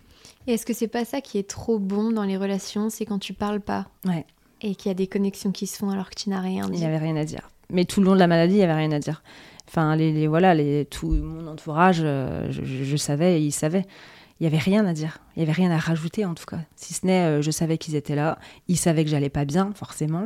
Et 0.46 0.54
est-ce 0.54 0.66
que 0.66 0.74
c'est 0.74 0.88
pas 0.88 1.06
ça 1.06 1.22
qui 1.22 1.38
est 1.38 1.48
trop 1.48 1.78
bon 1.78 2.10
dans 2.10 2.24
les 2.24 2.36
relations 2.36 2.90
C'est 2.90 3.06
quand 3.06 3.18
tu 3.18 3.32
parles 3.32 3.60
pas. 3.60 3.86
Ouais. 4.04 4.26
Et 4.60 4.74
qu'il 4.74 4.90
y 4.90 4.92
a 4.92 4.94
des 4.94 5.06
connexions 5.06 5.52
qui 5.52 5.66
se 5.66 5.78
font 5.78 5.88
alors 5.88 6.10
que 6.10 6.14
tu 6.14 6.28
n'as 6.28 6.40
rien 6.40 6.68
Il 6.70 6.78
n'y 6.78 6.84
avait 6.84 6.98
rien 6.98 7.16
à 7.16 7.24
dire. 7.24 7.48
Mais 7.74 7.84
tout 7.84 8.00
le 8.00 8.06
long 8.06 8.14
de 8.14 8.18
la 8.18 8.26
maladie, 8.26 8.54
il 8.54 8.58
n'y 8.58 8.62
avait 8.64 8.74
rien 8.74 8.92
à 8.92 8.98
dire. 8.98 9.22
Enfin, 9.68 9.96
les, 9.96 10.12
les- 10.12 10.26
voilà, 10.26 10.54
les, 10.54 10.84
tout 10.86 11.08
mon 11.10 11.46
entourage, 11.46 12.00
euh, 12.02 12.46
je, 12.50 12.64
je- 12.64 12.84
je 12.84 12.96
savais 12.96 13.40
et 13.40 13.44
ils 13.44 13.52
savaient. 13.52 13.84
Il 14.40 14.42
n'y 14.42 14.46
avait 14.48 14.58
rien 14.58 14.84
à 14.86 14.92
dire. 14.92 15.18
Il 15.36 15.40
n'y 15.40 15.44
avait 15.44 15.52
rien 15.52 15.70
à 15.70 15.78
rajouter, 15.78 16.24
en 16.24 16.34
tout 16.34 16.44
cas. 16.44 16.58
Si 16.76 16.92
ce 16.94 17.06
n'est, 17.06 17.22
euh, 17.24 17.42
je 17.42 17.50
savais 17.50 17.78
qu'ils 17.78 17.94
étaient 17.94 18.16
là. 18.16 18.38
Ils 18.68 18.76
savaient 18.76 19.04
que 19.04 19.10
j'allais 19.10 19.30
pas 19.30 19.44
bien, 19.44 19.72
forcément. 19.74 20.24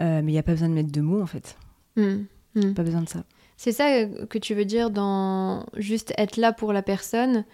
Euh, 0.00 0.20
mais 0.22 0.30
il 0.30 0.34
n'y 0.34 0.38
a 0.38 0.42
pas 0.42 0.52
besoin 0.52 0.68
de 0.68 0.74
mettre 0.74 0.92
de 0.92 1.00
mots, 1.00 1.22
en 1.22 1.26
fait. 1.26 1.56
Hmm, 1.96 2.24
hmm. 2.54 2.74
Pas 2.74 2.82
besoin 2.82 3.00
de 3.02 3.08
ça. 3.08 3.24
C'est 3.56 3.72
ça 3.72 4.04
que 4.28 4.36
tu 4.38 4.54
veux 4.54 4.66
dire 4.66 4.90
dans 4.90 5.64
juste 5.76 6.12
être 6.18 6.36
là 6.36 6.52
pour 6.52 6.74
la 6.74 6.82
personne. 6.82 7.44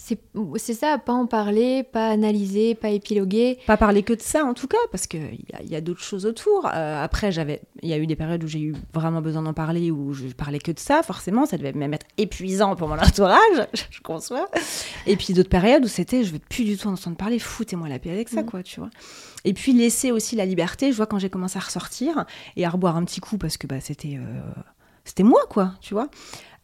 C'est 0.00 0.74
ça, 0.74 0.96
pas 0.96 1.12
en 1.12 1.26
parler, 1.26 1.82
pas 1.82 2.08
analyser, 2.08 2.74
pas 2.76 2.88
épiloguer. 2.90 3.58
Pas 3.66 3.76
parler 3.76 4.02
que 4.04 4.12
de 4.12 4.20
ça, 4.22 4.44
en 4.44 4.54
tout 4.54 4.68
cas, 4.68 4.78
parce 4.92 5.06
qu'il 5.08 5.40
y 5.68 5.74
a, 5.74 5.78
a 5.78 5.80
d'autres 5.80 6.02
choses 6.02 6.24
autour. 6.24 6.66
Euh, 6.72 7.02
après, 7.02 7.32
j'avais, 7.32 7.60
il 7.82 7.88
y 7.88 7.92
a 7.92 7.98
eu 7.98 8.06
des 8.06 8.14
périodes 8.16 8.42
où 8.44 8.46
j'ai 8.46 8.60
eu 8.60 8.74
vraiment 8.94 9.20
besoin 9.20 9.42
d'en 9.42 9.52
parler, 9.54 9.90
où 9.90 10.12
je 10.14 10.28
parlais 10.28 10.60
que 10.60 10.70
de 10.70 10.78
ça, 10.78 11.02
forcément. 11.02 11.46
Ça 11.46 11.58
devait 11.58 11.72
même 11.72 11.92
être 11.94 12.06
épuisant 12.16 12.76
pour 12.76 12.86
mon 12.88 12.94
entourage, 12.98 13.66
je 13.90 14.00
conçois. 14.00 14.48
Et 15.06 15.16
puis 15.16 15.34
d'autres 15.34 15.50
périodes 15.50 15.84
où 15.84 15.88
c'était, 15.88 16.22
je 16.22 16.32
veux 16.32 16.38
plus 16.38 16.64
du 16.64 16.76
tout 16.78 16.86
en 16.88 16.92
entendre 16.92 17.16
parler, 17.16 17.38
foutez-moi 17.40 17.88
la 17.88 17.98
paix 17.98 18.10
avec 18.10 18.28
ça, 18.28 18.42
Mhm. 18.42 18.46
quoi, 18.50 18.62
tu 18.62 18.78
vois. 18.78 18.90
Et 19.44 19.52
puis 19.52 19.72
laisser 19.72 20.12
aussi 20.12 20.36
la 20.36 20.46
liberté. 20.46 20.92
Je 20.92 20.96
vois 20.96 21.06
quand 21.06 21.18
j'ai 21.18 21.28
commencé 21.30 21.58
à 21.58 21.60
ressortir 21.60 22.24
et 22.56 22.64
à 22.64 22.70
reboire 22.70 22.96
un 22.96 23.04
petit 23.04 23.20
coup, 23.20 23.36
parce 23.36 23.56
que 23.56 23.66
bah, 23.66 23.80
c'était, 23.80 24.16
euh, 24.16 24.40
c'était 25.08 25.22
moi, 25.22 25.40
quoi, 25.48 25.72
tu 25.80 25.94
vois. 25.94 26.08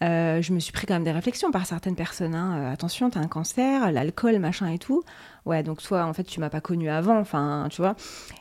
Euh, 0.02 0.42
je 0.42 0.52
me 0.52 0.58
suis 0.58 0.72
pris 0.72 0.86
quand 0.86 0.94
même 0.94 1.04
des 1.04 1.12
réflexions 1.12 1.50
par 1.50 1.64
certaines 1.66 1.96
personnes. 1.96 2.34
hein. 2.34 2.58
Euh, 2.58 2.72
attention, 2.72 3.08
t'as 3.08 3.20
un 3.20 3.28
cancer, 3.28 3.90
l'alcool, 3.90 4.38
machin 4.38 4.66
et 4.68 4.78
tout. 4.78 5.02
Ouais, 5.46 5.62
donc 5.62 5.82
toi, 5.82 6.04
en 6.04 6.12
fait, 6.12 6.24
tu 6.24 6.40
m'as 6.40 6.50
pas 6.50 6.60
connue 6.60 6.90
avant, 6.90 7.18
enfin, 7.18 7.68
tu 7.70 7.80
vois. 7.80 7.94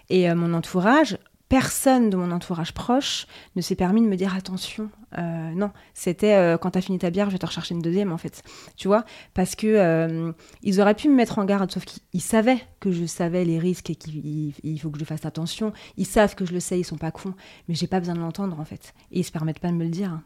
Et 0.10 0.30
euh, 0.30 0.36
mon 0.36 0.54
entourage, 0.54 1.18
personne 1.54 2.10
de 2.10 2.18
mon 2.18 2.32
entourage 2.32 2.74
proche 2.74 3.28
ne 3.56 3.62
s'est 3.62 3.76
permis 3.76 4.02
de 4.02 4.08
me 4.08 4.16
dire 4.16 4.34
attention. 4.36 4.90
Euh, 5.20 5.52
non, 5.54 5.70
c'était 5.94 6.34
euh, 6.34 6.58
quand 6.58 6.72
t'as 6.72 6.82
fini 6.82 6.98
ta 6.98 7.12
bière, 7.12 7.28
je 7.28 7.34
vais 7.34 7.38
te 7.38 7.46
rechercher 7.46 7.76
une 7.76 7.82
deuxième, 7.84 8.12
en 8.12 8.18
fait. 8.18 8.42
Tu 8.76 8.88
vois 8.88 9.06
Parce 9.36 9.54
que 9.56 9.68
euh, 9.68 10.32
ils 10.64 10.82
auraient 10.82 10.96
pu 10.96 11.10
me 11.10 11.14
mettre 11.16 11.38
en 11.38 11.46
garde, 11.46 11.72
sauf 11.72 11.86
qu'ils 11.86 12.02
ils 12.14 12.22
savaient 12.22 12.58
que 12.80 12.92
je 12.92 13.06
savais 13.06 13.46
les 13.46 13.60
risques 13.60 13.92
et 13.92 13.96
qu'il 13.96 14.16
il- 14.26 14.54
il 14.64 14.80
faut 14.80 14.90
que 14.90 14.98
je 15.00 15.06
fasse 15.06 15.26
attention. 15.28 15.74
Ils 15.98 16.08
savent 16.08 16.34
que 16.34 16.44
je 16.44 16.54
le 16.54 16.60
sais, 16.60 16.80
ils 16.80 16.84
sont 16.84 16.98
pas 16.98 17.12
cons, 17.12 17.36
mais 17.68 17.76
j'ai 17.76 17.86
pas 17.86 18.00
besoin 18.00 18.16
de 18.16 18.20
l'entendre, 18.22 18.60
en 18.60 18.66
fait. 18.66 18.96
Et 19.12 19.20
ils 19.20 19.24
se 19.24 19.32
permettent 19.32 19.60
pas 19.60 19.68
de 19.70 19.76
me 19.76 19.84
le 19.84 19.92
dire. 19.92 20.20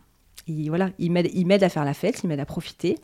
Ils, 0.48 0.70
voilà, 0.70 0.92
ils 0.98 1.12
m'aident, 1.12 1.64
à 1.64 1.68
faire 1.68 1.84
la 1.84 1.94
fête, 1.94 2.22
ils 2.24 2.28
m'aident 2.28 2.40
à 2.40 2.46
profiter, 2.46 2.96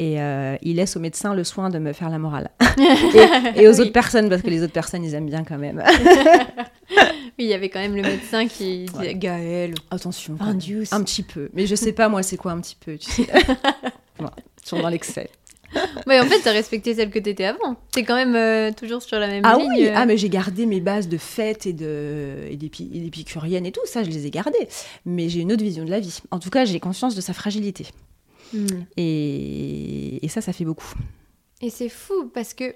et 0.00 0.14
ils 0.62 0.74
laissent 0.74 0.96
au 0.96 1.00
médecin 1.00 1.32
le 1.32 1.44
soin 1.44 1.70
de 1.70 1.78
me 1.78 1.92
faire 1.92 2.10
la 2.10 2.18
morale. 2.18 2.50
et, 3.54 3.62
et 3.62 3.68
aux 3.68 3.74
Oui. 3.74 3.80
autres 3.82 3.92
personnes, 3.92 4.28
parce 4.28 4.42
que 4.42 4.50
les 4.50 4.64
autres 4.64 4.72
personnes, 4.72 5.04
ils 5.04 5.14
aiment 5.14 5.26
bien 5.30 5.44
quand 5.44 5.58
même. 5.58 5.80
Il 7.38 7.46
y 7.46 7.54
avait 7.54 7.68
quand 7.68 7.78
même 7.78 7.94
le 7.96 8.02
médecin 8.02 8.48
qui 8.48 8.84
disait 8.86 8.98
Ouais. 8.98 9.14
Gaël, 9.14 9.74
Attention. 9.90 10.36
un. 10.40 10.50
Un 10.50 11.02
petit 11.04 11.22
peu. 11.22 11.48
Mais 11.54 11.66
je 11.66 11.74
sais 11.74 11.92
pas, 11.92 12.08
moi, 12.08 12.22
c'est 12.22 12.36
quoi 12.36 12.52
un 12.52 12.60
petit 12.60 12.76
peu, 12.78 12.98
tu 12.98 13.10
sais. 13.10 13.26
Voilà, 14.18 14.34
toujours 14.64 14.82
dans 14.82 14.88
l'excès. 14.88 15.30
Ouais, 16.06 16.18
en 16.18 16.24
fait, 16.24 16.40
t'as 16.42 16.50
respecté 16.52 16.94
celle 16.94 17.10
que 17.10 17.18
t'étais 17.20 17.44
avant. 17.44 17.76
T'es 17.92 18.02
quand 18.02 18.16
même 18.16 18.34
euh, 18.34 18.72
toujours 18.72 19.00
sur 19.02 19.18
la 19.20 19.28
même 19.28 19.42
Ah 19.44 19.56
ligne. 19.56 19.68
oui, 19.70 19.86
euh. 19.86 19.92
ah, 19.94 20.06
mais 20.06 20.16
j'ai 20.16 20.28
gardé 20.28 20.66
mes 20.66 20.80
bases 20.80 21.08
de 21.08 21.18
fête 21.18 21.66
et 21.66 21.72
de 21.72 22.38
et 22.50 22.56
d'épicurienne 22.56 23.64
et 23.66 23.70
tout, 23.70 23.82
ça, 23.84 24.02
je 24.02 24.08
les 24.10 24.26
ai 24.26 24.30
gardées. 24.30 24.66
Mais 25.04 25.28
j'ai 25.28 25.40
une 25.40 25.52
autre 25.52 25.62
vision 25.62 25.84
de 25.84 25.90
la 25.90 26.00
vie. 26.00 26.18
En 26.32 26.38
tout 26.40 26.50
cas, 26.50 26.64
j'ai 26.64 26.80
conscience 26.80 27.14
de 27.14 27.20
sa 27.20 27.32
fragilité. 27.34 27.86
Hmm. 28.52 28.66
Et, 28.96 30.24
et 30.24 30.28
ça, 30.28 30.40
ça 30.40 30.52
fait 30.52 30.64
beaucoup. 30.64 30.90
Et 31.60 31.70
c'est 31.70 31.88
fou 31.90 32.30
parce 32.32 32.54
que 32.54 32.74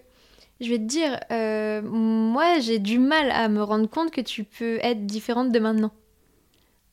je 0.63 0.69
vais 0.71 0.79
te 0.79 0.85
dire, 0.85 1.19
euh, 1.31 1.83
moi 1.83 2.59
j'ai 2.61 2.79
du 2.79 2.99
mal 2.99 3.31
à 3.31 3.49
me 3.49 3.63
rendre 3.63 3.89
compte 3.89 4.11
que 4.11 4.21
tu 4.21 4.45
peux 4.45 4.79
être 4.83 5.05
différente 5.07 5.53
de 5.53 5.59
maintenant. 5.59 5.91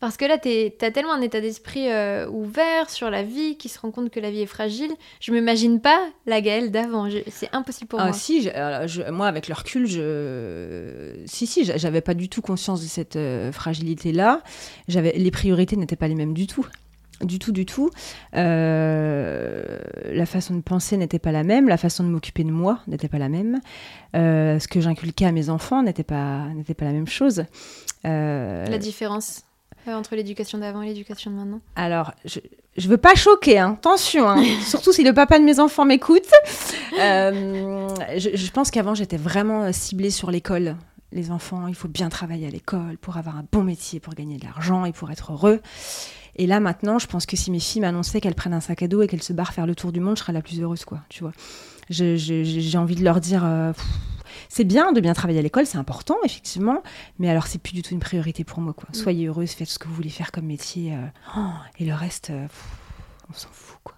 Parce 0.01 0.15
que 0.15 0.23
là, 0.23 0.37
t'es- 0.37 0.73
t'as 0.79 0.91
tellement 0.91 1.11
un 1.11 1.19
état 1.21 1.41
d'esprit 1.41 1.91
euh, 1.91 2.25
ouvert 2.29 2.89
sur 2.89 3.09
la 3.09 3.21
vie, 3.21 3.57
qui 3.57 3.67
se 3.67 3.77
rend 3.79 3.91
compte 3.91 4.09
que 4.11 4.21
la 4.21 4.31
vie 4.31 4.39
est 4.39 4.45
fragile. 4.45 4.91
Je 5.19 5.33
m'imagine 5.33 5.81
pas 5.81 5.99
la 6.25 6.39
Gaëlle 6.39 6.71
d'avant. 6.71 7.09
C'est 7.27 7.49
impossible 7.53 7.89
pour 7.89 7.99
Ah 7.99 8.05
moi. 8.05 8.13
si, 8.13 8.41
je- 8.43 8.49
alors, 8.49 8.87
je- 8.87 9.01
moi 9.11 9.27
avec 9.27 9.49
le 9.49 9.53
recul, 9.55 9.87
je... 9.87 11.21
si 11.25 11.45
si, 11.47 11.65
j'a- 11.65 11.75
j'avais 11.75 11.99
pas 11.99 12.13
du 12.13 12.29
tout 12.29 12.41
conscience 12.41 12.81
de 12.81 12.87
cette 12.87 13.17
euh, 13.17 13.51
fragilité-là. 13.51 14.41
J'avais 14.87 15.11
les 15.17 15.31
priorités 15.31 15.75
n'étaient 15.75 15.97
pas 15.97 16.07
les 16.07 16.15
mêmes 16.15 16.33
du 16.33 16.47
tout, 16.47 16.65
du 17.21 17.39
tout, 17.39 17.51
du 17.51 17.65
tout. 17.65 17.89
Euh, 18.35 19.63
La 20.11 20.25
façon 20.25 20.55
de 20.55 20.61
penser 20.61 20.97
n'était 20.97 21.19
pas 21.19 21.31
la 21.31 21.43
même, 21.43 21.67
la 21.67 21.77
façon 21.77 22.03
de 22.03 22.09
m'occuper 22.09 22.43
de 22.43 22.51
moi 22.51 22.79
n'était 22.87 23.07
pas 23.09 23.17
la 23.19 23.29
même. 23.29 23.59
Euh, 24.15 24.59
ce 24.59 24.67
que 24.67 24.81
j'inculquais 24.81 25.25
à 25.25 25.31
mes 25.31 25.49
enfants 25.49 25.83
n'était 25.83 26.03
pas 26.03 26.45
n'était 26.55 26.73
pas 26.73 26.85
la 26.85 26.91
même 26.93 27.07
chose. 27.07 27.43
Euh, 28.05 28.65
La 28.67 28.77
différence 28.77 29.43
entre 29.87 30.15
l'éducation 30.15 30.59
d'avant 30.59 30.81
et 30.83 30.87
l'éducation 30.87 31.31
de 31.31 31.35
maintenant. 31.37 31.61
alors, 31.75 32.11
je, 32.23 32.39
je 32.77 32.87
veux 32.87 32.97
pas 32.97 33.15
choquer, 33.15 33.57
hein. 33.57 33.73
attention, 33.79 34.29
hein. 34.29 34.43
surtout 34.61 34.91
si 34.93 35.03
le 35.03 35.13
papa 35.13 35.39
de 35.39 35.43
mes 35.43 35.59
enfants 35.59 35.83
m'écoute. 35.85 36.27
Je, 36.95 38.29
je 38.33 38.51
pense 38.51 38.69
qu'avant, 38.71 38.93
j'étais 38.93 39.17
vraiment 39.17 39.71
ciblée 39.73 40.11
sur 40.11 40.29
l'école. 40.31 40.75
Les 41.11 41.31
enfants, 41.31 41.65
il 41.67 41.73
faut 41.73 41.87
bien 41.87 42.09
travailler 42.09 42.45
à 42.45 42.51
l'école 42.51 42.97
pour 43.01 43.17
avoir 43.17 43.37
un 43.37 43.45
bon 43.51 43.63
métier, 43.63 43.99
pour 43.99 44.13
gagner 44.13 44.37
de 44.37 44.45
l'argent 44.45 44.85
et 44.85 44.91
pour 44.91 45.09
être 45.09 45.31
heureux. 45.31 45.59
Et 46.35 46.47
là, 46.47 46.59
maintenant, 46.59 46.99
je 46.99 47.07
pense 47.07 47.25
que 47.25 47.35
si 47.35 47.51
mes 47.51 47.59
filles 47.59 47.81
m'annonçaient 47.81 48.21
qu'elles 48.21 48.35
prennent 48.35 48.53
un 48.53 48.61
sac 48.61 48.81
à 48.83 48.87
dos 48.87 49.01
et 49.01 49.07
qu'elles 49.07 49.23
se 49.23 49.33
barrent 49.33 49.53
faire 49.53 49.65
le 49.67 49.75
tour 49.75 49.91
du 49.91 49.99
monde, 49.99 50.15
je 50.17 50.21
serais 50.21 50.33
la 50.33 50.41
plus 50.41 50.61
heureuse, 50.61 50.85
quoi, 50.85 50.99
tu 51.09 51.23
vois. 51.23 51.31
J'ai 51.89 52.77
envie 52.77 52.95
de 52.95 53.03
leur 53.03 53.19
dire, 53.19 53.41
euh, 53.43 53.73
c'est 54.47 54.63
bien 54.63 54.91
de 54.91 55.01
bien 55.01 55.13
travailler 55.13 55.39
à 55.39 55.41
l'école, 55.41 55.65
c'est 55.65 55.77
important, 55.79 56.17
effectivement, 56.23 56.83
mais 57.17 57.29
alors 57.29 57.47
c'est 57.47 57.57
plus 57.59 57.73
du 57.73 57.81
tout 57.81 57.93
une 57.93 57.99
priorité 57.99 58.43
pour 58.43 58.59
moi, 58.61 58.73
quoi. 58.73 58.87
Soyez 58.93 59.25
heureuse, 59.27 59.51
faites 59.51 59.67
ce 59.69 59.79
que 59.79 59.87
vous 59.87 59.95
voulez 59.95 60.09
faire 60.09 60.31
comme 60.31 60.45
métier, 60.45 60.93
euh, 60.93 60.97
oh, 61.37 61.41
et 61.79 61.85
le 61.85 61.93
reste, 61.95 62.29
euh, 62.29 62.43
pff, 62.47 62.63
on 63.29 63.33
s'en 63.33 63.49
fout, 63.51 63.79
quoi. 63.83 63.95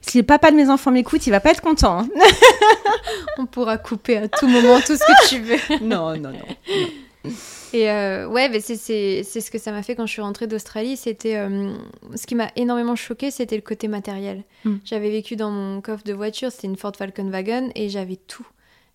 Si 0.00 0.18
le 0.18 0.24
papa 0.24 0.50
de 0.50 0.56
mes 0.56 0.68
enfants 0.68 0.90
m'écoute, 0.90 1.24
il 1.28 1.30
va 1.30 1.38
pas 1.38 1.52
être 1.52 1.60
content. 1.60 2.00
hein. 2.00 2.08
On 3.38 3.46
pourra 3.46 3.78
couper 3.78 4.16
à 4.16 4.26
tout 4.28 4.48
moment 4.48 4.80
tout 4.80 4.96
ce 4.96 4.98
que 4.98 5.28
tu 5.28 5.40
veux. 5.40 5.80
non, 5.86 6.16
non, 6.16 6.32
non. 6.32 7.30
Et 7.72 7.90
euh, 7.90 8.26
ouais, 8.28 8.48
mais 8.48 8.60
c'est, 8.60 8.76
ce 9.22 9.50
que 9.50 9.58
ça 9.58 9.72
m'a 9.72 9.82
fait 9.82 9.94
quand 9.94 10.06
je 10.06 10.12
suis 10.12 10.22
rentrée 10.22 10.46
d'Australie. 10.46 10.96
C'était 10.96 11.36
euh, 11.36 11.72
ce 12.14 12.26
qui 12.26 12.34
m'a 12.34 12.50
énormément 12.56 12.96
choquée, 12.96 13.30
c'était 13.30 13.56
le 13.56 13.62
côté 13.62 13.88
matériel. 13.88 14.44
Mm. 14.64 14.76
J'avais 14.84 15.10
vécu 15.10 15.36
dans 15.36 15.50
mon 15.50 15.80
coffre 15.80 16.04
de 16.04 16.12
voiture, 16.12 16.52
c'était 16.52 16.66
une 16.66 16.76
Ford 16.76 16.92
Falcon 16.96 17.28
Wagon, 17.30 17.70
et 17.74 17.88
j'avais 17.88 18.16
tout. 18.16 18.46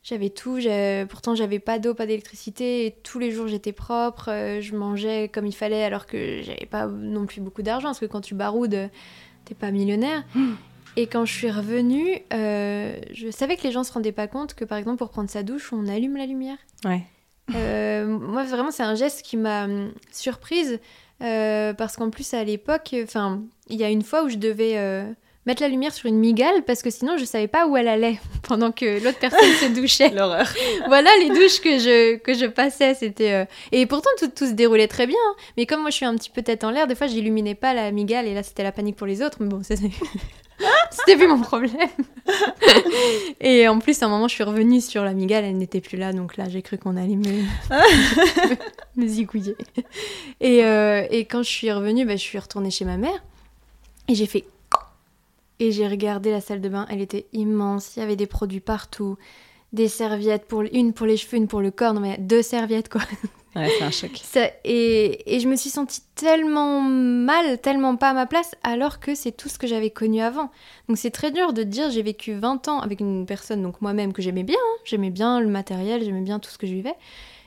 J'avais 0.03 0.29
tout. 0.29 0.59
Pourtant, 1.09 1.35
j'avais 1.35 1.59
pas 1.59 1.79
d'eau, 1.79 1.93
pas 1.93 2.05
d'électricité. 2.05 2.85
Et 2.85 2.91
tous 2.91 3.19
les 3.19 3.31
jours, 3.31 3.47
j'étais 3.47 3.73
propre. 3.73 4.29
euh, 4.29 4.61
je 4.61 4.75
mangeais 4.75 5.27
comme 5.27 5.45
il 5.45 5.55
fallait, 5.55 5.83
alors 5.83 6.05
que 6.05 6.41
j'avais 6.43 6.67
pas 6.69 6.87
non 6.87 7.25
plus 7.25 7.41
beaucoup 7.41 7.61
d'argent, 7.61 7.89
parce 7.89 7.99
que 7.99 8.05
quand 8.05 8.21
tu 8.21 8.35
baroudes, 8.35 8.89
t'es 9.45 9.55
pas 9.55 9.71
millionnaire. 9.71 10.23
Et 10.95 11.07
quand 11.07 11.25
je 11.25 11.33
suis 11.33 11.51
revenue, 11.51 12.21
euh, 12.33 12.97
je 13.11 13.29
savais 13.29 13.55
que 13.55 13.63
les 13.63 13.71
gens 13.71 13.83
se 13.83 13.91
rendaient 13.93 14.11
pas 14.11 14.27
compte 14.27 14.53
que, 14.53 14.65
par 14.65 14.77
exemple, 14.77 14.97
pour 14.97 15.09
prendre 15.09 15.29
sa 15.29 15.43
douche, 15.43 15.71
on 15.73 15.87
allume 15.87 16.17
la 16.17 16.25
lumière. 16.25 16.57
Ouais. 16.85 17.03
Euh, 17.55 18.05
moi, 18.05 18.43
vraiment, 18.43 18.71
c'est 18.71 18.83
un 18.83 18.95
geste 18.95 19.21
qui 19.23 19.37
m'a 19.37 19.65
hum, 19.65 19.91
surprise 20.11 20.79
euh, 21.23 21.73
parce 21.73 21.95
qu'en 21.95 22.09
plus, 22.09 22.33
à 22.33 22.43
l'époque, 22.43 22.93
enfin, 23.03 23.41
il 23.69 23.77
y 23.77 23.83
a 23.83 23.89
une 23.89 24.01
fois 24.03 24.23
où 24.23 24.29
je 24.29 24.35
devais 24.35 24.73
euh, 24.77 25.09
mettre 25.45 25.61
la 25.61 25.69
lumière 25.69 25.93
sur 25.93 26.07
une 26.07 26.19
migale 26.19 26.63
parce 26.65 26.81
que 26.83 26.89
sinon, 26.89 27.17
je 27.17 27.23
savais 27.25 27.47
pas 27.47 27.65
où 27.67 27.77
elle 27.77 27.87
allait 27.87 28.19
pendant 28.43 28.71
que 28.71 29.01
l'autre 29.03 29.19
personne 29.19 29.49
se 29.61 29.73
douchait. 29.73 30.09
L'horreur. 30.13 30.47
voilà 30.87 31.09
les 31.21 31.29
douches 31.29 31.61
que 31.61 31.79
je, 31.79 32.17
que 32.17 32.33
je 32.33 32.45
passais. 32.47 32.93
C'était 32.95 33.31
euh, 33.33 33.45
Et 33.71 33.85
pourtant, 33.85 34.09
tout, 34.19 34.27
tout 34.27 34.45
se 34.47 34.51
déroulait 34.53 34.87
très 34.89 35.07
bien. 35.07 35.17
hein. 35.29 35.35
Mais 35.55 35.65
comme 35.65 35.81
moi, 35.81 35.89
je 35.89 35.95
suis 35.95 36.05
un 36.05 36.15
petit 36.15 36.29
peu 36.29 36.41
tête 36.43 36.63
en 36.65 36.71
l'air, 36.71 36.85
des 36.85 36.95
fois, 36.95 37.07
j'illuminais 37.07 37.55
pas 37.55 37.73
la 37.73 37.91
migale 37.91 38.27
et 38.27 38.33
là, 38.33 38.43
c'était 38.43 38.63
la 38.63 38.71
panique 38.73 38.97
pour 38.97 39.07
les 39.07 39.21
autres. 39.21 39.37
Mais 39.39 39.47
bon, 39.47 39.63
ça, 39.63 39.75
c'est- 39.77 39.89
c'était 40.91 41.15
plus 41.15 41.27
mon 41.27 41.41
problème. 41.41 41.89
et 43.41 43.67
en 43.67 43.79
plus, 43.79 44.01
à 44.01 44.05
un 44.05 44.09
moment, 44.09 44.27
je 44.27 44.35
suis 44.35 44.43
revenue 44.43 44.81
sur 44.81 45.03
la 45.03 45.13
migale, 45.13 45.45
elle 45.45 45.57
n'était 45.57 45.81
plus 45.81 45.97
là. 45.97 46.13
Donc 46.13 46.37
là, 46.37 46.49
j'ai 46.49 46.61
cru 46.61 46.77
qu'on 46.77 46.97
allait 46.97 47.15
me, 47.15 47.43
me 48.95 49.07
zigouiller. 49.07 49.55
Et, 50.41 50.63
euh, 50.63 51.05
et 51.09 51.25
quand 51.25 51.43
je 51.43 51.49
suis 51.49 51.71
revenue, 51.71 52.05
bah, 52.05 52.15
je 52.15 52.21
suis 52.21 52.39
retournée 52.39 52.71
chez 52.71 52.85
ma 52.85 52.97
mère 52.97 53.23
et 54.07 54.15
j'ai 54.15 54.25
fait. 54.25 54.45
Et 55.59 55.71
j'ai 55.71 55.87
regardé 55.87 56.31
la 56.31 56.41
salle 56.41 56.61
de 56.61 56.69
bain, 56.69 56.85
elle 56.89 57.01
était 57.01 57.25
immense, 57.33 57.95
il 57.95 58.01
y 58.01 58.03
avait 58.03 58.15
des 58.15 58.27
produits 58.27 58.59
partout, 58.59 59.17
des 59.73 59.87
serviettes, 59.87 60.45
pour 60.45 60.61
une 60.61 60.93
pour 60.93 61.07
les 61.07 61.17
cheveux, 61.17 61.37
une 61.37 61.47
pour 61.47 61.61
le 61.61 61.71
corps, 61.71 61.95
non 61.95 62.01
mais 62.01 62.17
deux 62.19 62.43
serviettes 62.43 62.89
quoi. 62.89 63.01
Ouais, 63.55 63.69
c'est 63.77 63.83
un 63.83 63.91
choc. 63.91 64.11
Et 64.63 65.39
je 65.39 65.47
me 65.47 65.55
suis 65.55 65.69
sentie 65.69 66.01
tellement 66.15 66.81
mal, 66.81 67.59
tellement 67.59 67.95
pas 67.95 68.09
à 68.09 68.13
ma 68.13 68.25
place, 68.25 68.55
alors 68.63 68.99
que 68.99 69.15
c'est 69.15 69.31
tout 69.31 69.49
ce 69.49 69.57
que 69.57 69.67
j'avais 69.67 69.89
connu 69.89 70.21
avant. 70.21 70.51
Donc 70.87 70.97
c'est 70.97 71.11
très 71.11 71.31
dur 71.31 71.53
de 71.53 71.63
dire 71.63 71.89
j'ai 71.89 72.03
vécu 72.03 72.33
20 72.33 72.67
ans 72.67 72.79
avec 72.79 72.99
une 72.99 73.25
personne, 73.25 73.63
donc 73.63 73.81
moi-même, 73.81 74.13
que 74.13 74.21
j'aimais 74.21 74.43
bien, 74.43 74.59
hein. 74.59 74.77
j'aimais 74.83 75.09
bien 75.09 75.39
le 75.39 75.47
matériel, 75.47 76.03
j'aimais 76.03 76.21
bien 76.21 76.39
tout 76.39 76.49
ce 76.49 76.57
que 76.57 76.67
je 76.67 76.73
vivais. 76.73 76.95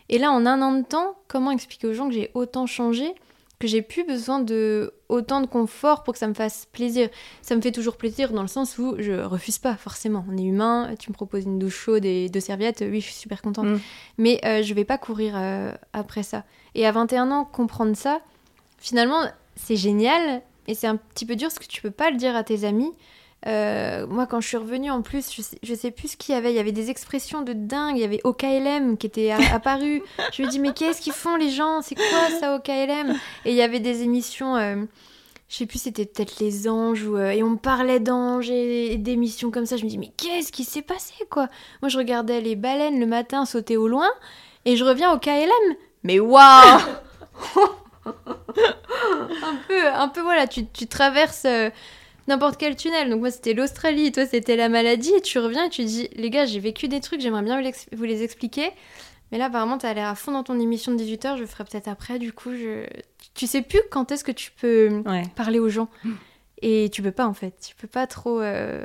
Et 0.09 0.19
là, 0.19 0.33
en 0.33 0.45
un 0.47 0.61
an 0.63 0.73
de 0.73 0.85
temps, 0.85 1.15
comment 1.29 1.53
expliquer 1.53 1.87
aux 1.87 1.93
gens 1.93 2.09
que 2.09 2.15
j'ai 2.15 2.31
autant 2.35 2.67
changé, 2.67 3.15
que 3.61 3.68
j'ai 3.68 3.83
plus 3.83 4.05
besoin 4.05 4.40
de 4.40 4.94
autant 5.11 5.42
de 5.42 5.46
confort 5.46 6.03
pour 6.03 6.14
que 6.14 6.18
ça 6.18 6.27
me 6.27 6.35
fasse 6.35 6.66
plaisir 6.73 7.11
Ça 7.42 7.55
me 7.55 7.61
fait 7.61 7.73
toujours 7.73 7.96
plaisir 7.96 8.33
dans 8.33 8.42
le 8.42 8.49
sens 8.49 8.79
où 8.79 8.96
je 8.99 9.12
refuse 9.12 9.59
pas, 9.59 9.77
forcément. 9.77 10.25
On 10.29 10.37
est 10.37 10.42
humain, 10.42 10.94
tu 10.99 11.11
me 11.11 11.14
proposes 11.14 11.44
une 11.44 11.59
douche 11.59 11.77
chaude 11.77 12.05
et 12.07 12.31
deux 12.31 12.40
serviettes, 12.40 12.81
oui, 12.81 13.01
je 13.01 13.07
suis 13.07 13.14
super 13.14 13.42
contente. 13.42 13.66
Mm. 13.66 13.81
Mais 14.16 14.40
euh, 14.44 14.62
je 14.62 14.73
vais 14.73 14.87
pas 14.87 14.96
courir 14.96 15.35
euh, 15.37 15.73
après 15.92 16.23
ça. 16.23 16.44
Et 16.75 16.87
à 16.87 16.92
21 16.92 17.31
ans, 17.31 17.44
comprendre 17.44 17.94
ça, 17.96 18.20
finalement, 18.79 19.23
c'est 19.57 19.77
génial, 19.77 20.42
et 20.66 20.75
c'est 20.75 20.87
un 20.87 20.96
petit 20.96 21.27
peu 21.27 21.37
dur 21.37 21.49
parce 21.49 21.59
que 21.59 21.66
tu 21.66 21.83
peux 21.83 21.90
pas 21.90 22.11
le 22.11 22.16
dire 22.16 22.35
à 22.35 22.42
tes 22.42 22.64
amis. 22.64 22.92
Euh, 23.46 24.07
moi, 24.07 24.26
quand 24.26 24.40
je 24.40 24.48
suis 24.48 24.57
revenue, 24.57 24.90
en 24.90 25.03
plus, 25.03 25.33
je 25.35 25.40
sais, 25.42 25.59
je 25.62 25.74
sais 25.74 25.90
plus 25.90 26.09
ce 26.12 26.16
qu'il 26.16 26.35
y 26.35 26.38
avait. 26.38 26.53
Il 26.53 26.57
y 26.57 26.61
avait 26.61 26.72
des 26.72 26.90
expressions 26.90 27.42
de 27.42 27.53
dingue. 27.53 27.96
Il 27.96 28.00
y 28.00 28.05
avait 28.05 28.20
OKLM 28.24 28.96
qui 28.98 29.07
était 29.07 29.31
apparu. 29.53 30.03
je 30.33 30.42
me 30.42 30.48
dis, 30.48 30.59
mais 30.59 30.72
qu'est-ce 30.72 31.00
qu'ils 31.00 31.12
font 31.14 31.37
les 31.37 31.50
gens? 31.50 31.81
C'est 31.83 31.94
quoi 31.94 32.05
ça, 32.38 32.55
OKLM 32.57 33.14
Et 33.44 33.50
il 33.50 33.57
y 33.57 33.62
avait 33.62 33.81
des 33.81 34.03
émissions. 34.03 34.57
euh, 34.57 34.76
je 35.48 35.57
sais 35.57 35.66
plus, 35.66 35.81
c'était 35.83 36.07
peut-être 36.07 36.38
les 36.38 36.68
anges, 36.68 37.05
ou, 37.05 37.16
euh, 37.16 37.31
et 37.31 37.42
on 37.42 37.50
me 37.50 37.57
parlait 37.57 37.98
d'anges 37.98 38.48
et, 38.50 38.92
et 38.92 38.98
d'émissions 38.98 39.50
comme 39.50 39.66
ça. 39.66 39.76
Je 39.76 39.85
me 39.85 39.88
dis, 39.90 39.98
mais 39.98 40.12
qu'est-ce 40.16 40.53
qui 40.53 40.62
s'est 40.62 40.83
passé, 40.83 41.14
quoi? 41.29 41.48
Moi, 41.83 41.88
je 41.88 41.98
regardais 41.98 42.40
les 42.40 42.55
baleines 42.55 43.00
le 43.00 43.07
matin 43.07 43.44
sauter 43.46 43.76
au 43.76 43.88
loin, 43.88 44.09
et 44.64 44.76
je 44.76 44.85
reviens 44.85 45.12
au 45.12 45.18
KLM. 45.18 45.74
Mais 46.05 46.20
waouh 46.20 46.79
Un 48.07 49.57
peu, 49.66 49.88
un 49.88 50.09
peu, 50.09 50.20
voilà, 50.20 50.46
tu, 50.46 50.66
tu 50.66 50.87
traverses 50.87 51.44
euh, 51.46 51.70
n'importe 52.31 52.57
quel 52.59 52.75
tunnel. 52.77 53.11
Donc 53.11 53.21
moi, 53.21 53.31
c'était 53.31 53.53
l'Australie, 53.53 54.11
toi, 54.12 54.25
c'était 54.27 54.57
la 54.57 54.69
maladie, 54.69 55.12
et 55.14 55.21
tu 55.21 55.38
reviens 55.38 55.66
et 55.66 55.71
tu 55.71 55.85
dis, 55.85 56.09
les 56.14 56.31
gars, 56.31 56.47
j'ai 56.47 56.59
vécu 56.61 56.88
des 56.88 57.01
trucs, 57.01 57.21
j'aimerais 57.21 57.43
bien 57.43 57.61
vous, 57.93 58.05
les 58.05 58.23
expliquer. 58.23 58.71
Mais 59.33 59.38
là, 59.38 59.45
apparemment, 59.47 59.79
t'as 59.79 59.93
l'air 59.95 60.09
à 60.09 60.14
fond 60.14 60.33
dans 60.33 60.43
ton 60.43 60.59
émission 60.59 60.93
de 60.93 60.99
18h, 61.03 61.37
je 61.37 61.45
ferai 61.45 61.64
peut-être 61.64 61.87
après, 61.88 62.19
du 62.19 62.33
coup, 62.33 62.51
je... 62.53 62.85
tu 63.35 63.47
sais 63.47 63.62
plus 63.62 63.81
quand 63.90 64.11
est-ce 64.11 64.25
que 64.25 64.33
tu 64.33 64.51
peux 64.51 65.03
Ouais. 65.07 65.23
parler 65.37 65.59
aux 65.61 65.69
gens. 65.69 65.88
Et 66.62 66.90
tu 66.93 67.01
peux 67.03 67.12
pas 67.12 67.27
en 67.27 67.33
fait, 67.35 67.55
tu 67.66 67.75
peux 67.77 67.87
pas 67.88 68.07
trop. 68.07 68.40
euh, 68.40 68.85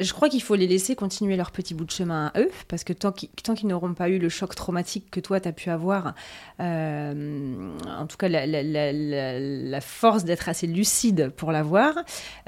Je 0.00 0.12
crois 0.12 0.28
qu'il 0.28 0.42
faut 0.42 0.54
les 0.54 0.66
laisser 0.66 0.96
continuer 0.96 1.36
leur 1.36 1.50
petit 1.50 1.74
bout 1.74 1.84
de 1.84 1.90
chemin 1.90 2.30
à 2.34 2.40
eux, 2.40 2.50
parce 2.68 2.84
que 2.84 2.92
tant 2.92 3.12
qu'ils 3.12 3.68
n'auront 3.68 3.94
pas 3.94 4.08
eu 4.08 4.18
le 4.18 4.28
choc 4.28 4.54
traumatique 4.54 5.10
que 5.10 5.20
toi, 5.20 5.38
tu 5.40 5.48
as 5.48 5.52
pu 5.52 5.70
avoir, 5.70 6.14
euh, 6.60 7.70
en 7.86 8.06
tout 8.06 8.16
cas 8.16 8.28
la, 8.28 8.46
la- 8.46 8.62
la- 8.62 8.92
la- 8.92 9.38
la 9.40 9.80
force 9.80 10.24
d'être 10.24 10.48
assez 10.48 10.66
lucide 10.66 11.30
pour 11.36 11.52
l'avoir, 11.52 11.94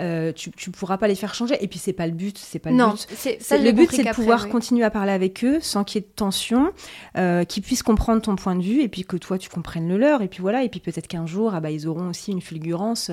euh, 0.00 0.32
tu 0.32 0.50
ne 0.66 0.72
pourras 0.72 0.98
pas 0.98 1.08
les 1.08 1.14
faire 1.14 1.34
changer. 1.34 1.56
Et 1.62 1.68
puis, 1.68 1.78
c'est 1.78 1.92
pas 1.92 2.06
le 2.06 2.12
but, 2.12 2.38
c'est 2.38 2.58
pas 2.58 2.70
le 2.70 2.76
Non, 2.76 2.90
but. 2.90 3.06
ça, 3.40 3.58
le 3.58 3.72
but, 3.72 3.90
c'est 3.90 4.04
de 4.04 4.10
pouvoir 4.10 4.44
oui. 4.44 4.50
continuer 4.50 4.84
à 4.84 4.90
parler 4.90 5.12
avec 5.12 5.44
eux 5.44 5.58
sans 5.60 5.84
qu'il 5.84 6.00
y 6.00 6.04
ait 6.04 6.08
de 6.08 6.14
tension, 6.14 6.72
euh, 7.16 7.44
qu'ils 7.44 7.62
puissent 7.62 7.82
comprendre 7.82 8.22
ton 8.22 8.36
point 8.36 8.56
de 8.56 8.62
vue 8.62 8.80
et 8.82 8.88
puis 8.88 9.04
que 9.04 9.16
toi, 9.16 9.38
tu 9.38 9.48
comprennes 9.48 9.88
le 9.88 9.98
leur. 9.98 10.22
Et 10.22 10.28
puis 10.28 10.40
voilà, 10.42 10.62
et 10.64 10.68
puis 10.68 10.80
peut-être 10.80 11.06
qu'un 11.08 11.26
jour, 11.26 11.52
ah 11.54 11.60
bah, 11.60 11.70
ils 11.70 11.86
auront 11.88 12.08
aussi 12.08 12.32
une 12.32 12.40
fulgurance. 12.40 13.10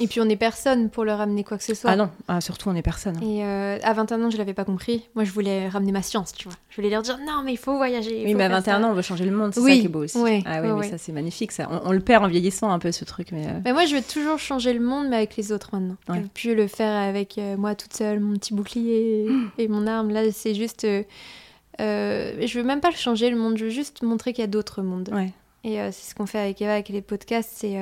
Et 0.00 0.08
puis 0.08 0.20
on 0.20 0.28
est 0.28 0.36
personne 0.36 0.90
pour 0.90 1.04
leur 1.04 1.20
amener 1.20 1.44
quoi 1.44 1.56
que 1.56 1.62
ce 1.62 1.74
soit. 1.74 1.90
Ah 1.90 1.96
non, 1.96 2.10
ah, 2.26 2.40
surtout 2.40 2.68
on 2.68 2.74
est 2.74 2.82
personne. 2.82 3.16
Et, 3.22 3.44
euh, 3.44 3.78
à 3.82 3.92
21 3.92 4.24
ans, 4.24 4.30
je 4.30 4.36
l'avais 4.36 4.52
pas 4.54 4.64
compris. 4.64 5.08
Moi, 5.14 5.22
je 5.24 5.30
voulais 5.30 5.68
ramener 5.68 5.92
ma 5.92 6.02
science, 6.02 6.32
tu 6.32 6.48
vois. 6.48 6.56
Je 6.70 6.76
voulais 6.76 6.90
leur 6.90 7.02
dire 7.02 7.18
non, 7.24 7.42
mais 7.44 7.52
il 7.52 7.56
faut 7.58 7.76
voyager. 7.76 8.20
il 8.22 8.24
Oui, 8.26 8.32
faut 8.32 8.38
mais 8.38 8.44
à 8.44 8.48
faire 8.48 8.56
21 8.58 8.80
ça. 8.80 8.86
ans, 8.86 8.90
on 8.90 8.94
veut 8.94 9.02
changer 9.02 9.24
le 9.24 9.30
monde, 9.30 9.54
c'est 9.54 9.60
Oui, 9.60 9.74
ça 9.76 9.80
qui 9.80 9.86
est 9.86 9.88
beau 9.88 10.02
aussi. 10.04 10.18
ouais, 10.18 10.42
ah 10.46 10.60
oui, 10.62 10.68
mais 10.80 10.90
ça, 10.90 10.98
c'est 10.98 11.12
magnifique, 11.12 11.52
ça. 11.52 11.68
On, 11.70 11.90
on 11.90 11.92
le 11.92 12.00
perd 12.00 12.24
en 12.24 12.28
vieillissant 12.28 12.70
un 12.72 12.78
peu, 12.80 12.90
ce 12.90 13.04
truc, 13.04 13.28
mais... 13.30 13.46
euh, 13.46 13.60
Mais 13.64 13.72
moi, 13.72 13.84
je 13.86 13.94
veux 13.94 14.02
toujours 14.02 14.38
changer 14.40 14.72
le 14.72 14.80
monde, 14.80 15.06
mais 15.08 15.16
avec 15.16 15.36
les 15.36 15.52
autres 15.52 15.70
maintenant. 15.72 15.96
Ouais. 16.08 16.16
Je 16.16 16.20
veux 16.22 16.28
plus 16.34 16.54
le 16.56 16.66
faire 16.66 17.00
avec 17.00 17.38
euh, 17.38 17.56
moi 17.56 17.74
toute 17.76 17.94
seule, 17.94 18.18
mon 18.20 18.34
petit 18.34 18.52
bouclier 18.52 19.26
et, 19.58 19.68
mon 19.68 19.86
arme. 19.86 20.10
Là, 20.10 20.22
c'est 20.32 20.54
juste. 20.54 20.84
euh, 20.84 21.02
je 21.78 22.58
veux 22.58 22.64
même 22.64 22.80
pas 22.80 22.90
changer 22.90 23.30
le 23.30 23.36
monde, 23.36 23.56
je 23.58 23.64
veux 23.66 23.70
juste 23.70 24.02
montrer 24.02 24.32
qu'il 24.32 24.42
y 24.42 24.44
a 24.44 24.48
d'autres 24.48 24.82
mondes. 24.82 25.10
Ouais. 25.12 25.32
Et 25.62 25.76
c'est 25.92 26.10
ce 26.10 26.14
qu'on 26.14 26.26
fait 26.26 26.40
avec 26.40 26.60
Eva, 26.60 26.72
avec 26.74 26.88
les 26.90 27.00
podcasts. 27.00 27.50
C'est- 27.54 27.78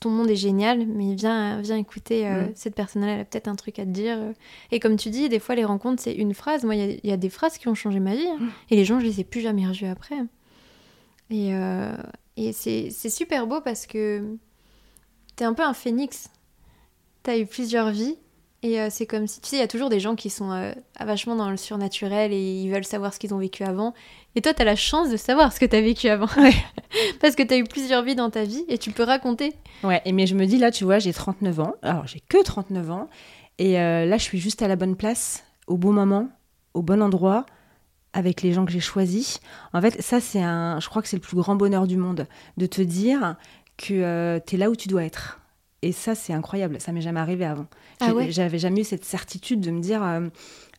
ton 0.00 0.10
monde 0.10 0.30
est 0.30 0.36
génial, 0.36 0.86
mais 0.86 1.14
viens, 1.14 1.60
viens 1.60 1.76
écouter 1.76 2.26
euh, 2.26 2.46
cette 2.54 2.74
personne-là, 2.74 3.12
elle 3.14 3.20
a 3.20 3.24
peut-être 3.24 3.48
un 3.48 3.54
truc 3.56 3.78
à 3.78 3.84
te 3.84 3.90
dire. 3.90 4.18
Et 4.70 4.80
comme 4.80 4.96
tu 4.96 5.10
dis, 5.10 5.28
des 5.28 5.38
fois, 5.38 5.54
les 5.54 5.64
rencontres, 5.64 6.02
c'est 6.02 6.14
une 6.14 6.34
phrase. 6.34 6.64
Moi, 6.64 6.74
il 6.76 6.80
y 6.80 6.84
a- 6.92 6.96
il 7.04 7.10
y, 7.10 7.12
a 7.12 7.16
des 7.16 7.30
phrases 7.30 7.58
qui 7.58 7.68
ont 7.68 7.74
changé 7.74 8.00
ma 8.00 8.14
vie. 8.14 8.26
hein. 8.28 8.38
Mm. 8.40 8.48
Et 8.70 8.76
les 8.76 8.84
gens, 8.84 8.98
je 9.00 9.04
les 9.06 9.20
ai 9.20 9.24
plus 9.24 9.40
jamais 9.40 9.66
revus 9.66 9.86
après. 9.86 10.16
Et, 11.30 11.54
euh, 11.54 11.92
et 12.36 12.52
c'est 12.52 12.90
c'est 12.90 13.10
super 13.10 13.46
beau 13.46 13.60
parce 13.60 13.86
que 13.86 14.36
t'es 15.34 15.44
un 15.44 15.54
peu 15.54 15.62
un 15.64 15.74
phénix. 15.74 16.30
T'as 17.22 17.38
eu 17.38 17.46
plusieurs 17.46 17.90
vies. 17.90 18.16
Et 18.62 18.80
euh, 18.80 18.88
c'est 18.90 19.06
comme 19.06 19.26
si, 19.26 19.40
tu 19.40 19.48
sais, 19.48 19.56
il 19.56 19.60
y 19.60 19.62
a 19.62 19.68
toujours 19.68 19.90
des 19.90 20.00
gens 20.00 20.16
qui 20.16 20.30
sont 20.30 20.50
euh, 20.50 20.72
vachement 21.00 21.36
dans 21.36 21.50
le 21.50 21.56
surnaturel 21.56 22.32
et 22.32 22.62
ils 22.62 22.70
veulent 22.70 22.84
savoir 22.86 23.12
ce 23.14 23.18
qu'ils 23.18 23.34
ont 23.34 23.38
vécu 23.38 23.62
avant. 23.64 23.92
Et 24.36 24.42
toi, 24.42 24.52
t'as 24.52 24.64
la 24.64 24.76
chance 24.76 25.08
de 25.08 25.16
savoir 25.16 25.50
ce 25.50 25.58
que 25.58 25.64
t'as 25.64 25.80
vécu 25.80 26.08
avant. 26.08 26.28
Ouais. 26.36 26.52
Parce 27.20 27.34
que 27.34 27.42
t'as 27.42 27.56
eu 27.56 27.64
plusieurs 27.64 28.02
vies 28.02 28.14
dans 28.14 28.28
ta 28.28 28.44
vie 28.44 28.64
et 28.68 28.76
tu 28.76 28.90
peux 28.90 29.02
raconter. 29.02 29.54
Ouais, 29.82 30.02
et 30.04 30.12
mais 30.12 30.26
je 30.26 30.34
me 30.34 30.44
dis, 30.44 30.58
là, 30.58 30.70
tu 30.70 30.84
vois, 30.84 30.98
j'ai 30.98 31.14
39 31.14 31.60
ans. 31.60 31.74
Alors, 31.80 32.06
j'ai 32.06 32.20
que 32.20 32.42
39 32.42 32.90
ans. 32.90 33.08
Et 33.58 33.80
euh, 33.80 34.04
là, 34.04 34.18
je 34.18 34.22
suis 34.22 34.38
juste 34.38 34.60
à 34.60 34.68
la 34.68 34.76
bonne 34.76 34.94
place, 34.94 35.44
au 35.66 35.78
bon 35.78 35.92
moment, 35.92 36.28
au 36.74 36.82
bon 36.82 37.02
endroit, 37.02 37.46
avec 38.12 38.42
les 38.42 38.52
gens 38.52 38.66
que 38.66 38.72
j'ai 38.72 38.80
choisis. 38.80 39.40
En 39.72 39.80
fait, 39.80 40.02
ça, 40.02 40.20
c'est 40.20 40.42
un. 40.42 40.80
Je 40.80 40.88
crois 40.90 41.00
que 41.00 41.08
c'est 41.08 41.16
le 41.16 41.22
plus 41.22 41.36
grand 41.36 41.56
bonheur 41.56 41.86
du 41.86 41.96
monde, 41.96 42.26
de 42.58 42.66
te 42.66 42.82
dire 42.82 43.36
que 43.78 44.38
tu 44.46 44.54
es 44.54 44.58
là 44.58 44.68
où 44.68 44.76
tu 44.76 44.88
dois 44.88 45.04
être. 45.04 45.40
Et 45.82 45.92
ça, 45.92 46.14
c'est 46.14 46.32
incroyable. 46.32 46.80
Ça 46.80 46.92
m'est 46.92 47.00
jamais 47.00 47.20
arrivé 47.20 47.44
avant. 47.44 47.66
Ah 48.00 48.12
ouais 48.12 48.30
J'avais 48.30 48.58
jamais 48.58 48.80
eu 48.80 48.84
cette 48.84 49.04
certitude 49.04 49.60
de 49.60 49.70
me 49.70 49.80
dire, 49.80 50.02
euh, 50.02 50.28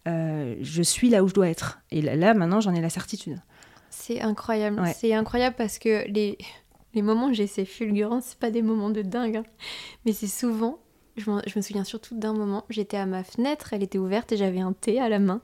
euh, 0.08 0.56
je 0.62 0.82
suis 0.82 1.10
là 1.10 1.24
où 1.24 1.28
je 1.28 1.34
dois 1.34 1.50
être. 1.50 1.80
Et 1.92 2.02
là, 2.02 2.16
là, 2.16 2.34
maintenant, 2.34 2.62
j'en 2.62 2.74
ai 2.74 2.82
la 2.82 2.90
certitude. 2.90 3.40
C'est 3.90 4.22
incroyable. 4.22 4.80
Ouais. 4.80 4.94
C'est 4.98 5.14
incroyable 5.14 5.56
parce 5.58 5.80
que 5.80 6.08
les, 6.10 6.38
les 6.94 7.02
moments 7.02 7.28
où 7.28 7.34
j'ai 7.34 7.48
ces 7.48 7.66
fulgurances, 7.66 8.26
c'est 8.30 8.40
pas 8.40 8.52
des 8.52 8.62
moments 8.62 8.90
de 8.90 9.02
dingue. 9.02 9.38
hein. 9.38 9.44
Mais 10.06 10.14
c'est 10.14 10.28
souvent, 10.28 10.80
je, 11.18 11.30
me 11.30 11.62
souviens 11.62 11.84
surtout 11.84 12.16
d'un 12.18 12.34
moment, 12.34 12.64
j'étais 12.70 12.98
à 12.98 13.06
ma 13.06 13.24
fenêtre, 13.24 13.74
elle 13.74 13.84
était 13.84 13.98
ouverte 13.98 14.32
et 14.32 14.38
j'avais 14.38 14.60
un 14.62 14.74
thé 14.74 15.00
à 15.00 15.10
la 15.10 15.20
main. 15.20 15.42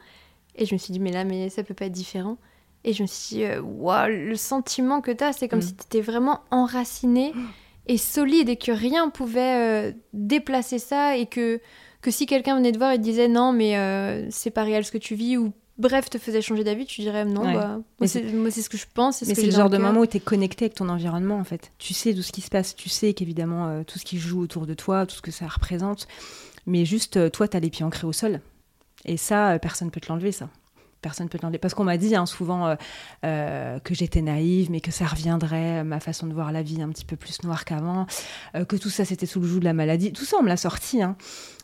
Et 0.56 0.66
je 0.66 0.74
me 0.76 0.78
suis 0.78 0.92
dit, 0.94 1.00
mais 1.00 1.12
là, 1.12 1.24
mais 1.26 1.50
ça 1.50 1.64
peut 1.64 1.74
pas 1.74 1.86
être 1.86 1.92
différent. 1.92 2.38
Et 2.84 2.94
je 2.94 3.02
me 3.02 3.08
suis 3.08 3.38
dit, 3.38 3.44
euh, 3.46 3.62
le 4.08 4.36
sentiment 4.36 5.02
que 5.02 5.12
t'as, 5.12 5.34
c'est 5.34 5.48
comme 5.48 5.60
Mm. 5.60 5.64
si 5.64 5.74
t'étais 5.76 6.02
vraiment 6.02 6.42
enraciné 6.52 7.34
et 7.88 7.98
solide 7.98 8.50
et 8.50 8.56
que 8.58 8.72
rien 8.72 9.10
pouvait 9.10 9.90
euh, 9.90 9.92
déplacer 10.14 10.80
ça 10.80 11.18
et 11.18 11.26
que, 11.26 11.60
que 12.04 12.12
si 12.12 12.28
quelqu'un 12.28 12.56
venait 12.58 12.72
te 12.72 12.78
voir 12.78 12.92
et 12.92 12.98
te 12.98 13.02
disait, 13.04 13.28
non, 13.28 13.52
mais 13.52 13.78
euh, 13.78 14.28
c'est 14.30 14.52
pas 14.52 14.64
réel 14.64 14.86
ce 14.86 14.92
que 14.92 14.98
tu 15.00 15.16
vis 15.16 15.38
ou 15.38 15.52
bref 15.80 16.10
te 16.10 16.20
faisait 16.20 16.42
changer 16.42 16.64
d'avis, 16.64 16.86
tu 16.86 17.02
dirais, 17.02 17.26
non, 17.26 17.44
Ouais. 17.46 17.54
bah, 17.56 17.80
moi, 18.00 18.08
c'est 18.08 18.22
moi, 18.34 18.52
c'est 18.52 18.62
ce 18.62 18.70
que 18.70 18.78
je 18.78 18.86
pense. 18.94 19.18
c'est 19.18 19.26
ce 19.26 19.30
Mais 19.32 19.36
que 19.36 19.42
c'est 19.42 19.48
le 19.48 19.54
genre 19.54 19.70
de 19.72 19.78
moment 19.80 20.02
où 20.02 20.06
tu 20.06 20.18
es 20.18 20.20
connecté 20.20 20.66
avec 20.66 20.76
ton 20.76 20.88
environnement, 20.90 21.38
en 21.40 21.44
fait. 21.44 21.72
Tu 21.80 21.94
sais 21.96 22.14
tout 22.14 22.22
ce 22.22 22.32
qui 22.32 22.42
se 22.42 22.50
passe, 22.50 22.76
tu 22.76 22.90
sais 22.90 23.14
qu'évidemment, 23.16 23.68
euh, 23.70 23.84
tout 23.84 23.98
ce 23.98 24.06
qui 24.06 24.20
joue 24.20 24.42
autour 24.42 24.68
de 24.68 24.74
toi, 24.76 25.06
tout 25.08 25.16
ce 25.16 25.22
que 25.22 25.32
ça 25.32 25.48
représente. 25.48 26.08
Mais 26.68 26.86
juste, 26.86 27.18
euh, 27.18 27.30
toi, 27.30 27.48
tu 27.48 27.58
as 27.58 27.60
les 27.60 27.70
pieds 27.72 27.84
ancrés 27.86 28.06
au 28.06 28.14
sol. 28.14 28.40
Et 29.06 29.18
ça, 29.18 29.58
personne 29.60 29.88
ne 29.88 29.92
peut 29.92 30.00
te 30.00 30.08
l'enlever, 30.10 30.32
ça. 30.32 30.50
Personne 31.04 31.26
ne 31.26 31.30
peut 31.30 31.38
l'enlever. 31.44 31.60
Parce 31.60 31.76
qu'on 31.76 31.84
m'a 31.84 31.98
dit 31.98 32.16
hein, 32.16 32.26
souvent 32.26 32.66
euh, 32.66 32.76
euh, 33.26 33.78
que 33.80 33.94
j'étais 33.94 34.22
naïve, 34.24 34.72
mais 34.72 34.80
que 34.82 34.90
ça 34.90 35.06
reviendrait, 35.06 35.82
euh, 35.82 35.84
ma 35.84 36.00
façon 36.00 36.26
de 36.26 36.34
voir 36.34 36.52
la 36.52 36.64
vie 36.64 36.82
un 36.82 36.90
petit 36.90 37.06
peu 37.06 37.16
plus 37.18 37.44
noire 37.44 37.66
qu'avant, 37.66 38.08
que 38.54 38.76
tout 38.76 38.90
ça, 38.90 39.06
c'était 39.06 39.26
sous 39.28 39.40
le 39.40 39.48
joug 39.48 39.60
de 39.60 39.66
la 39.66 39.74
maladie. 39.74 40.12
Tout 40.14 40.26
ça, 40.26 40.38
on 40.40 40.44
me 40.44 40.48
l'a 40.48 40.58
sorti. 40.58 41.04
hein. 41.04 41.16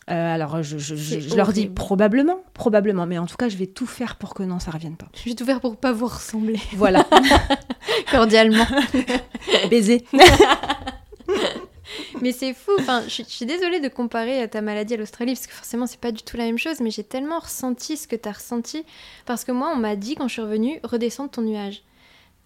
Alors, 0.06 0.62
je, 0.62 0.76
je- 0.78 0.94
je- 0.96 1.14
C'est 1.14 1.20
je 1.20 1.36
leur 1.36 1.52
dis 1.52 1.66
probablement, 1.68 2.38
probablement. 2.54 3.06
Mais 3.06 3.16
en 3.18 3.26
tout 3.26 3.36
cas, 3.36 3.48
je 3.48 3.56
vais 3.56 3.66
tout 3.66 3.86
faire 3.86 4.16
pour 4.16 4.34
que 4.34 4.42
non, 4.42 4.58
ça 4.58 4.70
revienne 4.72 4.96
pas. 4.96 5.06
Je 5.14 5.28
vais 5.28 5.34
tout 5.36 5.44
faire 5.44 5.60
pour 5.60 5.76
pas 5.76 5.92
vous 5.92 6.06
ressembler, 6.06 6.58
Voilà, 6.76 7.06
cordialement. 8.10 8.66
baiser. 9.70 10.04
mais 12.20 12.32
c'est 12.32 12.52
fou. 12.54 12.72
Enfin, 12.78 13.02
je, 13.04 13.10
suis- 13.10 13.24
je 13.24 13.30
suis 13.34 13.46
désolée 13.46 13.80
de 13.80 13.88
comparer 13.88 14.48
ta 14.48 14.60
maladie 14.60 14.94
à 14.94 14.96
l'Australie 14.96 15.34
parce 15.34 15.46
que 15.46 15.52
forcément 15.54 15.86
c'est 15.86 16.00
pas 16.00 16.12
du 16.12 16.22
tout 16.22 16.36
la 16.36 16.44
même 16.44 16.58
chose. 16.58 16.80
Mais 16.80 16.90
j'ai 16.90 17.04
tellement 17.04 17.38
ressenti 17.38 17.96
ce 17.96 18.06
que 18.08 18.16
t'as 18.16 18.32
ressenti 18.32 18.84
parce 19.26 19.44
que 19.44 19.52
moi 19.52 19.70
on 19.74 19.76
m'a 19.76 19.96
dit 19.96 20.14
quand 20.14 20.28
je 20.28 20.34
suis 20.34 20.42
revenue 20.42 20.80
redescends 20.84 21.24
de 21.26 21.30
ton 21.30 21.42
nuage. 21.42 21.82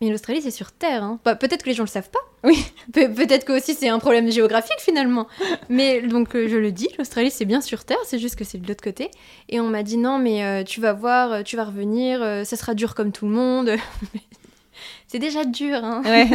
Mais 0.01 0.11
l'Australie 0.11 0.42
c'est 0.42 0.51
sur 0.51 0.72
Terre. 0.72 1.05
Hein. 1.05 1.20
Bah, 1.24 1.36
peut-être 1.36 1.62
que 1.62 1.68
les 1.68 1.74
gens 1.74 1.84
le 1.84 1.88
savent 1.88 2.11
pas. 2.11 2.18
Oui. 2.42 2.59
Pe- 2.92 3.09
peut-être 3.14 3.45
que 3.45 3.53
aussi 3.53 3.74
c'est 3.74 3.88
un 3.88 4.01
problème 4.01 4.30
géographique 4.30 4.80
finalement. 4.80 5.28
Mais 5.68 6.03
donc 6.03 6.34
euh, 6.34 6.49
je 6.49 6.57
le 6.57 6.72
dis, 6.72 6.88
l'Australie 6.99 7.30
c'est 7.30 7.45
bien 7.45 7.61
sur 7.61 7.84
Terre, 7.84 7.99
c'est 8.05 8.18
juste 8.18 8.34
que 8.36 8.45
c'est 8.45 8.59
de 8.59 8.66
l'autre 8.66 8.82
côté. 8.82 9.11
Et 9.49 9.61
on 9.61 9.68
m'a 9.68 9.82
dit 9.84 9.97
non 9.97 10.18
mais 10.18 10.45
euh, 10.45 10.64
tu 10.64 10.80
vas 10.80 10.92
voir, 10.92 11.32
euh, 11.32 11.42
tu 11.42 11.57
vas 11.57 11.64
revenir, 11.64 12.20
euh, 12.22 12.42
ça 12.45 12.57
sera 12.57 12.74
dur 12.74 12.95
comme 12.97 13.12
tout 13.12 13.26
le 13.26 13.32
monde. 13.32 13.70
c'est 15.07 15.20
déjà 15.20 15.45
dur. 15.45 15.76
Hein 15.82 16.03
Ouais. 16.05 16.26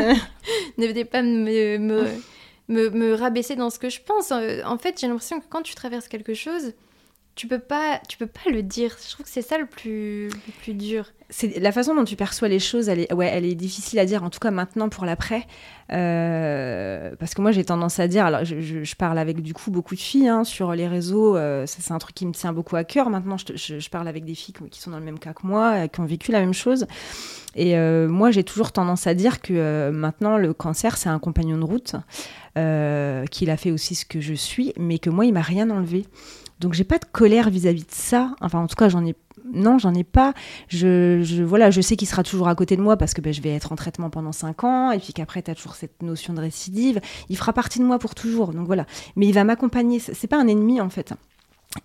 ne 0.77 0.87
venez 0.87 1.05
pas 1.05 1.21
me, 1.21 1.77
me, 1.77 2.05
me, 2.69 2.89
me 2.89 3.13
rabaisser 3.13 3.55
dans 3.55 3.69
ce 3.69 3.79
que 3.79 3.89
je 3.89 3.99
pense. 4.01 4.31
Euh, 4.31 4.61
En 4.65 4.77
fait, 4.77 4.99
j'ai 4.99 5.07
l'impression 5.07 5.39
que 5.39 5.45
quand 5.49 5.61
tu 5.63 5.75
traverses 5.75 6.07
quelque 6.07 6.33
chose, 6.33 6.73
tu 7.39 7.47
peux 7.47 7.59
pas, 7.59 8.01
tu 8.09 8.17
peux 8.17 8.27
pas 8.27 8.51
le 8.51 8.61
dire. 8.61 8.97
Je 9.01 9.11
trouve 9.11 9.25
que 9.25 9.31
c'est 9.31 9.41
ça 9.41 9.57
le 9.57 9.65
plus, 9.65 10.27
le 10.27 10.51
plus 10.61 10.73
dur. 10.73 11.05
c'est 11.29 11.57
la 11.57 11.71
façon 11.71 11.95
dont 11.95 12.03
tu 12.03 12.17
perçois 12.17 12.49
les 12.49 12.59
choses, 12.59 12.89
elle 12.89 12.99
est, 12.99 13.13
ouais, 13.13 13.31
elle 13.33 13.45
est 13.45 13.55
difficile 13.55 13.97
à 13.99 14.05
dire, 14.05 14.25
en 14.25 14.29
tout 14.29 14.39
cas 14.39 14.51
maintenant 14.51 14.89
pour 14.89 15.05
l'après. 15.05 15.47
Euh, 15.93 17.15
parce 17.17 17.33
que 17.33 17.41
moi 17.41 17.53
j'ai 17.53 17.63
tendance 17.63 17.97
à 17.97 18.09
dire, 18.09 18.25
alors 18.25 18.43
je, 18.43 18.95
parle 18.95 19.17
avec 19.17 19.41
du 19.41 19.53
coup 19.53 19.71
beaucoup 19.71 19.95
de 19.95 20.01
filles 20.01 20.27
hein, 20.27 20.43
sur 20.43 20.73
les 20.73 20.85
réseaux, 20.85 21.37
euh, 21.37 21.63
c'est 21.65 21.93
un 21.93 21.97
truc 21.97 22.13
qui 22.13 22.25
me 22.25 22.33
tient 22.33 22.51
beaucoup 22.51 22.75
à 22.75 22.83
cœur. 22.83 23.09
Maintenant 23.09 23.37
je, 23.37 23.89
parle 23.89 24.09
avec 24.09 24.25
des 24.25 24.35
filles 24.35 24.55
qui 24.69 24.81
sont 24.81 24.91
dans 24.91 24.99
le 24.99 25.05
même 25.05 25.17
cas 25.17 25.31
que 25.31 25.47
moi, 25.47 25.75
euh, 25.75 25.87
qui 25.87 26.01
ont 26.01 26.05
vécu 26.05 26.33
la 26.33 26.41
même 26.41 26.53
chose. 26.53 26.87
Et 27.55 27.77
moi 28.07 28.31
j'ai 28.31 28.43
toujours 28.43 28.73
tendance 28.73 29.07
à 29.07 29.13
dire 29.13 29.41
que 29.41 29.89
maintenant 29.91 30.37
le 30.37 30.53
cancer 30.53 30.97
c'est 30.97 31.09
un 31.09 31.19
compagnon 31.19 31.57
de 31.57 31.63
route, 31.63 31.95
qu'il 33.31 33.49
a 33.49 33.57
fait 33.57 33.71
aussi 33.71 33.95
ce 33.95 34.05
que 34.05 34.19
je 34.19 34.33
suis, 34.33 34.73
mais 34.77 34.99
que 34.99 35.09
moi 35.09 35.25
il 35.25 35.33
m'a 35.33 35.41
rien 35.41 35.69
enlevé. 35.69 36.05
Donc 36.59 36.73
j'ai 36.73 36.83
pas 36.83 36.97
de 36.99 37.05
colère 37.05 37.49
vis-à-vis 37.49 37.83
de 37.83 37.91
ça. 37.91 38.35
Enfin 38.41 38.59
en 38.59 38.67
tout 38.67 38.75
cas 38.75 38.89
j'en 38.89 39.05
ai 39.05 39.15
non, 39.51 39.79
j'en 39.79 39.93
ai 39.95 40.03
pas. 40.03 40.33
Je, 40.67 41.21
je- 41.23 41.41
voilà, 41.43 41.71
je 41.71 41.81
sais 41.81 41.95
qu'il 41.95 42.07
sera 42.07 42.21
toujours 42.23 42.49
à 42.49 42.55
côté 42.55 42.75
de 42.77 42.81
moi 42.81 42.97
parce 42.97 43.13
que 43.13 43.21
ben, 43.21 43.33
je 43.33 43.41
vais 43.41 43.49
être 43.49 43.71
en 43.71 43.75
traitement 43.75 44.09
pendant 44.11 44.31
5 44.31 44.63
ans 44.63 44.91
et 44.91 44.99
puis 44.99 45.11
qu'après, 45.13 45.41
tu 45.41 45.49
as 45.49 45.55
toujours 45.55 45.73
cette 45.75 46.03
notion 46.03 46.33
de 46.33 46.41
récidive. 46.41 46.99
Il 47.29 47.37
fera 47.37 47.51
partie 47.53 47.79
de 47.79 47.83
moi 47.85 47.97
pour 47.97 48.13
toujours. 48.13 48.53
Donc 48.53 48.67
voilà. 48.67 48.85
Mais 49.15 49.25
il 49.25 49.33
va 49.33 49.43
m'accompagner. 49.45 49.99
C'est 49.99 50.27
pas 50.27 50.39
un 50.39 50.47
ennemi 50.47 50.81
en 50.81 50.89
fait. 50.89 51.13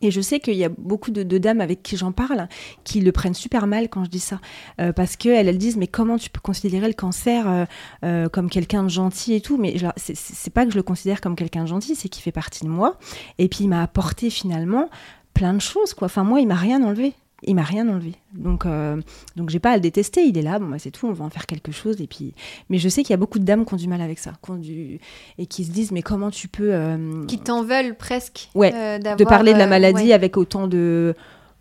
Et 0.01 0.11
je 0.11 0.20
sais 0.22 0.41
qu'il 0.41 0.55
y 0.55 0.64
a 0.64 0.70
beaucoup 0.70 1.11
de, 1.11 1.39
dames 1.39 1.61
avec 1.61 1.82
qui 1.82 1.99
j'en 1.99 2.11
parle 2.11 2.49
qui 2.85 3.01
le 3.01 3.12
prennent 3.12 3.35
super 3.35 3.66
mal 3.66 3.91
quand 3.91 4.05
je 4.05 4.11
dis 4.11 4.18
ça. 4.18 4.41
Euh, 4.80 4.93
parce 4.93 5.16
qu'elles, 5.16 5.47
elles 5.47 5.59
disent, 5.59 5.76
mais 5.76 5.87
comment 5.87 6.16
tu 6.16 6.30
peux 6.30 6.41
considérer 6.41 6.87
le 6.87 6.95
cancer 6.95 7.49
euh, 7.49 7.64
euh, 8.05 8.28
comme 8.30 8.49
quelqu'un 8.49 8.82
de 8.82 8.89
gentil 8.89 9.35
et 9.35 9.43
tout? 9.43 9.59
Mais 9.59 9.76
c'est 9.97 10.53
pas 10.53 10.64
que 10.64 10.72
je 10.72 10.76
le 10.76 10.82
considère 10.82 11.20
comme 11.20 11.37
quelqu'un 11.37 11.64
de 11.64 11.68
gentil, 11.68 11.97
c'est 11.97 12.09
qu'il 12.09 12.22
fait 12.22 12.32
partie 12.32 12.64
de 12.64 12.70
moi. 12.70 12.99
Et 13.39 13.49
puis 13.49 13.64
il 13.64 13.68
m'a 13.68 13.82
apporté 13.82 14.30
finalement 14.30 14.89
plein 15.35 15.53
de 15.53 15.61
choses. 15.61 15.93
Quoi. 15.93 16.07
Enfin, 16.07 16.24
moi, 16.24 16.41
il 16.41 16.49
m'a 16.49 16.55
rien 16.55 16.82
enlevé 16.82 17.12
il 17.47 17.55
m'a 17.55 17.62
rien 17.62 17.88
enlevé. 17.88 18.12
Donc, 18.32 18.66
euh, 18.66 19.01
donc 19.36 19.51
j'ai 19.51 19.59
pas 19.59 19.72
à 19.72 19.74
le 19.76 19.80
détester. 19.80 20.22
Il 20.22 20.36
est 20.38 20.42
là, 20.42 20.59
bon, 20.59 20.68
bah, 20.68 20.78
c'est 20.78 20.90
tout. 20.90 21.07
On 21.07 21.12
va 21.12 21.24
en 21.24 21.30
faire 21.30 21.47
quelque 21.47 21.72
chose. 21.72 22.01
Et 22.01 22.07
puis, 22.07 22.34
mais 22.70 22.78
je 22.78 22.88
sais 22.88 23.03
qu'il 23.03 23.11
y 23.11 23.14
a 23.14 23.18
beaucoup 23.18 23.38
de 23.38 23.45
dames 23.45 23.64
qui 23.64 23.74
ont 23.74 23.76
du 23.76 23.88
mal 23.88 24.01
avec 24.01 24.18
ça, 24.18 24.32
qui 24.42 24.51
ont 24.51 24.57
du... 24.57 25.01
et 25.38 25.47
qui 25.47 25.64
se 25.64 25.70
disent, 25.70 25.92
mais 25.92 26.03
comment 26.03 26.30
tu 26.30 26.49
peux 26.49 26.72
euh, 26.72 27.24
Qui 27.26 27.38
t'en 27.38 27.62
veulent 27.62 27.97
presque. 27.97 28.51
Ouais, 28.55 28.72
euh, 28.74 28.99
de 28.99 29.24
parler 29.24 29.53
de 29.53 29.59
la 29.59 29.66
maladie 29.66 30.05
ouais. 30.05 30.12
avec 30.12 30.36
autant 30.36 30.66
de 30.66 31.14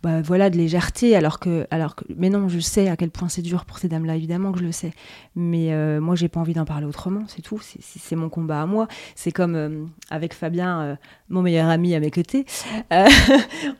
bah, 0.04 0.20
voilà 0.20 0.50
de 0.50 0.56
légèreté 0.58 1.16
alors 1.16 1.40
que 1.40 1.66
alors 1.70 1.96
que 1.96 2.04
mais 2.14 2.28
non 2.28 2.46
je 2.50 2.58
sais 2.60 2.88
à 2.90 2.96
quel 2.96 3.10
point 3.10 3.30
c'est 3.30 3.40
dur 3.40 3.64
pour 3.64 3.78
ces 3.78 3.88
dames 3.88 4.04
là 4.04 4.14
évidemment 4.16 4.52
que 4.52 4.58
je 4.58 4.64
le 4.64 4.70
sais. 4.72 4.92
Mais 5.34 5.72
euh, 5.72 5.98
moi 5.98 6.14
j'ai 6.14 6.28
pas 6.28 6.40
envie 6.40 6.52
d'en 6.52 6.66
parler 6.66 6.84
autrement 6.86 7.22
c'est 7.26 7.40
tout. 7.40 7.58
C'est- 7.62 8.14
mon 8.14 8.28
combat 8.28 8.60
à 8.60 8.66
moi. 8.66 8.86
C'est 9.14 9.32
comme 9.32 9.54
euh, 9.56 9.84
avec 10.10 10.34
Fabien 10.34 10.80
euh, 10.82 10.96
mon 11.30 11.40
meilleur 11.40 11.68
ami 11.70 11.94
à 11.94 12.00
mes 12.00 12.10
côtés 12.10 12.44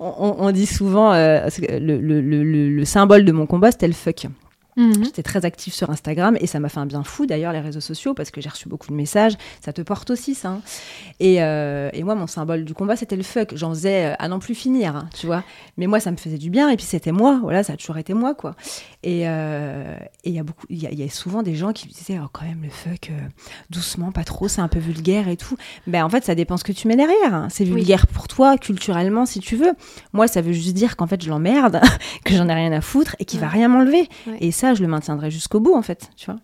on, 0.00 0.50
dit 0.50 0.66
souvent 0.66 1.12
le- 1.12 2.00
le 2.00 2.84
symbole 2.86 3.24
de 3.26 3.32
mon 3.32 3.44
combat 3.46 3.70
c'était 3.70 3.86
le 3.86 3.92
fuck 3.92 4.26
Mhm. 4.76 5.04
J'étais 5.04 5.22
très 5.22 5.44
active 5.44 5.72
sur 5.72 5.90
Instagram 5.90 6.36
et 6.40 6.46
ça 6.46 6.58
m'a 6.60 6.68
fait 6.68 6.80
un 6.80 6.86
bien 6.86 7.04
fou 7.04 7.26
d'ailleurs 7.26 7.52
les 7.52 7.60
réseaux 7.60 7.80
sociaux 7.80 8.12
parce 8.14 8.30
que 8.30 8.40
j'ai 8.40 8.48
reçu 8.48 8.68
beaucoup 8.68 8.88
de 8.88 8.94
messages. 8.94 9.34
Ça 9.64 9.72
te 9.72 9.82
porte 9.82 10.10
aussi 10.10 10.34
ça. 10.34 10.48
hein. 10.50 10.60
Et, 11.20 11.42
euh, 11.42 11.90
et 11.92 12.02
moi 12.02 12.14
mon 12.14 12.26
symbole 12.26 12.64
du 12.64 12.74
combat 12.74 12.96
c'était 12.96 13.16
le 13.16 13.22
fuck. 13.22 13.52
J'en 13.56 13.70
faisais 13.70 14.06
euh, 14.06 14.14
à 14.18 14.28
n'en 14.28 14.38
plus 14.38 14.54
finir, 14.54 14.96
hein, 14.96 15.08
tu 15.14 15.26
vois. 15.26 15.44
Mais 15.76 15.86
moi 15.86 16.00
ça 16.00 16.10
me 16.10 16.16
faisait 16.16 16.38
du 16.38 16.50
bien 16.50 16.68
et 16.70 16.76
puis 16.76 16.86
c'était 16.86 17.12
moi. 17.12 17.38
Voilà 17.42 17.62
ça 17.62 17.74
a 17.74 17.76
toujours 17.76 17.98
été 17.98 18.14
moi 18.14 18.34
quoi. 18.34 18.56
Et 19.02 19.28
euh, 19.28 19.96
et 20.24 20.30
il 20.30 20.34
y 20.34 20.38
a 20.38 20.42
beaucoup, 20.42 20.66
il 20.70 20.82
y, 20.82 20.86
a- 20.86 20.90
il 20.90 20.98
y 20.98 21.04
a 21.04 21.08
souvent 21.10 21.42
des 21.42 21.54
gens 21.54 21.72
qui 21.72 21.86
me 21.86 21.92
disaient 21.92 22.18
oh, 22.22 22.28
quand 22.32 22.44
même 22.44 22.62
le 22.62 22.70
fuck 22.70 23.10
euh, 23.10 23.18
doucement, 23.70 24.10
pas 24.12 24.24
trop, 24.24 24.48
c'est 24.48 24.60
un 24.60 24.68
peu 24.68 24.78
vulgaire 24.78 25.28
et 25.28 25.36
tout. 25.36 25.56
Ben 25.86 26.02
en 26.04 26.08
fait 26.08 26.24
ça 26.24 26.34
dépend 26.34 26.56
ce 26.56 26.64
que 26.64 26.72
tu 26.72 26.88
mets 26.88 26.96
derrière. 26.96 27.32
hein. 27.34 27.48
C'est 27.50 27.64
Oui. 27.64 27.70
vulgaire 27.74 28.06
pour 28.06 28.28
toi 28.28 28.56
culturellement 28.58 29.26
si 29.26 29.40
tu 29.40 29.56
veux. 29.56 29.72
Moi 30.12 30.26
ça 30.26 30.40
veut 30.40 30.52
juste 30.52 30.74
dire 30.74 30.96
qu'en 30.96 31.06
fait 31.06 31.22
je 31.22 31.28
l'emmerde, 31.28 31.80
que 32.24 32.34
j'en 32.34 32.48
ai 32.48 32.54
rien 32.54 32.72
à 32.72 32.80
foutre 32.80 33.14
et 33.18 33.24
qu'il 33.24 33.38
va 33.40 33.46
Ouais. 33.46 33.52
rien 33.52 33.68
m'enlever. 33.68 34.08
Ouais. 34.26 34.38
Et 34.40 34.50
ça, 34.52 34.63
je 34.72 34.80
le 34.82 34.88
maintiendrai 34.88 35.30
jusqu'au 35.30 35.60
bout, 35.60 35.74
en 35.74 35.82
fait, 35.82 36.08
tu 36.16 36.26
vois. 36.30 36.40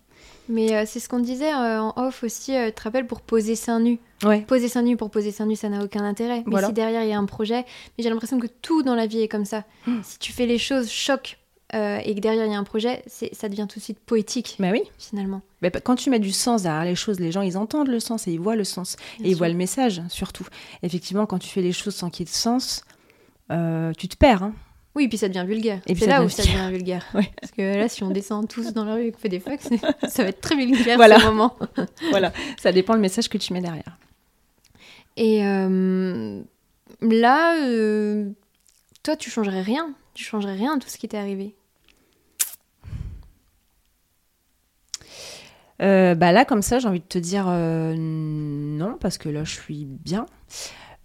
Mais 0.49 0.75
euh, 0.75 0.83
c'est 0.85 0.99
ce 0.99 1.07
qu'on 1.07 1.19
disait 1.19 1.53
euh, 1.53 1.81
en 1.81 1.93
off 1.95 2.23
aussi, 2.23 2.55
euh, 2.55 2.67
tu 2.67 2.73
te 2.73 2.81
rappelles, 2.83 3.07
pour 3.07 3.21
poser 3.21 3.55
seins 3.55 3.79
nus. 3.79 3.99
Ouais. 4.23 4.41
Poser 4.41 4.67
seins 4.67 4.81
nus 4.81 4.97
pour 4.97 5.09
poser 5.09 5.31
seins 5.31 5.45
nus, 5.45 5.55
ça 5.55 5.69
n'a 5.69 5.83
aucun 5.83 6.03
intérêt. 6.03 6.39
Mais 6.45 6.51
Voilà. 6.51 6.67
si 6.67 6.73
derrière 6.73 7.03
il 7.03 7.09
y 7.09 7.13
a 7.13 7.17
un 7.17 7.25
projet, 7.25 7.63
mais 7.97 8.03
j'ai 8.03 8.09
l'impression 8.09 8.37
que 8.39 8.47
tout 8.47 8.83
dans 8.83 8.93
la 8.95 9.07
vie 9.07 9.21
est 9.21 9.27
comme 9.29 9.45
ça. 9.45 9.63
Hmm. 9.87 10.01
Si 10.03 10.19
tu 10.19 10.31
fais 10.33 10.45
les 10.45 10.57
choses 10.57 10.89
choc 10.91 11.37
et 11.73 12.13
que 12.15 12.19
derrière 12.19 12.45
il 12.47 12.51
y 12.51 12.55
a 12.55 12.57
un 12.59 12.65
projet, 12.65 13.01
ça 13.07 13.47
devient 13.47 13.65
tout 13.69 13.79
de 13.79 13.83
suite 13.83 13.99
poétique, 13.99 14.57
Mais 14.59 14.71
oui. 14.73 14.81
finalement. 14.99 15.41
Mais 15.61 15.71
quand 15.71 15.95
tu 15.95 16.09
mets 16.09 16.19
du 16.19 16.33
sens 16.33 16.63
derrière 16.63 16.83
les 16.83 16.95
choses, 16.95 17.21
les 17.21 17.31
gens, 17.31 17.41
ils 17.43 17.57
entendent 17.57 17.87
le 17.87 18.01
sens 18.01 18.27
et 18.27 18.33
ils 18.33 18.41
voient 18.41 18.57
le 18.57 18.65
sens. 18.65 18.97
Bien 19.19 19.27
et 19.27 19.29
ils 19.31 19.35
voient 19.37 19.47
le 19.47 19.53
message, 19.55 20.01
surtout. 20.09 20.45
Effectivement, 20.83 21.25
quand 21.25 21.39
tu 21.39 21.47
fais 21.47 21.61
les 21.61 21.71
choses 21.71 21.95
sans 21.95 22.09
qu'il 22.09 22.25
y 22.25 22.27
ait 22.27 22.31
de 22.31 22.35
sens, 22.35 22.83
tu 23.49 24.07
te 24.09 24.17
perds. 24.17 24.43
hein. 24.43 24.53
Oui, 24.95 25.07
puis 25.07 25.17
ça 25.17 25.29
devient 25.29 25.45
vulgaire. 25.47 25.79
Et 25.87 25.93
puis 25.93 26.03
C'est 26.03 26.09
là 26.09 26.21
où 26.23 26.27
ça 26.29 26.43
devient 26.43 26.69
vulgaire. 26.69 27.05
Ouais. 27.13 27.31
Parce 27.39 27.51
que 27.51 27.61
là, 27.77 27.87
si 27.87 28.03
on 28.03 28.09
descend 28.09 28.47
tous 28.47 28.73
dans 28.73 28.83
la 28.83 28.95
rue 28.95 29.05
et 29.07 29.11
qu'on 29.11 29.19
fait 29.19 29.29
des 29.29 29.39
c'est- 29.39 29.79
ça 30.09 30.23
va 30.23 30.29
être 30.29 30.41
très 30.41 30.55
vulgaire 30.55 30.97
Voilà. 30.97 31.19
ce 31.19 31.25
moment. 31.25 31.57
voilà. 32.09 32.33
Ça 32.61 32.71
dépend 32.71 32.93
le 32.93 32.99
message 32.99 33.29
que 33.29 33.37
tu 33.37 33.53
mets 33.53 33.61
derrière. 33.61 33.97
Et 35.17 35.45
euh, 35.45 36.41
là, 37.01 37.55
euh, 37.67 38.29
toi, 39.03 39.15
tu 39.15 39.29
changerais 39.29 39.61
rien. 39.61 39.93
Tu 40.13 40.23
changerais 40.25 40.55
rien 40.55 40.75
à 40.75 40.79
tout 40.79 40.89
ce 40.89 40.97
qui 40.97 41.07
t'est 41.07 41.17
arrivé. 41.17 41.55
Euh, 45.81 46.13
bah 46.15 46.31
là, 46.31 46.45
comme 46.45 46.61
ça, 46.61 46.79
j'ai 46.79 46.87
envie 46.87 46.99
de 46.99 47.05
te 47.05 47.17
dire 47.17 47.45
non, 47.47 48.97
parce 48.99 49.17
que 49.17 49.29
là, 49.29 49.43
je 49.43 49.53
suis 49.59 49.85
bien. 49.85 50.25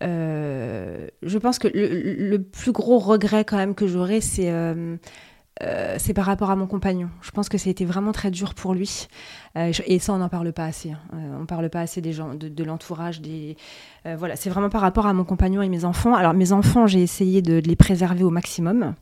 Euh, 0.03 1.07
je 1.23 1.39
pense 1.39 1.59
que 1.59 1.69
le, 1.73 2.39
plus 2.39 2.73
gros 2.73 2.99
regret 2.99 3.45
quand 3.45 3.57
même 3.57 3.75
que 3.75 3.87
j'aurais, 3.87 4.21
c'est 4.21 4.51
euh, 4.51 4.97
euh, 5.63 5.95
c'est 5.99 6.13
par 6.13 6.27
rapport 6.27 6.51
à 6.51 6.57
mon 6.57 6.67
compagnon. 6.67 7.09
Je 7.23 7.31
pense 7.31 7.49
que 7.49 7.57
ça 7.57 7.69
a 7.69 7.71
été 7.71 7.87
vraiment 7.87 8.13
très 8.13 8.31
dur 8.31 8.55
pour 8.55 8.75
lui. 8.75 9.09
Et 9.55 9.99
ça, 9.99 10.13
on 10.13 10.19
n'en 10.19 10.29
parle 10.29 10.53
pas 10.53 10.67
assez. 10.67 10.91
hein. 10.91 10.99
Euh, 11.15 11.39
on 11.41 11.47
parle 11.47 11.71
pas 11.71 11.81
assez 11.81 12.03
des 12.03 12.13
gens, 12.13 12.35
de, 12.35 12.49
de 12.49 12.65
l'entourage. 12.65 13.23
Voilà, 14.05 14.37
c'est 14.37 14.51
vraiment 14.51 14.69
par 14.69 14.83
rapport 14.83 15.07
à 15.07 15.15
mon 15.15 15.25
compagnon 15.25 15.63
et 15.63 15.69
mes 15.71 15.87
enfants. 15.87 16.15
Alors, 16.15 16.35
mes 16.35 16.53
enfants, 16.53 16.87
j'ai 16.87 17.03
essayé 17.03 17.41
de, 17.41 17.61
de 17.61 17.69
les 17.69 17.77
préserver 17.77 18.23
au 18.23 18.31
maximum. 18.31 18.95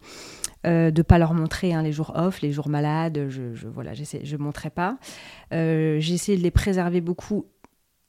Euh, 0.66 0.90
de 0.90 1.02
pas 1.02 1.18
leur 1.18 1.34
montrer 1.34 1.74
hein, 1.74 1.82
les 1.82 1.92
jours 1.92 2.12
off, 2.14 2.40
les 2.40 2.50
jours 2.50 2.70
malades, 2.70 3.26
je, 3.28 3.52
je 3.52 3.68
voilà, 3.68 3.92
je 3.92 4.36
montrais 4.38 4.70
pas. 4.70 4.96
J'ai 5.50 6.14
essayé 6.14 6.38
de 6.38 6.42
les 6.42 6.50
préserver 6.50 7.00
beaucoup. 7.02 7.44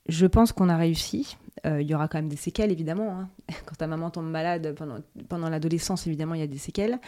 Je 0.08 0.26
pense 0.28 0.52
qu'on 0.52 0.70
a 0.70 0.78
réussi. 0.78 1.38
Euh, 1.66 1.82
Il 1.82 1.88
y 1.90 1.96
aura 1.96 2.08
quand 2.08 2.18
même 2.20 2.30
des 2.30 2.36
séquelles, 2.36 2.72
évidemment. 2.72 3.20
hein. 3.20 3.30
Quand 3.66 3.76
ta 3.76 3.88
maman 3.88 4.10
tombe 4.12 4.30
malade 4.30 4.74
pendant, 4.78 4.98
pendant 5.30 5.50
l'adolescence, 5.50 6.06
évidemment, 6.08 6.36
il 6.36 6.42
y 6.42 6.44
a 6.44 6.48
des 6.48 6.58
séquelles. 6.60 7.00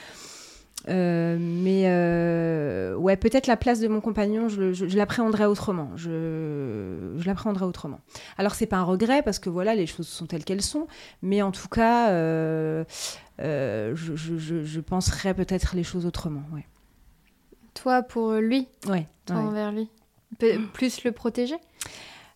Euh, 0.89 1.37
mais 1.39 1.83
euh, 1.87 2.95
ouais, 2.95 3.17
peut-être 3.17 3.47
la 3.47 3.57
place 3.57 3.79
de 3.79 3.87
mon 3.87 3.99
compagnon, 3.99 4.47
je, 4.47 4.73
je- 4.73 4.87
je 4.87 4.95
l'appréhenderais 4.97 5.45
autrement. 5.45 5.89
Je, 5.95 7.13
je 7.17 7.25
l'appréhenderais 7.25 7.65
autrement. 7.65 7.99
Alors 8.37 8.53
c'est 8.53 8.67
pas 8.67 8.77
un 8.77 8.83
regret 8.83 9.23
parce 9.23 9.39
que 9.39 9.49
voilà, 9.49 9.73
les 9.73 9.87
choses 9.87 10.07
sont 10.07 10.27
telles 10.27 10.45
qu'elles 10.45 10.61
sont. 10.61 10.85
Mais 11.23 11.41
en 11.41 11.51
tout 11.51 11.67
cas, 11.67 12.11
euh, 12.11 12.83
je, 13.39 14.79
penserais 14.79 15.33
peut-être 15.33 15.75
les 15.75 15.83
choses 15.83 16.05
autrement. 16.05 16.43
Ouais. 16.53 16.65
Toi, 17.73 18.03
pour 18.03 18.33
lui, 18.33 18.67
Ouais. 18.87 19.07
toi 19.25 19.37
ouais. 19.37 19.41
envers 19.43 19.71
lui? 19.71 19.89
Pe- 20.39 20.59
plus 20.73 21.03
le 21.03 21.11
protéger? 21.11 21.55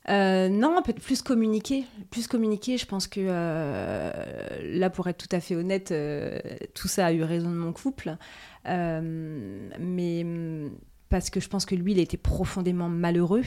Euh, 0.10 0.50
non, 0.50 0.82
peut-être 0.82 1.02
plus 1.02 1.22
communiquer. 1.22 1.86
Plus 2.10 2.28
communiquer, 2.28 2.78
je 2.78 2.86
pense 2.86 3.08
que 3.08 3.20
euh, 3.24 4.12
là, 4.78 4.90
pour 4.90 5.08
être 5.08 5.18
tout 5.18 5.36
à 5.36 5.40
fait 5.40 5.56
honnête, 5.56 5.92
euh, 5.92 6.40
tout 6.74 6.88
ça 6.88 7.08
a 7.08 7.14
eu 7.14 7.24
raison 7.24 7.50
de 7.50 7.56
mon 7.56 7.74
couple. 7.74 8.16
Mais 8.66 10.24
hum, 10.24 10.72
parce 11.10 11.30
que 11.30 11.42
je 11.42 11.50
pense 11.50 11.66
que 11.66 11.76
lui, 11.76 11.92
il 11.92 12.00
a 12.00 12.02
été 12.02 12.18
profondément 12.18 12.88
malheureux. 12.88 13.44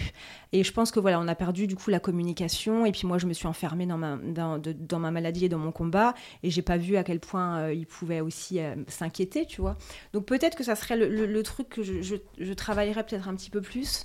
Et 0.52 0.62
je 0.62 0.72
pense 0.72 0.90
que 0.90 1.00
voilà, 1.00 1.18
on 1.18 1.26
a 1.26 1.34
perdu 1.34 1.66
du 1.66 1.76
coup 1.76 1.90
la 1.90 1.98
communication. 1.98 2.86
Et 2.86 2.92
puis 2.92 3.06
moi, 3.06 3.18
je 3.18 3.26
me 3.26 3.32
suis 3.32 3.46
enfermée 3.46 3.86
dans 3.86 3.98
ma, 3.98 5.10
maladie 5.10 5.46
et 5.46 5.48
dans 5.48 5.58
mon 5.58 5.72
combat. 5.72 6.14
Et 6.42 6.50
j'ai 6.50 6.62
pas 6.62 6.76
vu 6.76 6.96
à 6.96 7.02
quel 7.02 7.20
point 7.20 7.72
il 7.72 7.86
pouvait 7.86 8.20
aussi 8.20 8.60
s'inquiéter, 8.86 9.46
tu 9.46 9.60
vois. 9.60 9.76
Donc 10.12 10.26
peut-être 10.26 10.56
que 10.56 10.62
ça 10.62 10.76
serait 10.76 10.96
le, 10.96 11.42
truc 11.42 11.70
que 11.70 11.82
je, 11.82 12.16
je 12.38 12.52
travaillerais 12.52 13.04
peut-être 13.04 13.28
un 13.28 13.34
petit 13.34 13.50
peu 13.50 13.60
plus. 13.62 14.04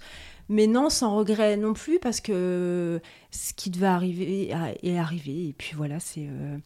Mais 0.49 0.65
non, 0.67 0.89
sans 0.89 1.15
regret 1.15 1.55
non 1.57 1.73
plus, 1.73 1.99
parce 1.99 2.21
que 2.21 2.99
ce 3.31 3.53
qui 3.53 3.69
devait 3.69 3.85
arriver 3.87 4.49
est 4.83 4.97
arrivé. 4.97 5.49
Et 5.49 5.55
puis 5.57 5.73
voilà, 5.75 5.99
c'est, 5.99 6.25
euh, 6.27 6.57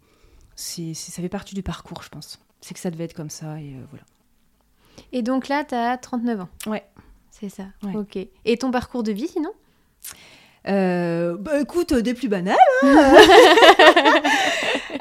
c'est, 0.55 0.93
c'est- 0.93 1.11
ça 1.11 1.21
fait 1.21 1.29
partie 1.29 1.53
du 1.53 1.63
parcours, 1.63 2.01
je 2.01 2.09
pense. 2.09 2.39
C'est 2.61 2.73
que 2.73 2.79
ça 2.79 2.89
devait 2.91 3.03
être 3.03 3.13
comme 3.13 3.29
ça, 3.29 3.59
et 3.59 3.73
euh, 3.75 3.83
voilà. 3.89 4.05
Et 5.11 5.21
donc 5.21 5.47
là, 5.49 5.63
t'as 5.65 5.97
39 5.97 6.41
ans. 6.41 6.49
Ouais. 6.67 6.83
C'est 7.29 7.49
ça. 7.49 7.63
Ouais. 7.83 7.95
Ok. 7.95 8.17
Et 8.45 8.57
ton 8.57 8.71
parcours 8.71 9.03
de 9.03 9.11
vie, 9.11 9.27
sinon? 9.27 9.51
Euh, 10.69 11.35
bah 11.37 11.59
écoute, 11.59 11.91
euh, 11.91 12.01
des 12.01 12.13
plus 12.13 12.29
banales. 12.29 12.55
hein. 12.83 13.13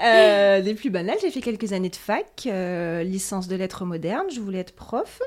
Euh, 0.05 0.63
des 0.63 0.75
plus 0.75 0.91
banales, 0.91 1.19
j'ai 1.23 1.31
fait 1.31 1.41
quelques 1.41 1.73
années 1.73 1.89
de 1.91 1.95
fac, 1.95 2.49
licence 3.05 3.47
de 3.47 3.55
lettres 3.55 3.85
modernes, 3.85 4.27
je 4.35 4.41
voulais 4.41 4.59
être 4.59 4.75
prof. 4.75 5.21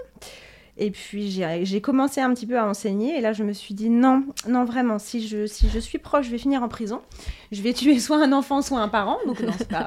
Et 0.78 0.92
puis 0.92 1.32
j'ai 1.32 1.80
commencé 1.80 2.20
un 2.20 2.34
petit 2.34 2.46
peu 2.46 2.60
à 2.60 2.68
enseigner 2.68 3.18
et 3.18 3.22
là 3.22 3.32
je 3.32 3.44
me 3.46 3.54
suis 3.54 3.74
dit 3.74 3.90
non, 3.90 4.26
non 4.50 4.66
vraiment, 4.66 5.00
si 5.00 5.26
je, 5.26 5.46
si 5.46 5.70
je 5.70 5.80
suis 5.80 6.00
proche, 6.00 6.26
je 6.26 6.32
vais 6.32 6.38
finir 6.38 6.64
en 6.64 6.68
prison. 6.68 7.02
Je 7.54 7.62
vais 7.62 7.72
tuer 7.72 7.98
soit 8.00 8.22
un 8.22 8.34
enfant, 8.34 8.62
soit 8.62 8.82
un 8.82 8.90
parent. 8.90 9.18
Donc 9.26 9.40
non, 9.40 9.54
c'est 9.58 9.70
pas... 9.70 9.86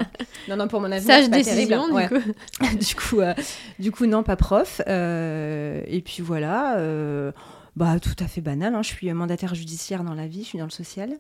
Non, 0.49 0.57
non, 0.57 0.67
pour 0.67 0.81
mon 0.81 0.91
avenir, 0.91 1.03
Sage 1.07 1.25
c'est 1.25 1.31
pas 1.31 1.43
terrible. 1.43 1.69
décision, 1.75 1.95
Ouais. 1.95 2.09
du 2.09 2.15
coup. 2.15 2.77
du 2.79 2.95
coup, 2.95 3.21
euh, 3.21 3.35
du 3.79 3.93
coup, 3.93 4.07
non, 4.07 4.23
pas 4.23 4.37
prof. 4.37 4.81
Euh, 4.89 5.83
et 5.87 6.01
puis 6.01 6.23
voilà, 6.23 6.79
euh, 6.79 7.33
bah 7.77 8.01
tout 8.01 8.17
à 8.19 8.27
fait 8.27 8.41
banal. 8.41 8.75
hein. 8.75 8.83
Je 8.83 8.89
suis 8.89 9.13
mandataire 9.13 9.55
judiciaire 9.55 10.05
dans 10.05 10.15
la 10.15 10.27
vie, 10.27 10.43
je 10.43 10.49
suis 10.49 10.59
dans 10.59 10.65
le 10.65 10.71
social. 10.71 11.19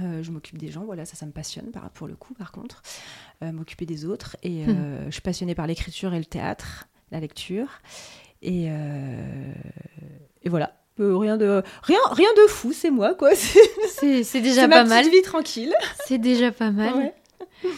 Euh, 0.00 0.22
je 0.22 0.30
m'occupe 0.30 0.58
des 0.58 0.70
gens, 0.70 0.84
voilà, 0.84 1.04
ça, 1.06 1.14
ça 1.14 1.24
me 1.24 1.30
passionne 1.32 1.70
par, 1.70 1.88
pour 1.90 2.06
le 2.06 2.16
coup, 2.16 2.34
par 2.34 2.52
contre. 2.52 2.82
Euh, 3.42 3.50
m'occuper 3.52 3.86
des 3.86 4.04
autres. 4.04 4.36
Et 4.42 4.64
euh, 4.68 5.06
je 5.06 5.10
suis 5.12 5.22
passionnée 5.22 5.54
par 5.54 5.66
l'écriture 5.66 6.12
et 6.14 6.18
le 6.18 6.24
théâtre, 6.26 6.86
la 7.12 7.20
lecture. 7.20 7.68
Et, 8.44 8.66
euh, 8.68 9.52
et 10.42 10.48
voilà. 10.48 10.76
Euh, 11.00 11.16
rien 11.16 11.36
de 11.36 11.60
rien 11.82 11.98
rien 12.12 12.28
de 12.36 12.48
fou 12.48 12.72
c'est 12.72 12.92
moi 12.92 13.14
quoi 13.14 13.30
c'est 13.34 14.40
déjà 14.40 14.68
ma 14.68 14.76
pas 14.76 14.84
mal. 14.84 15.08
vie 15.10 15.22
tranquille 15.22 15.74
C'est 16.06 16.18
déjà 16.18 16.52
pas 16.52 16.70
mal. 16.70 16.94
Ouais. 16.94 17.14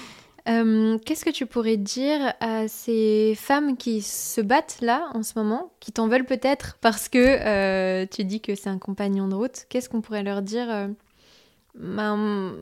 Euh, 0.49 0.97
Qu'est-ce 1.05 1.25
que 1.25 1.31
tu 1.31 1.45
pourrais 1.45 1.77
dire 1.77 2.33
à 2.39 2.69
ces 2.69 3.35
femmes 3.37 3.77
qui 3.77 4.01
se 4.01 4.41
battent 4.41 4.79
là 4.81 5.09
en 5.13 5.25
ce 5.25 5.33
moment, 5.37 5.73
qui 5.81 5.91
t'en 5.91 6.07
veulent 6.07 6.25
peut-être 6.25 6.79
parce 6.81 7.09
que 7.09 7.19
euh, 7.19 8.07
tu 8.09 8.23
dis 8.23 8.41
que 8.41 8.55
c'est 8.55 8.69
un 8.69 8.79
compagnon 8.79 9.27
de 9.27 9.35
route? 9.35 9.67
Qu'est-ce 9.69 9.89
qu'on 9.89 10.01
pourrait 10.03 10.23
leur 10.23 10.43
dire 10.43 10.69
ben, 11.75 12.55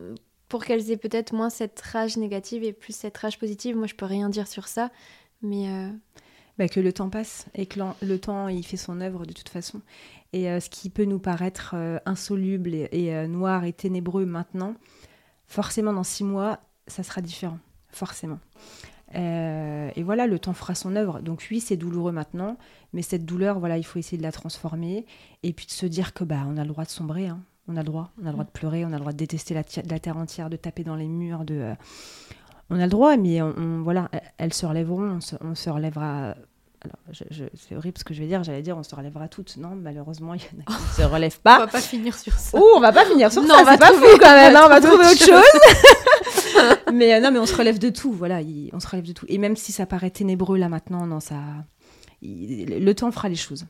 pour 0.48 0.64
qu'elles 0.64 0.90
aient 0.92 0.96
peut-être 0.96 1.34
moins 1.34 1.50
cette 1.50 1.78
rage 1.82 2.16
négative 2.16 2.64
et 2.64 2.72
plus 2.72 2.96
cette 2.96 3.18
rage 3.18 3.38
positive? 3.38 3.76
Moi, 3.76 3.86
je 3.86 3.94
peux 3.94 4.06
rien 4.06 4.30
dire 4.30 4.46
sur 4.48 4.66
ça, 4.66 4.88
mais 5.42 5.66
Bah, 6.56 6.68
que 6.68 6.78
le 6.78 6.92
temps 6.92 7.10
passe 7.10 7.46
et 7.54 7.66
que 7.66 7.80
le 8.02 8.18
temps 8.20 8.46
il 8.46 8.64
fait 8.64 8.76
son 8.76 9.00
œuvre 9.00 9.26
de 9.26 9.32
toute 9.32 9.48
façon. 9.48 9.80
Et 10.32 10.48
euh, 10.48 10.60
ce 10.60 10.70
qui 10.70 10.88
peut 10.88 11.04
nous 11.04 11.18
paraître 11.18 11.72
euh, 11.74 11.98
insoluble 12.06 12.74
et, 12.74 13.14
euh, 13.14 13.26
noir 13.26 13.64
et 13.64 13.72
ténébreux 13.72 14.24
maintenant, 14.24 14.74
forcément 15.46 15.92
dans 15.92 16.04
six 16.04 16.22
mois, 16.24 16.60
ça 16.86 17.02
sera 17.02 17.20
différent. 17.20 17.58
Forcément. 17.90 18.38
Et 19.16 20.02
voilà, 20.02 20.26
le 20.26 20.40
temps 20.40 20.54
fera 20.54 20.74
son 20.74 20.96
œuvre. 20.96 21.20
Donc 21.20 21.46
oui, 21.52 21.60
c'est 21.60 21.76
douloureux 21.76 22.10
maintenant, 22.10 22.56
mais 22.92 23.02
cette 23.02 23.24
douleur, 23.24 23.60
voilà, 23.60 23.78
il 23.78 23.84
faut 23.84 24.00
essayer 24.00 24.18
de 24.18 24.24
la 24.24 24.32
transformer 24.32 25.06
et 25.44 25.52
puis 25.52 25.66
de 25.66 25.70
se 25.70 25.86
dire 25.86 26.14
que 26.14 26.24
bah 26.24 26.42
on 26.48 26.56
a 26.56 26.62
le 26.62 26.68
droit 26.68 26.82
de 26.84 26.90
sombrer. 26.90 27.28
hein. 27.28 27.40
On 27.68 27.76
a 27.76 27.80
le 27.80 27.86
droit, 27.86 28.10
on 28.20 28.22
a 28.22 28.30
le 28.30 28.32
droit 28.32 28.44
de 28.44 28.50
pleurer, 28.50 28.84
on 28.84 28.88
a 28.88 28.94
le 28.94 28.98
droit 28.98 29.12
de 29.12 29.16
détester 29.16 29.54
la, 29.54 29.62
la 29.88 30.00
terre 30.00 30.16
entière, 30.16 30.50
de 30.50 30.56
taper 30.56 30.82
dans 30.82 30.96
les 30.96 31.06
murs, 31.06 31.44
de, 31.44 31.74
on 32.74 32.80
a 32.80 32.84
le 32.84 32.90
droit, 32.90 33.16
mais 33.16 33.40
on, 33.40 33.54
on- 33.56 33.82
voilà, 33.82 34.10
elles 34.38 34.52
se 34.52 34.66
relèveront, 34.66 35.16
on 35.16 35.20
se, 35.20 35.36
on 35.40 35.54
se 35.54 35.70
relèvera. 35.70 36.34
Alors, 36.84 36.96
je- 37.12 37.24
je- 37.30 37.44
c'est 37.54 37.74
horrible 37.76 37.96
ce 37.96 38.04
que 38.04 38.12
je 38.12 38.20
vais 38.20 38.26
dire, 38.26 38.44
j'allais 38.44 38.60
dire 38.60 38.76
on 38.76 38.82
se 38.82 38.94
relèvera 38.94 39.26
toutes. 39.28 39.56
Non, 39.56 39.70
malheureusement, 39.74 40.34
il 40.34 40.40
y 40.42 40.44
en 40.44 40.60
a 40.60 40.76
qui 40.76 40.82
ne 41.00 41.04
se 41.06 41.08
relèvent 41.10 41.38
on 41.40 41.42
pas. 41.42 41.58
va 41.60 41.66
pas 41.66 41.80
finir 41.80 42.14
sur 42.18 42.34
ça. 42.34 42.58
Oh, 42.60 42.74
on 42.76 42.80
va 42.80 42.92
pas 42.92 43.06
finir 43.06 43.32
sur 43.32 43.40
Non, 43.42 43.54
ça, 43.54 43.60
on 43.62 43.64
va 43.64 43.78
pas 43.78 43.86
trouver- 43.92 44.06
fou 44.10 44.18
quand 44.20 44.34
même, 44.34 44.50
on 44.50 44.54
va 44.54 44.60
hein, 44.60 44.66
on 44.66 44.68
va 44.68 44.80
trouver 44.82 45.04
trouver 45.04 45.14
autre 45.14 45.22
autre 45.24 46.68
chose. 46.68 46.76
mais 46.92 47.14
euh, 47.14 47.20
non, 47.20 47.30
mais 47.30 47.38
on 47.38 47.46
se 47.46 47.56
relève 47.56 47.78
de 47.78 47.88
tout, 47.88 48.12
voilà, 48.12 48.42
il- 48.42 48.68
on 48.74 48.80
se 48.80 48.86
relève 48.88 49.06
de 49.06 49.12
tout. 49.12 49.24
Et 49.28 49.38
même 49.38 49.56
si 49.56 49.72
ça 49.72 49.86
paraît 49.86 50.10
ténébreux 50.10 50.58
là 50.58 50.68
maintenant, 50.68 51.06
non, 51.06 51.20
ça, 51.20 51.36
il- 52.20 52.84
le 52.84 52.94
temps 52.94 53.10
fera 53.12 53.28
les 53.30 53.34
choses. 53.36 53.64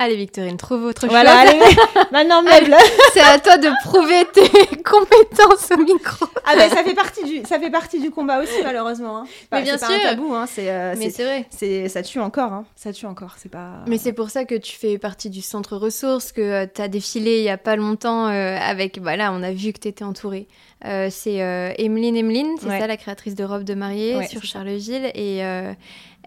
Allez 0.00 0.14
Victorine, 0.14 0.56
trouve 0.56 0.84
autre 0.84 1.08
Voilà, 1.08 1.44
chose. 1.44 1.50
allez, 1.60 1.76
maintenant 2.12 2.40
meuble. 2.40 2.72
C'est 3.12 3.20
à 3.20 3.36
toi 3.40 3.58
de 3.58 3.68
prouver 3.82 4.24
tes 4.32 4.48
compétences 4.84 5.72
au 5.72 5.76
micro. 5.78 6.26
Ah 6.46 6.54
ben 6.56 6.70
ça 6.70 6.84
fait 6.84 6.94
partie 6.94 7.24
du, 7.24 7.42
ça 7.44 7.58
fait 7.58 7.68
partie 7.70 7.98
du 8.00 8.12
combat 8.12 8.40
aussi 8.40 8.62
malheureusement. 8.62 9.18
hein. 9.18 9.24
Mais 9.50 9.62
bien 9.62 9.76
c'est 9.76 9.86
pas 9.86 9.92
sûr. 9.92 10.06
un 10.06 10.10
tabou, 10.10 10.34
hein, 10.34 10.46
c'est, 10.46 10.70
euh, 10.70 10.94
Mais 10.96 11.10
c'est, 11.10 11.24
vrai. 11.24 11.46
c'est- 11.50 11.88
ça 11.88 12.02
tue 12.02 12.20
encore, 12.20 12.52
hein. 12.52 12.64
ça 12.76 12.92
tue 12.92 13.06
encore, 13.06 13.34
c'est 13.38 13.48
pas. 13.50 13.70
Mais 13.88 13.98
c'est 13.98 14.12
pour 14.12 14.30
ça 14.30 14.44
que 14.44 14.54
tu 14.54 14.76
fais 14.76 14.98
partie 14.98 15.30
du 15.30 15.42
centre 15.42 15.76
ressources, 15.76 16.30
que 16.30 16.66
tu 16.66 16.80
as 16.80 16.86
défilé 16.86 17.38
il 17.38 17.44
y 17.44 17.50
a 17.50 17.58
pas 17.58 17.74
longtemps 17.74 18.28
euh, 18.28 18.56
avec. 18.56 19.00
Voilà, 19.00 19.32
on 19.32 19.42
a 19.42 19.50
vu 19.50 19.72
que 19.72 19.80
tu 19.80 19.88
étais 19.88 20.04
entourée. 20.04 20.46
Euh, 20.84 21.08
c'est 21.10 21.42
euh, 21.42 21.72
Emeline 21.76 22.16
Emeline, 22.16 22.54
c'est 22.60 22.68
Ouais. 22.68 22.78
ça 22.78 22.86
la 22.86 22.96
créatrice 22.96 23.34
de 23.34 23.42
robes 23.42 23.64
de 23.64 23.74
mariée 23.74 24.14
Ouais, 24.14 24.28
sur. 24.28 24.44
Charleville. 24.44 25.10
Et 25.16 25.42
euh, 25.44 25.72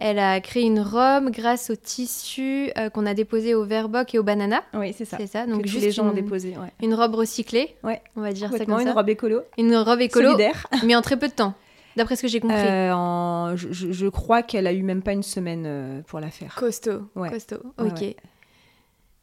elle 0.02 0.20
a 0.20 0.40
créé 0.42 0.64
une 0.64 0.80
robe 0.80 1.30
grâce 1.32 1.70
au 1.70 1.76
tissu 1.76 2.72
euh, 2.78 2.90
qu'on 2.90 3.06
a 3.06 3.14
déposé 3.14 3.54
au 3.56 3.64
verboc 3.64 4.14
et 4.16 4.20
au 4.20 4.24
banana. 4.24 4.62
Oui, 4.74 4.94
c'est 4.98 5.06
ça. 5.06 5.18
C'est 5.20 5.28
ça, 5.28 5.46
Donc 5.46 5.66
juste 5.66 5.84
les 5.86 5.92
gens 5.92 6.06
ont 6.08 6.10
une, 6.10 6.16
déposé, 6.16 6.50
ouais. 6.58 6.72
une 6.82 6.94
robe 6.94 7.16
recyclée, 7.16 7.76
Ouais. 7.84 8.02
on 8.16 8.22
va 8.22 8.32
dire 8.34 8.52
ça 8.52 8.66
comme 8.66 8.80
une 8.80 8.90
robe 8.90 9.10
écolo, 9.10 9.42
Une 9.58 9.76
robe 9.76 10.02
écolo, 10.02 10.32
solidaire. 10.32 10.68
mais 10.86 10.96
en 10.96 11.02
très 11.02 11.18
peu 11.18 11.28
de 11.28 11.34
temps, 11.34 11.54
d'après 11.96 12.16
ce 12.16 12.24
que 12.24 12.28
j'ai 12.28 12.40
compris. 12.40 12.58
Euh, 12.58 12.92
en- 12.94 13.56
je, 13.56 14.08
crois 14.10 14.42
qu'elle 14.42 14.68
a 14.68 14.74
eu 14.74 14.82
même 14.84 15.02
pas 15.04 15.14
une 15.14 15.24
semaine 15.24 15.64
euh, 15.66 16.02
pour 16.08 16.20
la 16.20 16.30
faire. 16.32 16.56
Costaud, 16.56 17.04
Ouais. 17.16 17.30
costaud, 17.30 17.62
ok. 17.78 18.02
ouais. 18.02 18.16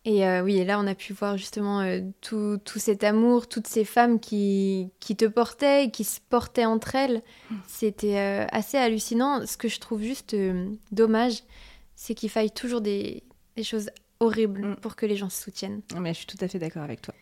Et 0.08 0.26
euh, 0.26 0.40
oui, 0.42 0.56
et 0.56 0.64
là, 0.64 0.80
on 0.80 0.86
a 0.86 0.94
pu 0.94 1.12
voir 1.12 1.36
justement 1.36 1.80
euh, 1.80 2.00
tout, 2.22 2.58
tout 2.64 2.78
cet 2.78 3.04
amour, 3.04 3.46
toutes 3.46 3.66
ces 3.66 3.84
femmes 3.84 4.20
qui, 4.20 4.88
qui 5.00 5.16
te 5.16 5.26
portaient, 5.26 5.90
qui 5.90 6.02
se 6.02 6.18
portaient 6.30 6.64
entre 6.64 6.94
elles. 6.94 7.20
Mm. 7.50 7.54
C'était 7.66 8.16
euh, 8.16 8.46
assez 8.50 8.78
hallucinant. 8.78 9.44
Ce 9.44 9.58
que 9.58 9.68
je 9.68 9.78
trouve 9.78 10.00
juste 10.02 10.34
dommage, 10.92 11.42
c'est 11.94 12.14
qu'il 12.14 12.30
faille 12.30 12.50
toujours 12.50 12.80
des, 12.80 13.22
des 13.56 13.62
choses 13.62 13.90
horribles 14.18 14.68
Mm. 14.68 14.76
pour 14.76 14.96
que 14.96 15.04
les 15.04 15.14
gens 15.14 15.28
se 15.28 15.42
soutiennent. 15.42 15.82
Mais 16.00 16.14
je 16.14 16.18
suis 16.20 16.26
tout 16.26 16.38
à 16.40 16.48
fait 16.48 16.58
d'accord 16.58 16.84
avec 16.84 17.02
toi. 17.02 17.14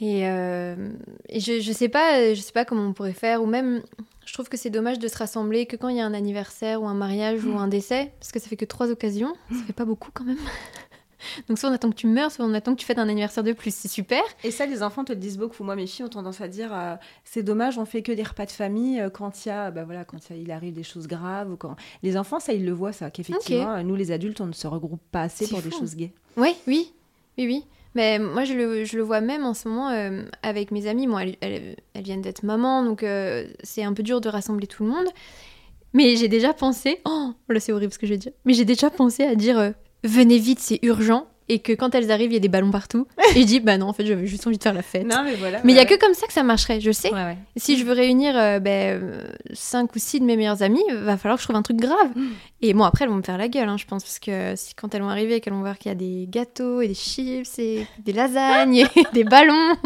Et, 0.00 0.22
et 0.22 1.40
je, 1.40 1.60
je 1.60 1.72
sais 1.72 1.88
pas, 1.88 2.34
je 2.34 2.40
sais 2.40 2.50
pas 2.50 2.64
comment 2.64 2.88
on 2.88 2.92
pourrait 2.92 3.12
faire, 3.12 3.40
ou 3.40 3.46
même, 3.46 3.82
je 4.26 4.32
trouve 4.32 4.48
que 4.48 4.56
c'est 4.56 4.70
dommage 4.70 4.98
de 4.98 5.06
se 5.06 5.16
rassembler 5.16 5.66
que 5.66 5.76
quand 5.76 5.88
il 5.90 5.98
y 5.98 6.00
a 6.00 6.06
un 6.06 6.14
anniversaire 6.14 6.82
ou 6.82 6.88
un 6.88 6.94
mariage 6.94 7.44
ou 7.44 7.56
un 7.56 7.68
décès, 7.68 8.12
parce 8.18 8.32
que 8.32 8.40
ça 8.40 8.48
fait 8.48 8.56
que 8.56 8.64
trois 8.64 8.90
occasions, 8.90 9.32
ça 9.50 9.62
fait 9.64 9.72
pas 9.72 9.84
beaucoup 9.84 10.10
quand 10.12 10.24
même. 10.24 10.38
Donc 11.48 11.58
soit 11.58 11.70
on 11.70 11.72
attend 11.72 11.90
que 11.90 11.96
tu 11.96 12.06
meurs, 12.06 12.30
soit 12.30 12.44
on 12.44 12.54
attend 12.54 12.74
que 12.74 12.80
tu 12.80 12.86
fêtes 12.86 12.98
un 12.98 13.08
anniversaire 13.08 13.44
de 13.44 13.52
plus, 13.52 13.74
c'est 13.74 13.88
super. 13.88 14.22
Et 14.44 14.50
ça, 14.50 14.66
les 14.66 14.82
enfants 14.82 15.04
te 15.04 15.12
le 15.12 15.18
disent 15.18 15.38
beaucoup. 15.38 15.64
Moi, 15.64 15.76
mes 15.76 15.86
filles 15.86 16.04
ont 16.04 16.08
tendance 16.08 16.40
à 16.40 16.48
dire 16.48 16.70
euh, 16.74 16.94
c'est 17.24 17.42
dommage, 17.42 17.78
on 17.78 17.84
fait 17.84 18.02
que 18.02 18.12
des 18.12 18.22
repas 18.22 18.46
de 18.46 18.50
famille 18.50 19.00
euh, 19.00 19.10
quand 19.10 19.44
il 19.44 19.48
y 19.48 19.52
a, 19.52 19.70
bah 19.70 19.84
voilà, 19.84 20.04
quand 20.04 20.18
il, 20.30 20.50
arrive 20.50 20.74
des 20.74 20.82
choses 20.82 21.06
graves 21.06 21.50
ou 21.52 21.56
quand 21.56 21.76
les 22.02 22.16
enfants, 22.16 22.40
ça, 22.40 22.52
ils 22.52 22.64
le 22.64 22.72
voient 22.72 22.92
ça, 22.92 23.10
qu'effectivement, 23.10 23.72
euh, 23.74 23.82
nous 23.82 23.94
les 23.94 24.10
adultes, 24.12 24.40
on 24.40 24.46
ne 24.46 24.52
se 24.52 24.66
regroupe 24.66 25.00
pas 25.10 25.22
assez 25.22 25.46
pour 25.48 25.62
des 25.62 25.70
choses 25.70 25.94
gays. 25.96 26.12
Oui, 26.36 26.54
oui, 26.66 26.92
oui, 27.38 27.46
oui. 27.46 27.64
Mais 27.94 28.18
moi, 28.18 28.44
je 28.44 28.54
le, 28.54 28.84
je 28.84 28.96
le 28.96 29.02
vois 29.02 29.20
même 29.20 29.44
en 29.44 29.52
ce 29.52 29.68
moment 29.68 29.90
euh, 29.90 30.22
avec 30.42 30.70
mes 30.70 30.86
amies. 30.86 31.06
Moi, 31.06 31.24
elles, 31.24 31.36
elles- 31.42 31.76
elles 31.92 32.02
viennent 32.02 32.22
d'être 32.22 32.42
mamans, 32.42 32.82
donc 32.84 33.02
euh, 33.02 33.46
c'est 33.62 33.82
un 33.84 33.92
peu 33.92 34.02
dur 34.02 34.22
de 34.22 34.30
rassembler 34.30 34.66
tout 34.66 34.82
le 34.84 34.90
monde. 34.90 35.06
Mais 35.92 36.16
j'ai 36.16 36.28
déjà 36.28 36.54
pensé... 36.54 37.00
Oh, 37.04 37.32
là, 37.50 37.60
c'est 37.60 37.70
horrible 37.70 37.92
ce 37.92 37.98
que 37.98 38.06
je 38.06 38.12
vais 38.14 38.18
dire. 38.18 38.32
Mais 38.46 38.54
j'ai 38.54 38.64
déjà 38.64 38.88
pensé 38.88 39.24
à 39.24 39.34
dire 39.34 39.74
venez 40.04 40.38
vite, 40.38 40.60
c'est 40.60 40.78
urgent. 40.82 41.26
Et 41.48 41.58
que 41.58 41.72
quand 41.72 41.94
elles 41.94 42.10
arrivent, 42.10 42.30
il 42.30 42.34
y 42.34 42.36
a 42.36 42.40
des 42.40 42.48
ballons 42.48 42.70
partout. 42.70 43.06
Et 43.34 43.40
je 43.40 43.46
dis, 43.46 43.60
bah 43.60 43.76
non, 43.76 43.88
en 43.88 43.92
fait, 43.92 44.06
j'avais 44.06 44.26
juste 44.26 44.46
envie 44.46 44.56
de 44.56 44.62
faire 44.62 44.72
la 44.72 44.80
fête. 44.80 45.04
Non, 45.04 45.22
mais 45.24 45.34
voilà. 45.34 45.60
Mais 45.64 45.72
il 45.72 45.76
y 45.76 45.80
a 45.80 45.82
ouais, 45.82 45.88
que 45.88 45.98
comme 45.98 46.14
ça 46.14 46.26
que 46.26 46.32
ça 46.32 46.44
marcherait, 46.44 46.80
je 46.80 46.92
sais. 46.92 47.10
ouais. 47.10 47.14
Ouais, 47.14 47.24
ouais. 47.24 47.36
Si 47.56 47.76
je 47.76 47.84
veux 47.84 47.92
réunir 47.92 48.38
euh, 48.38 48.58
ben, 48.60 49.12
cinq 49.52 49.94
ou 49.94 49.98
six 49.98 50.20
de 50.20 50.24
mes 50.24 50.36
meilleures 50.36 50.62
amies, 50.62 50.84
va 50.90 51.18
falloir 51.18 51.36
que 51.36 51.42
je 51.42 51.46
trouve 51.46 51.56
un 51.56 51.62
truc 51.62 51.76
grave. 51.78 52.10
Et 52.62 52.72
bon, 52.72 52.84
après, 52.84 53.04
elles 53.04 53.10
vont 53.10 53.16
me 53.16 53.22
faire 53.22 53.36
la 53.36 53.48
gueule, 53.48 53.68
hein, 53.68 53.76
je 53.76 53.84
pense, 53.84 54.04
parce 54.04 54.20
que 54.20 54.54
si, 54.56 54.74
quand 54.74 54.94
elles 54.94 55.02
vont 55.02 55.10
arriver 55.10 55.34
et 55.34 55.40
qu'elles 55.40 55.52
vont 55.52 55.60
voir 55.60 55.78
qu'il 55.78 55.90
y 55.90 55.92
a 55.92 55.96
des 55.96 56.26
gâteaux 56.30 56.80
et 56.80 56.88
des 56.88 56.94
chips 56.94 57.58
et 57.58 57.86
des 57.98 58.12
lasagnes 58.12 58.76
et 58.76 58.86
des 59.12 59.24
ballons, 59.24 59.76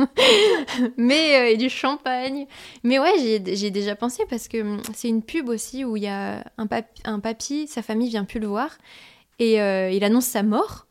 mais 0.97 1.37
euh, 1.37 1.53
et 1.53 1.57
du 1.57 1.71
champagne. 1.71 2.47
Mais 2.85 2.99
ouais, 3.01 3.43
j'ai 3.45 3.71
déjà 3.71 3.97
pensé 3.97 4.25
parce 4.29 4.47
que 4.47 4.61
hum, 4.61 4.83
c'est 4.95 5.09
une 5.09 5.23
pub 5.23 5.49
aussi 5.49 5.85
où 5.85 5.97
il 5.97 6.03
y 6.03 6.09
a 6.09 6.45
un, 6.59 6.67
pap 6.67 6.87
un 7.05 7.19
papy, 7.19 7.67
sa 7.67 7.83
famille 7.83 8.11
vient 8.11 8.25
plus 8.25 8.41
le 8.41 8.47
voir 8.47 8.71
et 9.39 9.61
euh, 9.61 9.91
il 9.91 10.03
annonce 10.05 10.26
sa 10.26 10.43
mort. 10.43 10.87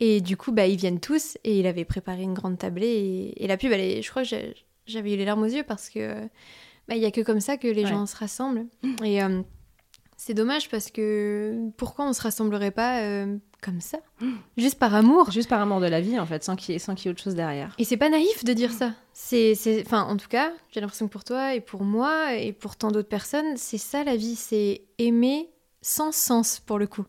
Et 0.00 0.20
du 0.20 0.36
coup, 0.36 0.50
bah, 0.52 0.66
ils 0.66 0.76
viennent 0.76 1.00
tous 1.00 1.38
et 1.44 1.58
il 1.60 1.66
avait 1.66 1.84
préparé 1.84 2.22
une 2.22 2.34
grande 2.34 2.58
tablée. 2.58 2.86
Et, 3.36 3.44
et 3.44 3.46
la 3.46 3.56
pub, 3.56 3.70
elle 3.72 3.80
est, 3.80 4.02
je 4.02 4.10
crois 4.10 4.24
que 4.24 4.28
j'avais 4.86 5.14
eu 5.14 5.16
les 5.16 5.24
larmes 5.24 5.42
aux 5.42 5.46
yeux 5.46 5.62
parce 5.62 5.88
que 5.88 6.14
bah, 6.88 6.96
il 6.96 6.98
y 6.98 7.06
a 7.06 7.10
que 7.10 7.20
comme 7.20 7.40
ça 7.40 7.56
que 7.56 7.68
les 7.68 7.82
Ouais. 7.84 7.88
gens 7.88 8.04
se 8.06 8.16
rassemblent. 8.16 8.66
Et 9.04 9.22
euh, 9.22 9.40
c'est 10.16 10.34
dommage 10.34 10.68
parce 10.68 10.90
que 10.90 11.68
pourquoi 11.76 12.06
on 12.06 12.12
se 12.12 12.22
rassemblerait 12.22 12.72
pas 12.72 13.02
euh, 13.02 13.36
comme 13.62 13.80
ça? 13.80 13.98
Juste 14.58 14.78
par 14.78 14.94
amour 14.94 15.30
Juste 15.30 15.48
par 15.48 15.60
amour 15.60 15.80
de 15.80 15.86
la 15.86 16.00
vie, 16.00 16.18
en 16.18 16.26
fait, 16.26 16.42
sans 16.42 16.56
qu'il 16.56 16.74
y, 16.74 16.76
ait- 16.76 17.04
y 17.04 17.08
autre 17.08 17.22
chose 17.22 17.34
derrière. 17.36 17.72
et 17.78 17.84
c'est 17.84 17.96
pas 17.96 18.08
naïf 18.10 18.44
de 18.44 18.52
dire 18.52 18.72
ça. 18.72 18.92
C'est, 19.12 19.54
enfin, 19.86 20.02
en 20.02 20.16
tout 20.16 20.28
cas, 20.28 20.52
j'ai 20.72 20.80
l'impression 20.80 21.06
que 21.06 21.12
pour 21.12 21.24
toi 21.24 21.54
et 21.54 21.60
pour 21.60 21.84
moi 21.84 22.34
et 22.36 22.52
pour 22.52 22.74
tant 22.76 22.90
d'autres 22.90 23.08
personnes, 23.08 23.56
c'est 23.56 23.78
ça 23.78 24.02
la 24.02 24.16
vie, 24.16 24.34
c'est 24.34 24.82
aimer 24.98 25.50
sans 25.82 26.10
sens 26.12 26.60
pour 26.60 26.78
le 26.78 26.86
coup. 26.88 27.04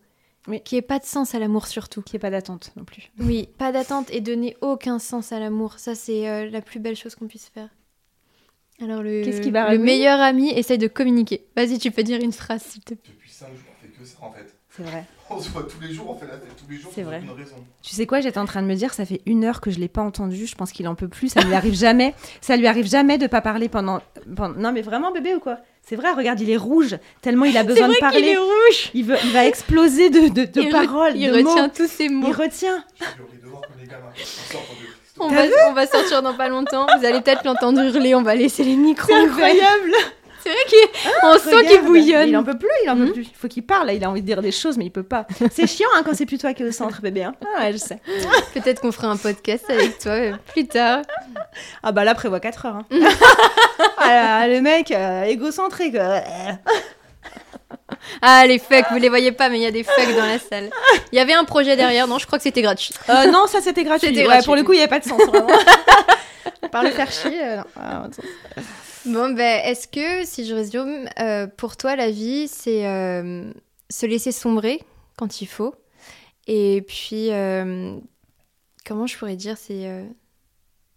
Oui. 0.47 0.61
Qui 0.63 0.75
ait 0.77 0.81
pas 0.81 0.99
de 0.99 1.05
sens 1.05 1.33
à 1.35 1.39
l'amour 1.39 1.67
surtout. 1.67 2.01
Qu'il 2.01 2.13
n'y 2.15 2.17
ait 2.17 2.27
pas 2.27 2.29
d'attente 2.29 2.71
non 2.75 2.83
plus. 2.85 3.11
Oui, 3.19 3.49
pas 3.57 3.71
d'attente 3.71 4.07
et 4.11 4.21
donner 4.21 4.55
aucun 4.61 4.99
sens 4.99 5.31
à 5.31 5.39
l'amour. 5.39 5.79
Ça, 5.79 5.95
c'est 5.95 6.29
euh, 6.29 6.49
la 6.49 6.61
plus 6.61 6.79
belle 6.79 6.95
chose 6.95 7.15
qu'on 7.15 7.27
puisse 7.27 7.47
faire. 7.49 7.69
Alors, 8.81 9.01
le, 9.01 9.23
Qu'est-ce 9.23 9.41
qui 9.41 9.51
va 9.51 9.61
le 9.61 9.67
arriver 9.67 9.83
meilleur 9.83 10.19
ami 10.19 10.49
essaye 10.51 10.77
de 10.77 10.87
communiquer. 10.87 11.45
Vas-y, 11.55 11.79
tu 11.79 11.91
peux 11.91 12.03
dire 12.03 12.21
une 12.21 12.33
phrase, 12.33 12.61
s'il 12.61 12.83
te 12.83 12.93
plaît. 12.93 13.13
Depuis 13.15 13.31
5 13.31 13.47
jours, 13.47 13.57
on 13.77 13.81
fait 13.81 13.87
que 13.91 14.05
ça 14.05 14.17
en 14.21 14.31
fait. 14.31 14.53
C'est 14.69 14.83
vrai. 14.83 15.05
On 15.29 15.39
se 15.39 15.49
voit 15.49 15.63
tous 15.63 15.79
les 15.81 15.91
jours, 15.91 16.07
on 16.11 16.15
fait 16.15 16.27
la 16.27 16.37
tous 16.37 16.69
les 16.69 16.77
jours, 16.77 16.91
C'est 16.93 17.01
vrai. 17.01 17.17
aucune 17.17 17.31
raison. 17.31 17.55
Tu 17.81 17.95
sais 17.95 18.05
quoi, 18.05 18.19
j'étais 18.19 18.37
en 18.37 18.45
train 18.45 18.61
de 18.61 18.67
me 18.67 18.75
dire, 18.75 18.93
ça 18.93 19.05
fait 19.07 19.21
une 19.25 19.43
heure 19.43 19.59
que 19.59 19.71
je 19.71 19.79
l'ai 19.79 19.87
pas 19.87 20.03
entendu. 20.03 20.45
Je 20.45 20.53
pense 20.53 20.71
qu'il 20.71 20.87
en 20.87 20.93
peut 20.93 21.07
plus. 21.07 21.29
Ça 21.29 21.41
lui 21.41 21.55
arrive 21.55 21.73
jamais. 21.73 22.13
Ça 22.41 22.55
lui 22.57 22.67
arrive 22.67 22.85
jamais 22.85 23.17
de 23.17 23.25
pas 23.25 23.41
parler 23.41 23.67
pendant. 23.67 24.01
pendant- 24.35 24.53
Non, 24.59 24.71
mais 24.71 24.83
vraiment, 24.83 25.11
bébé 25.11 25.33
ou 25.33 25.39
quoi? 25.39 25.57
C'est 25.87 25.95
vrai. 25.95 26.11
Regarde, 26.13 26.39
il 26.41 26.49
est 26.49 26.57
rouge. 26.57 26.97
Tellement 27.21 27.45
il 27.45 27.55
a 27.57 27.63
besoin 27.71 27.87
de 27.89 27.95
parler. 27.99 28.35
rouge 28.37 28.89
Il, 28.93 29.05
veut, 29.05 29.17
il 29.23 29.31
va 29.31 29.45
exploser 29.45 30.09
de, 30.09 30.29
de, 30.29 30.45
de 30.45 30.61
Il 30.61 30.69
paroles, 30.69 31.13
Il 31.15 31.27
de 31.31 31.37
retient 31.37 31.67
mots. 31.67 31.73
tous 31.75 31.87
ses 31.87 32.09
mots. 32.09 32.27
Il 32.27 32.33
retient. 32.33 32.83
On 35.17 35.29
va, 35.29 35.43
on 35.69 35.73
va 35.73 35.87
sortir 35.87 36.21
dans 36.21 36.33
pas 36.33 36.49
longtemps. 36.49 36.87
Vous 36.99 37.05
allez 37.05 37.21
peut-être 37.21 37.45
l'entendre 37.45 37.81
hurler. 37.81 38.15
On 38.15 38.21
va 38.21 38.35
laisser 38.35 38.63
les 38.63 38.75
micros 38.75 39.07
C'est 39.07 39.13
ouverts. 39.21 39.45
incroyable. 39.45 39.91
C'est 40.45 40.51
vrai 40.51 40.91
qu'on 41.21 41.39
sent 41.39 41.65
qu'il 41.67 41.81
bouillonne. 41.81 42.29
Il 42.29 42.37
en 42.37 42.43
peut 42.43 42.57
plus, 42.57 42.69
il 42.83 42.89
en 42.89 42.95
peut 42.95 43.05
Mhm. 43.05 43.13
plus. 43.13 43.23
Il 43.23 43.35
faut 43.35 43.47
qu'il 43.47 43.63
parle. 43.65 43.87
là, 43.87 43.93
Il 43.93 44.03
a 44.03 44.09
envie 44.09 44.21
de 44.21 44.27
dire 44.27 44.41
des 44.43 44.51
choses, 44.51 44.77
mais 44.77 44.85
il 44.85 44.91
peut 44.91 45.01
pas. 45.03 45.25
C'est 45.51 45.65
chiant 45.67 45.89
hein, 45.95 46.03
quand 46.05 46.13
c'est 46.15 46.25
plus 46.27 46.37
toi 46.37 46.53
qui 46.53 46.61
es 46.63 46.67
au 46.67 46.71
centre, 46.71 47.01
bébé. 47.01 47.23
hein. 47.23 47.33
Ah 47.57 47.63
ouais, 47.63 47.71
je 47.73 47.77
sais. 47.77 47.99
Peut-être 48.53 48.79
qu'on 48.81 48.91
fera 48.91 49.07
un 49.07 49.17
podcast 49.17 49.65
avec 49.69 49.97
toi 49.97 50.11
euh, 50.11 50.33
plus 50.53 50.67
tard. 50.67 51.01
Ah 51.83 51.91
bah 51.91 52.03
là, 52.03 52.13
prévoit 52.13 52.39
4 52.39 52.65
heures. 52.67 52.75
hein. 52.75 52.85
ah, 53.97 54.07
là, 54.07 54.47
le 54.47 54.61
mec, 54.61 54.91
euh, 54.91 55.23
égocentré, 55.23 55.91
quoi. 55.91 56.21
Ah, 58.21 58.45
les 58.47 58.59
fucks, 58.59 58.85
vous 58.91 58.97
les 58.97 59.09
voyez 59.09 59.31
pas, 59.31 59.49
mais 59.49 59.57
il 59.57 59.63
y 59.63 59.65
a 59.65 59.71
des 59.71 59.83
fucks 59.83 60.15
dans 60.15 60.25
la 60.25 60.37
salle. 60.39 60.69
Il 61.11 61.15
y 61.17 61.19
avait 61.19 61.33
un 61.33 61.43
projet 61.45 61.75
derrière, 61.75 62.07
non, 62.07 62.19
je 62.19 62.25
crois 62.27 62.37
que 62.37 62.43
c'était 62.43 62.61
gratuit. 62.61 62.91
Euh, 63.09 63.25
non, 63.31 63.47
ça 63.47 63.61
c'était 63.61 63.83
gratuit. 63.83 64.09
Ouais, 64.15 64.23
gratuit. 64.23 64.45
pour 64.45 64.55
le 64.55 64.63
coup, 64.63 64.73
il 64.73 64.77
n'y 64.77 64.81
avait 64.83 64.89
pas 64.89 64.99
de 64.99 65.05
sens. 65.05 65.21
Par 66.71 66.83
le 66.83 66.89
faire 66.91 67.11
chier, 67.11 67.55
non. 67.57 67.63
Ah. 67.75 68.03
Bon, 69.05 69.33
ben, 69.33 69.61
est-ce 69.65 69.87
que, 69.87 70.25
si 70.25 70.45
je 70.45 70.55
résume, 70.55 71.07
euh, 71.19 71.47
pour 71.47 71.77
toi, 71.77 71.95
la 71.95 72.09
vie, 72.09 72.47
c'est 72.47 72.87
euh, 72.87 73.51
se 73.89 74.05
laisser 74.05 74.31
sombrer 74.31 74.81
quand 75.17 75.41
il 75.41 75.45
faut? 75.47 75.75
Et 76.47 76.83
puis, 76.87 77.31
euh, 77.31 77.97
comment 78.85 79.07
je 79.07 79.17
pourrais 79.17 79.35
dire, 79.35 79.57
c'est 79.57 80.05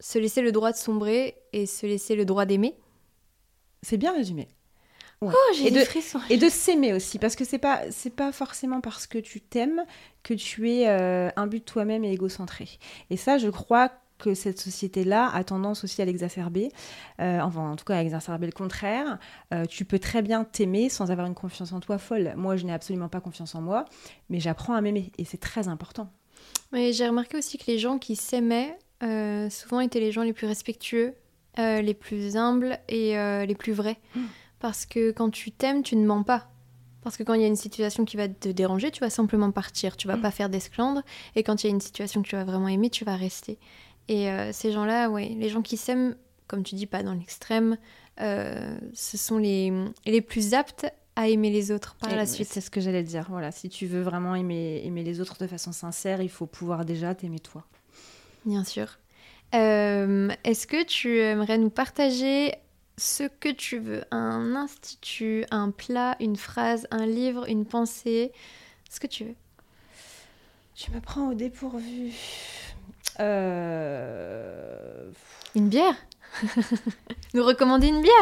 se 0.00 0.18
laisser 0.18 0.42
le 0.42 0.52
droit 0.52 0.72
de 0.72 0.76
sombrer 0.76 1.36
et 1.52 1.66
se 1.66 1.86
laisser 1.86 2.14
le 2.16 2.24
droit 2.24 2.44
d'aimer? 2.46 2.76
C'est 3.82 3.96
bien 3.96 4.12
résumé. 4.12 4.48
Ouais. 5.20 5.34
Oh, 5.34 5.54
j'ai 5.56 5.68
Et 5.68 5.70
des 5.70 5.80
de- 5.80 5.84
frissons. 5.84 6.20
Et 6.30 6.36
de 6.36 6.48
s'aimer 6.48 6.92
aussi, 6.92 7.18
parce 7.18 7.34
que 7.36 7.44
c'est 7.44 7.58
pas 7.58 7.82
c'est 7.90 8.14
pas 8.14 8.30
forcément 8.32 8.80
parce 8.80 9.06
que 9.06 9.18
tu 9.18 9.40
t'aimes 9.40 9.84
que 10.22 10.34
tu 10.34 10.70
es 10.70 10.88
euh, 10.88 11.30
un 11.36 11.46
but 11.48 11.60
de 11.60 11.64
toi-même 11.64 12.04
et 12.04 12.12
égocentré. 12.12 12.68
Et 13.10 13.16
ça, 13.16 13.38
je 13.38 13.48
crois 13.48 13.90
que 14.18 14.34
cette 14.34 14.60
société-là 14.60 15.30
a 15.32 15.44
tendance 15.44 15.84
aussi 15.84 16.02
à 16.02 16.04
l'exacerber, 16.04 16.70
euh, 17.20 17.40
enfin 17.40 17.70
en 17.70 17.76
tout 17.76 17.84
cas 17.84 17.96
à 17.96 18.02
exacerber 18.02 18.46
le 18.46 18.52
contraire. 18.52 19.18
Euh, 19.54 19.64
tu 19.66 19.84
peux 19.84 19.98
très 19.98 20.22
bien 20.22 20.44
t'aimer 20.44 20.88
sans 20.88 21.10
avoir 21.10 21.26
une 21.26 21.34
confiance 21.34 21.72
en 21.72 21.80
toi 21.80 21.98
folle. 21.98 22.34
Moi, 22.36 22.56
je 22.56 22.64
n'ai 22.66 22.72
absolument 22.72 23.08
pas 23.08 23.20
confiance 23.20 23.54
en 23.54 23.60
moi, 23.62 23.84
mais 24.28 24.40
j'apprends 24.40 24.74
à 24.74 24.80
m'aimer 24.80 25.12
et 25.18 25.24
c'est 25.24 25.38
très 25.40 25.68
important. 25.68 26.10
Mais 26.72 26.92
j'ai 26.92 27.06
remarqué 27.08 27.36
aussi 27.38 27.58
que 27.58 27.64
les 27.68 27.78
gens 27.78 27.98
qui 27.98 28.16
s'aimaient 28.16 28.76
euh, 29.02 29.48
souvent 29.50 29.80
étaient 29.80 30.00
les 30.00 30.12
gens 30.12 30.22
les 30.22 30.32
plus 30.32 30.46
respectueux, 30.46 31.14
les 31.56 31.94
plus 31.94 32.36
humbles 32.36 32.78
et 32.88 33.14
les 33.46 33.54
plus 33.56 33.72
vrais. 33.72 33.98
Mm. 34.14 34.20
Parce 34.60 34.86
que 34.86 35.10
quand 35.12 35.30
tu 35.30 35.50
t'aimes, 35.50 35.82
tu 35.82 35.96
ne 35.96 36.06
mens 36.06 36.22
pas. 36.22 36.50
Parce 37.02 37.16
que 37.16 37.22
quand 37.22 37.34
il 37.34 37.40
y 37.40 37.44
a 37.44 37.48
une 37.48 37.56
situation 37.56 38.04
qui 38.04 38.16
va 38.16 38.28
te 38.28 38.48
déranger, 38.48 38.90
tu 38.90 39.00
vas 39.00 39.10
simplement 39.10 39.50
partir. 39.50 39.96
Tu 39.96 40.06
vas 40.08 40.16
Mm. 40.16 40.22
pas 40.22 40.30
faire 40.30 40.48
d'esclandre. 40.50 41.02
Et 41.36 41.42
quand 41.42 41.62
il 41.62 41.66
y 41.68 41.70
a 41.70 41.72
une 41.72 41.80
situation 41.80 42.22
que 42.22 42.28
tu 42.28 42.36
vas 42.36 42.44
vraiment 42.44 42.68
aimer, 42.68 42.90
tu 42.90 43.04
vas 43.04 43.16
rester. 43.16 43.58
Et 44.08 44.30
euh, 44.30 44.52
ces 44.52 44.72
gens-là, 44.72 45.10
ouais, 45.10 45.28
les 45.36 45.48
gens 45.48 45.62
qui 45.62 45.76
s'aiment, 45.76 46.16
comme 46.46 46.62
tu 46.62 46.74
dis, 46.74 46.86
pas 46.86 47.02
dans 47.02 47.14
l'extrême, 47.14 47.76
euh, 48.20 48.78
ce 48.94 49.16
sont 49.16 49.38
les, 49.38 49.72
les 50.06 50.20
plus 50.20 50.54
aptes 50.54 50.86
à 51.14 51.28
aimer 51.28 51.50
les 51.50 51.70
autres 51.70 51.94
par 51.96 52.12
Et 52.12 52.16
la 52.16 52.26
suite. 52.26 52.48
C'est 52.48 52.60
ce 52.60 52.70
que 52.70 52.80
j'allais 52.80 53.02
dire. 53.02 53.26
Voilà, 53.28 53.50
si 53.52 53.68
tu 53.68 53.86
veux 53.86 54.02
vraiment 54.02 54.34
aimer, 54.34 54.82
aimer 54.84 55.02
les 55.02 55.20
autres 55.20 55.36
de 55.38 55.46
façon 55.46 55.72
sincère, 55.72 56.22
il 56.22 56.30
faut 56.30 56.46
pouvoir 56.46 56.84
déjà 56.84 57.14
t'aimer 57.14 57.40
toi. 57.40 57.66
Bien 58.44 58.64
sûr. 58.64 58.98
Euh, 59.54 60.28
Est-ce 60.44 60.66
que 60.66 60.84
tu 60.84 61.18
aimerais 61.18 61.58
nous 61.58 61.70
partager 61.70 62.54
ce 62.96 63.24
que 63.24 63.50
tu 63.50 63.78
veux? 63.78 64.04
Un 64.10 64.54
institut, 64.56 65.44
un 65.50 65.70
plat, 65.70 66.16
une 66.20 66.36
phrase, 66.36 66.86
un 66.90 67.06
livre, 67.06 67.48
une 67.48 67.64
pensée? 67.64 68.32
Ce 68.88 69.00
que 69.00 69.06
tu 69.06 69.24
veux. 69.24 69.34
Tu 70.74 70.90
me 70.92 71.00
prends 71.00 71.30
au 71.30 71.34
dépourvu. 71.34 72.12
Euh... 73.20 75.10
Une 75.54 75.68
bière 75.68 75.94
Nous 77.34 77.44
recommander 77.44 77.88
une 77.88 78.02
bière 78.02 78.12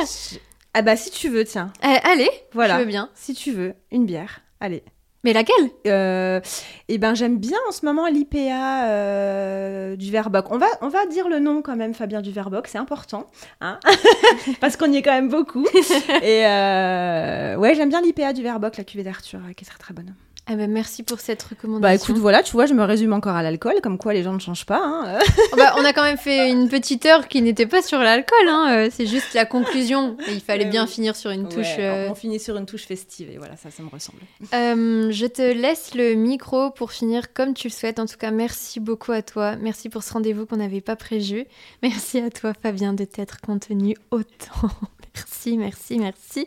Ah 0.75 0.83
bah 0.83 0.97
si 0.97 1.11
tu 1.11 1.29
veux, 1.29 1.45
tiens. 1.45 1.73
Euh, 1.85 1.97
Allez, 2.05 2.31
Voilà. 2.53 2.75
je 2.75 2.81
veux 2.81 2.87
bien. 2.87 3.11
Si 3.15 3.35
tu 3.35 3.53
veux, 3.53 3.75
une 3.91 4.07
bière. 4.07 4.41
Allez. 4.61 4.83
Mais 5.25 5.33
laquelle 5.33 5.71
Euh, 5.89 6.41
et 6.89 6.99
ben 6.99 7.15
j'aime 7.15 7.39
bien 7.39 7.59
en 7.69 7.73
ce 7.73 7.85
moment 7.85 8.07
l'IPA 8.07 8.87
euh, 8.89 9.97
du 9.97 10.13
Verboc. 10.13 10.47
On 10.53 10.59
va, 10.59 10.67
on 10.83 10.89
va 10.89 11.05
dire 11.07 11.29
le 11.29 11.41
nom 11.41 11.63
quand 11.63 11.75
même, 11.75 11.95
Fabien 11.95 12.23
du 12.23 12.31
Verboc, 12.31 12.69
c'est 12.69 12.79
important, 12.79 13.27
hein 13.61 13.81
parce 14.61 14.77
qu'on 14.77 14.93
y 14.93 14.99
est 14.99 15.03
quand 15.03 15.13
même 15.13 15.29
beaucoup. 15.29 15.67
Et 16.23 16.47
euh, 16.47 17.57
ouais, 17.57 17.75
j'aime 17.75 17.89
bien 17.89 18.01
l'IPA 18.03 18.33
du 18.35 18.43
Verboc, 18.45 18.77
la 18.77 18.85
cuvée 18.85 19.03
d'Arthur, 19.03 19.41
qui 19.57 19.65
est 19.65 19.69
très 19.69 19.79
très 19.79 19.95
bonne. 19.95 20.15
Ah 20.49 20.55
bah, 20.55 20.67
Merci 20.69 21.03
pour 21.03 21.19
cette 21.19 21.43
recommandation. 21.43 21.81
Bah 21.81 21.95
écoute, 21.95 22.21
voilà, 22.21 22.43
tu 22.43 22.53
vois, 22.53 22.67
je 22.67 22.75
me 22.75 22.85
résume 22.85 23.13
encore 23.13 23.35
à 23.35 23.43
l'alcool, 23.43 23.81
comme 23.83 23.99
quoi 23.99 24.15
les 24.15 24.23
gens 24.23 24.33
ne 24.33 24.39
changent 24.39 24.67
pas. 24.67 24.81
Hein. 24.83 25.19
Bah, 25.57 25.75
on 25.79 25.85
a 25.85 25.93
quand 25.93 26.03
même 26.03 26.19
fait 26.19 26.51
une 26.51 26.69
petite 26.69 27.07
heure 27.07 27.29
qui 27.29 27.41
n'était 27.43 27.67
pas 27.67 27.83
sur 27.83 27.99
l'alcool. 27.99 28.47
Hein. 28.49 28.69
euh, 28.71 28.89
C'est 28.93 29.07
juste 29.07 29.33
la 29.35 29.45
conclusion. 29.47 30.17
Et 30.29 30.33
il 30.35 30.41
fallait 30.41 30.65
Ouais, 30.65 30.71
bien 30.71 30.85
oui. 30.85 30.91
finir 30.91 31.17
sur 31.17 31.31
une 31.31 31.49
touche. 31.49 31.77
Ouais, 31.79 32.07
euh, 32.07 32.09
On 32.11 32.15
finit 32.15 32.39
sur 32.39 32.57
une 32.57 32.67
touche 32.67 32.85
festive 32.85 33.31
et 33.31 33.39
voilà, 33.39 33.57
ça, 33.57 33.71
ça 33.71 33.83
me 33.83 33.89
ressemble. 33.89 34.19
Euh, 34.55 35.11
je 35.11 35.27
te 35.27 35.43
laisse 35.43 35.95
le 35.95 36.15
micro 36.15 36.71
pour 36.71 36.93
finir 36.93 37.33
comme 37.33 37.55
tu 37.55 37.69
le 37.69 37.73
souhaites. 37.73 37.99
En 37.99 38.07
tout 38.07 38.17
cas, 38.19 38.31
merci 38.31 38.79
beaucoup 38.81 39.13
à 39.13 39.23
toi. 39.23 39.57
Merci 39.57 39.89
pour 39.89 40.03
ce 40.03 40.13
rendez-vous 40.13 40.47
qu'on 40.47 40.57
n'avait 40.59 40.81
pas 40.81 40.97
prévu. 40.97 41.47
Merci 41.83 42.19
à 42.21 42.31
toi, 42.31 42.53
Fabien, 42.63 42.93
de 42.93 43.05
t'être 43.05 43.41
contenu 43.41 43.97
autant. 44.11 44.69
Merci, 45.17 45.57
merci, 45.57 45.99
merci. 45.99 46.47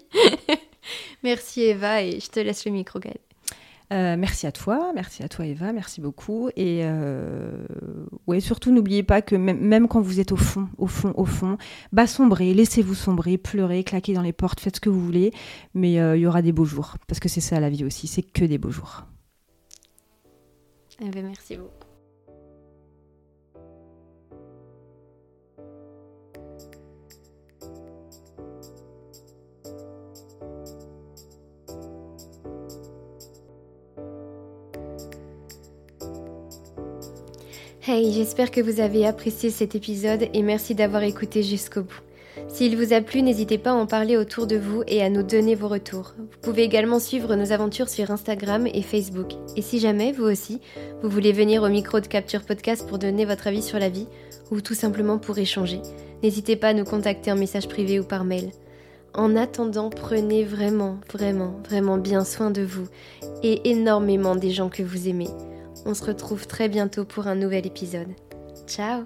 merci, 1.23 1.61
Eva, 1.63 2.03
et 2.03 2.19
je 2.19 2.29
te 2.29 2.39
laisse 2.39 2.65
le 2.65 2.71
micro, 2.71 2.99
Gaëlle. 2.99 3.17
Euh, 3.91 4.15
merci 4.17 4.45
à 4.45 4.51
toi, 4.51 4.91
merci 4.93 5.23
à 5.23 5.29
toi 5.29 5.47
Eva, 5.47 5.73
merci 5.73 5.99
beaucoup. 5.99 6.49
Et 6.55 6.81
euh, 6.83 7.65
surtout 8.39 8.71
n'oubliez 8.71 9.01
pas 9.01 9.23
que 9.23 9.35
même, 9.35 9.59
même 9.59 9.87
quand 9.87 9.99
vous 9.99 10.19
êtes 10.19 10.31
au 10.31 10.35
fond, 10.35 10.69
au 10.77 10.85
fond, 10.85 11.11
au 11.17 11.25
fond, 11.25 11.57
bah 11.91 12.05
sombrez, 12.05 12.53
laissez-vous 12.53 12.93
sombrer, 12.93 13.39
pleurez, 13.39 13.83
claquez 13.83 14.13
dans 14.13 14.21
les 14.21 14.33
portes, 14.33 14.59
faites 14.59 14.75
ce 14.75 14.81
que 14.81 14.89
vous 14.89 15.03
voulez, 15.03 15.33
mais 15.73 15.99
euh, 15.99 16.15
il 16.15 16.21
y 16.21 16.27
aura 16.27 16.43
des 16.43 16.51
beaux 16.51 16.65
jours, 16.65 16.97
parce 17.07 17.19
que 17.19 17.29
c'est 17.29 17.41
ça 17.41 17.59
la 17.59 17.69
vie 17.71 17.83
aussi, 17.83 18.05
c'est 18.07 18.21
que 18.21 18.45
des 18.45 18.59
beaux 18.59 18.71
jours. 18.71 19.05
Eh 21.01 21.09
ben, 21.09 21.25
merci 21.25 21.57
beaucoup. 21.57 21.78
Hey, 37.91 38.13
j'espère 38.13 38.51
que 38.51 38.61
vous 38.61 38.81
avez 38.81 39.07
apprécié 39.07 39.49
cet 39.49 39.73
épisode 39.73 40.27
et 40.31 40.43
merci 40.43 40.75
d'avoir 40.75 41.01
écouté 41.01 41.41
jusqu'au 41.41 41.81
bout. 41.81 42.01
S'il 42.47 42.77
vous 42.77 42.93
a 42.93 43.01
plu, 43.01 43.23
n'hésitez 43.23 43.57
pas 43.57 43.71
à 43.71 43.73
en 43.73 43.87
parler 43.87 44.15
autour 44.15 44.45
de 44.45 44.57
vous 44.57 44.83
et 44.85 45.01
à 45.01 45.09
nous 45.09 45.23
donner 45.23 45.55
vos 45.55 45.69
retours. 45.69 46.13
Vous 46.15 46.27
pouvez 46.43 46.61
également 46.61 46.99
suivre 46.99 47.35
nos 47.35 47.51
aventures 47.51 47.89
sur 47.89 48.11
Instagram 48.11 48.67
et 48.67 48.83
Facebook. 48.83 49.31
Et 49.55 49.63
si 49.63 49.79
jamais, 49.79 50.11
vous 50.11 50.25
aussi, 50.25 50.61
vous 51.01 51.09
voulez 51.09 51.31
venir 51.31 51.63
au 51.63 51.67
micro 51.67 51.99
de 51.99 52.05
Capture 52.05 52.43
Podcast 52.43 52.87
pour 52.87 52.99
donner 52.99 53.25
votre 53.25 53.47
avis 53.47 53.63
sur 53.63 53.79
la 53.79 53.89
vie 53.89 54.05
ou 54.51 54.61
tout 54.61 54.75
simplement 54.75 55.17
pour 55.17 55.39
échanger, 55.39 55.81
n'hésitez 56.21 56.57
pas 56.57 56.67
à 56.67 56.73
nous 56.75 56.85
contacter 56.85 57.31
en 57.31 57.37
message 57.37 57.67
privé 57.67 57.99
ou 57.99 58.03
par 58.03 58.23
mail. 58.23 58.51
En 59.15 59.35
attendant, 59.35 59.89
prenez 59.89 60.43
vraiment, 60.43 60.99
vraiment, 61.11 61.55
vraiment 61.67 61.97
bien 61.97 62.23
soin 62.23 62.51
de 62.51 62.61
vous 62.61 62.87
et 63.41 63.67
énormément 63.71 64.35
des 64.35 64.51
gens 64.51 64.69
que 64.69 64.83
vous 64.83 65.07
aimez. 65.07 65.29
On 65.89 65.95
se 65.95 66.05
retrouve 66.05 66.45
très 66.45 66.69
bientôt 66.69 67.03
pour 67.03 67.25
un 67.25 67.33
nouvel 67.33 67.65
épisode. 67.65 68.09
Ciao 68.67 69.05